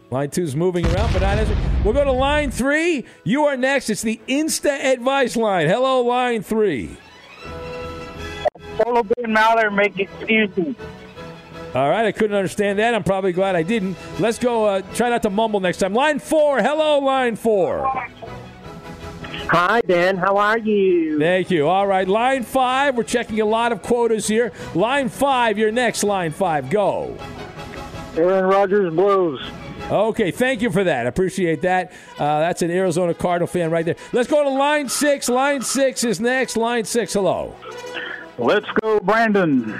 Line 0.10 0.30
two's 0.30 0.56
moving 0.56 0.86
around, 0.86 1.12
but 1.12 1.22
not 1.22 1.38
as 1.38 1.50
we'll 1.84 1.94
go 1.94 2.06
to 2.06 2.12
line 2.14 2.52
three. 2.52 3.06
You 3.26 3.44
are 3.48 3.58
next. 3.58 3.90
It's 3.90 4.02
the 4.02 4.22
Insta 4.30 4.82
Advice 4.94 5.36
line. 5.36 5.68
Hello, 5.68 6.02
line 6.02 6.42
three. 6.42 6.96
Follow 8.78 9.04
Ben 9.04 9.36
Maller, 9.36 9.76
make 9.76 10.00
excuses. 10.00 10.76
All 11.76 11.90
right, 11.90 12.06
I 12.06 12.14
couldn't 12.14 12.38
understand 12.38 12.80
that. 12.80 12.96
I'm 12.96 13.04
probably 13.04 13.34
glad 13.34 13.58
I 13.58 13.64
didn't. 13.64 13.98
Let's 14.22 14.40
go. 14.40 14.64
Uh, 14.64 14.82
try 14.96 15.10
not 15.10 15.22
to 15.24 15.30
mumble 15.30 15.60
next 15.60 15.80
time. 15.80 15.94
Line 15.94 16.20
four. 16.20 16.62
Hello, 16.62 17.00
line 17.00 17.36
four. 17.36 17.86
Hi, 19.52 19.82
Ben. 19.82 20.18
How 20.18 20.38
are 20.38 20.58
you? 20.58 21.20
Thank 21.20 21.52
you. 21.52 21.68
All 21.68 21.88
right, 21.88 22.08
line 22.08 22.44
five. 22.44 22.96
We're 22.96 23.04
checking 23.04 23.42
a 23.42 23.46
lot 23.46 23.72
of 23.72 23.82
quotas 23.82 24.28
here. 24.28 24.52
Line 24.76 25.10
five. 25.10 25.58
You're 25.58 25.72
next. 25.72 26.04
Line 26.04 26.32
five. 26.32 26.70
Go. 26.70 27.18
Aaron 28.16 28.46
Rodgers 28.46 28.94
blows. 28.94 29.40
Okay, 29.90 30.30
thank 30.30 30.62
you 30.62 30.70
for 30.70 30.84
that. 30.84 31.08
Appreciate 31.08 31.62
that. 31.64 31.92
Uh, 32.20 32.40
that's 32.40 32.62
an 32.62 32.70
Arizona 32.70 33.14
Cardinal 33.14 33.48
fan 33.48 33.72
right 33.72 33.86
there. 33.86 33.96
Let's 34.14 34.30
go 34.30 34.44
to 34.44 34.50
line 34.50 34.88
six. 34.88 35.30
Line 35.30 35.62
six 35.62 36.04
is 36.04 36.20
next. 36.20 36.58
Line 36.58 36.86
six. 36.86 37.14
Hello. 37.14 37.56
Let's 38.38 38.68
go, 38.82 39.00
Brandon. 39.00 39.74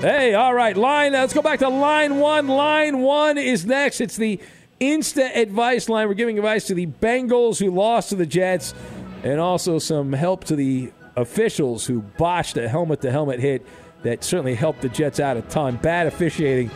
Hey, 0.00 0.34
all 0.34 0.54
right. 0.54 0.76
Line. 0.76 1.12
Let's 1.12 1.34
go 1.34 1.42
back 1.42 1.58
to 1.60 1.68
line 1.68 2.18
one. 2.18 2.46
Line 2.48 3.00
one 3.00 3.38
is 3.38 3.66
next. 3.66 4.00
It's 4.00 4.16
the 4.16 4.40
Insta 4.80 5.36
advice 5.36 5.88
line. 5.88 6.08
We're 6.08 6.14
giving 6.14 6.38
advice 6.38 6.66
to 6.68 6.74
the 6.74 6.86
Bengals 6.86 7.58
who 7.58 7.70
lost 7.70 8.08
to 8.10 8.16
the 8.16 8.26
Jets, 8.26 8.74
and 9.22 9.38
also 9.38 9.78
some 9.78 10.12
help 10.12 10.44
to 10.44 10.56
the 10.56 10.92
officials 11.16 11.86
who 11.86 12.00
botched 12.00 12.56
a 12.56 12.68
helmet 12.68 13.02
to 13.02 13.10
helmet 13.10 13.40
hit 13.40 13.66
that 14.02 14.24
certainly 14.24 14.54
helped 14.54 14.80
the 14.80 14.88
Jets 14.88 15.20
out 15.20 15.36
a 15.36 15.42
ton. 15.42 15.76
Bad 15.76 16.06
officiating 16.06 16.70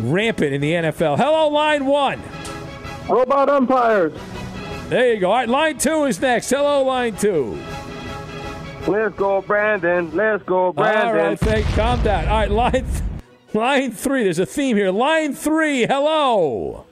rampant 0.00 0.52
in 0.52 0.60
the 0.60 0.72
NFL. 0.72 1.16
Hello, 1.16 1.48
line 1.48 1.86
one. 1.86 2.20
Robot 3.08 3.48
umpires. 3.48 4.12
There 4.88 5.14
you 5.14 5.20
go. 5.20 5.30
All 5.30 5.36
right, 5.36 5.48
line 5.48 5.78
two 5.78 6.04
is 6.04 6.20
next. 6.20 6.50
Hello, 6.50 6.82
line 6.82 7.16
two. 7.16 7.56
Let's 8.88 9.16
go, 9.16 9.40
Brandon. 9.42 10.10
Let's 10.14 10.42
go, 10.44 10.72
Brandon. 10.72 11.06
All 11.06 11.14
right, 11.14 11.38
thank. 11.38 11.66
Calm 11.66 12.02
down. 12.02 12.26
All 12.28 12.38
right, 12.38 12.50
line 12.50 12.72
th- 12.72 13.02
line 13.54 13.92
three. 13.92 14.24
There's 14.24 14.40
a 14.40 14.46
theme 14.46 14.76
here. 14.76 14.90
Line 14.90 15.32
three. 15.34 15.86
Hello. 15.86 16.85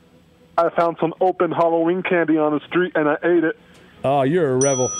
I 0.56 0.70
found 0.70 0.96
some 1.00 1.14
open 1.20 1.50
Halloween 1.50 2.02
candy 2.02 2.38
on 2.38 2.52
the 2.52 2.60
street 2.66 2.92
and 2.94 3.08
I 3.08 3.16
ate 3.24 3.44
it. 3.44 3.58
Oh, 4.04 4.22
you're 4.22 4.52
a 4.52 4.56
rebel. 4.56 4.90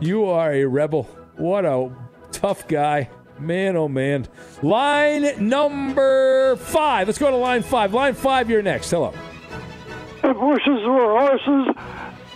You 0.00 0.26
are 0.26 0.52
a 0.52 0.64
rebel. 0.64 1.04
What 1.36 1.64
a 1.64 1.90
tough 2.32 2.68
guy. 2.68 3.10
Man, 3.38 3.76
oh 3.76 3.88
man. 3.88 4.26
Line 4.62 5.48
number 5.48 6.56
five. 6.56 7.08
Let's 7.08 7.18
go 7.18 7.30
to 7.30 7.36
line 7.36 7.62
five. 7.62 7.94
Line 7.94 8.14
five, 8.14 8.50
you're 8.50 8.62
next. 8.62 8.90
Hello. 8.90 9.14
If 10.22 10.36
horses 10.36 10.86
were 10.86 11.18
horses, 11.18 11.74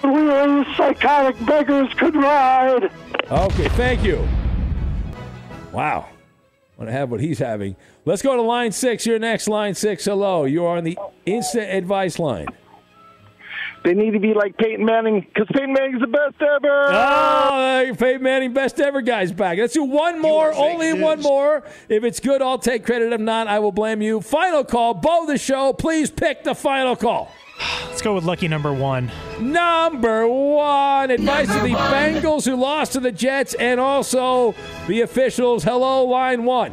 we 0.02 0.10
only 0.10 0.74
psychotic 0.74 1.44
beggars 1.46 1.92
could 1.94 2.16
ride. 2.16 2.90
Okay, 3.30 3.68
thank 3.70 4.02
you. 4.02 4.26
Wow. 5.72 6.08
Want 6.76 6.88
to 6.88 6.92
have 6.92 7.10
what 7.10 7.20
he's 7.20 7.38
having. 7.38 7.76
Let's 8.04 8.22
go 8.22 8.34
to 8.34 8.42
line 8.42 8.72
six. 8.72 9.06
You're 9.06 9.18
next. 9.18 9.46
Line 9.46 9.74
six. 9.74 10.06
Hello. 10.06 10.44
You 10.44 10.64
are 10.64 10.78
on 10.78 10.84
the 10.84 10.98
instant 11.26 11.70
advice 11.70 12.18
line. 12.18 12.48
They 13.84 13.92
need 13.92 14.12
to 14.12 14.18
be 14.18 14.32
like 14.32 14.56
Peyton 14.56 14.82
Manning 14.82 15.20
because 15.20 15.46
Peyton 15.52 15.74
Manning's 15.74 16.00
the 16.00 16.06
best 16.06 16.40
ever. 16.40 16.86
Oh, 16.88 17.92
Peyton 17.98 18.22
Manning, 18.22 18.54
best 18.54 18.80
ever 18.80 19.02
guy's 19.02 19.30
back. 19.30 19.58
Let's 19.58 19.74
do 19.74 19.84
one 19.84 20.20
more, 20.22 20.54
only 20.54 20.94
one 20.94 21.20
more. 21.20 21.62
If 21.90 22.02
it's 22.02 22.18
good, 22.18 22.40
I'll 22.40 22.58
take 22.58 22.86
credit. 22.86 23.12
If 23.12 23.20
not, 23.20 23.46
I 23.46 23.58
will 23.58 23.72
blame 23.72 24.00
you. 24.00 24.22
Final 24.22 24.64
call. 24.64 24.94
Beau 24.94 25.26
the 25.26 25.36
show. 25.36 25.74
Please 25.74 26.10
pick 26.10 26.44
the 26.44 26.54
final 26.54 26.96
call. 26.96 27.30
Let's 27.86 28.00
go 28.00 28.14
with 28.14 28.24
lucky 28.24 28.48
number 28.48 28.72
one. 28.72 29.12
Number 29.38 30.26
one. 30.26 31.10
Advice 31.10 31.48
to 31.48 31.60
the 31.60 31.74
Bengals 31.74 32.46
who 32.46 32.56
lost 32.56 32.92
to 32.94 33.00
the 33.00 33.12
Jets 33.12 33.52
and 33.52 33.78
also 33.78 34.54
the 34.88 35.02
officials. 35.02 35.62
Hello, 35.62 36.04
line 36.04 36.44
one. 36.44 36.72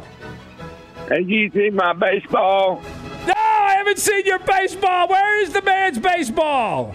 Have 1.10 1.28
you 1.28 1.50
seen 1.50 1.74
my 1.74 1.92
baseball? 1.92 2.82
Haven't 3.92 4.04
seen 4.04 4.24
your 4.24 4.38
baseball. 4.38 5.06
Where 5.06 5.42
is 5.42 5.52
the 5.52 5.60
man's 5.60 5.98
baseball? 5.98 6.94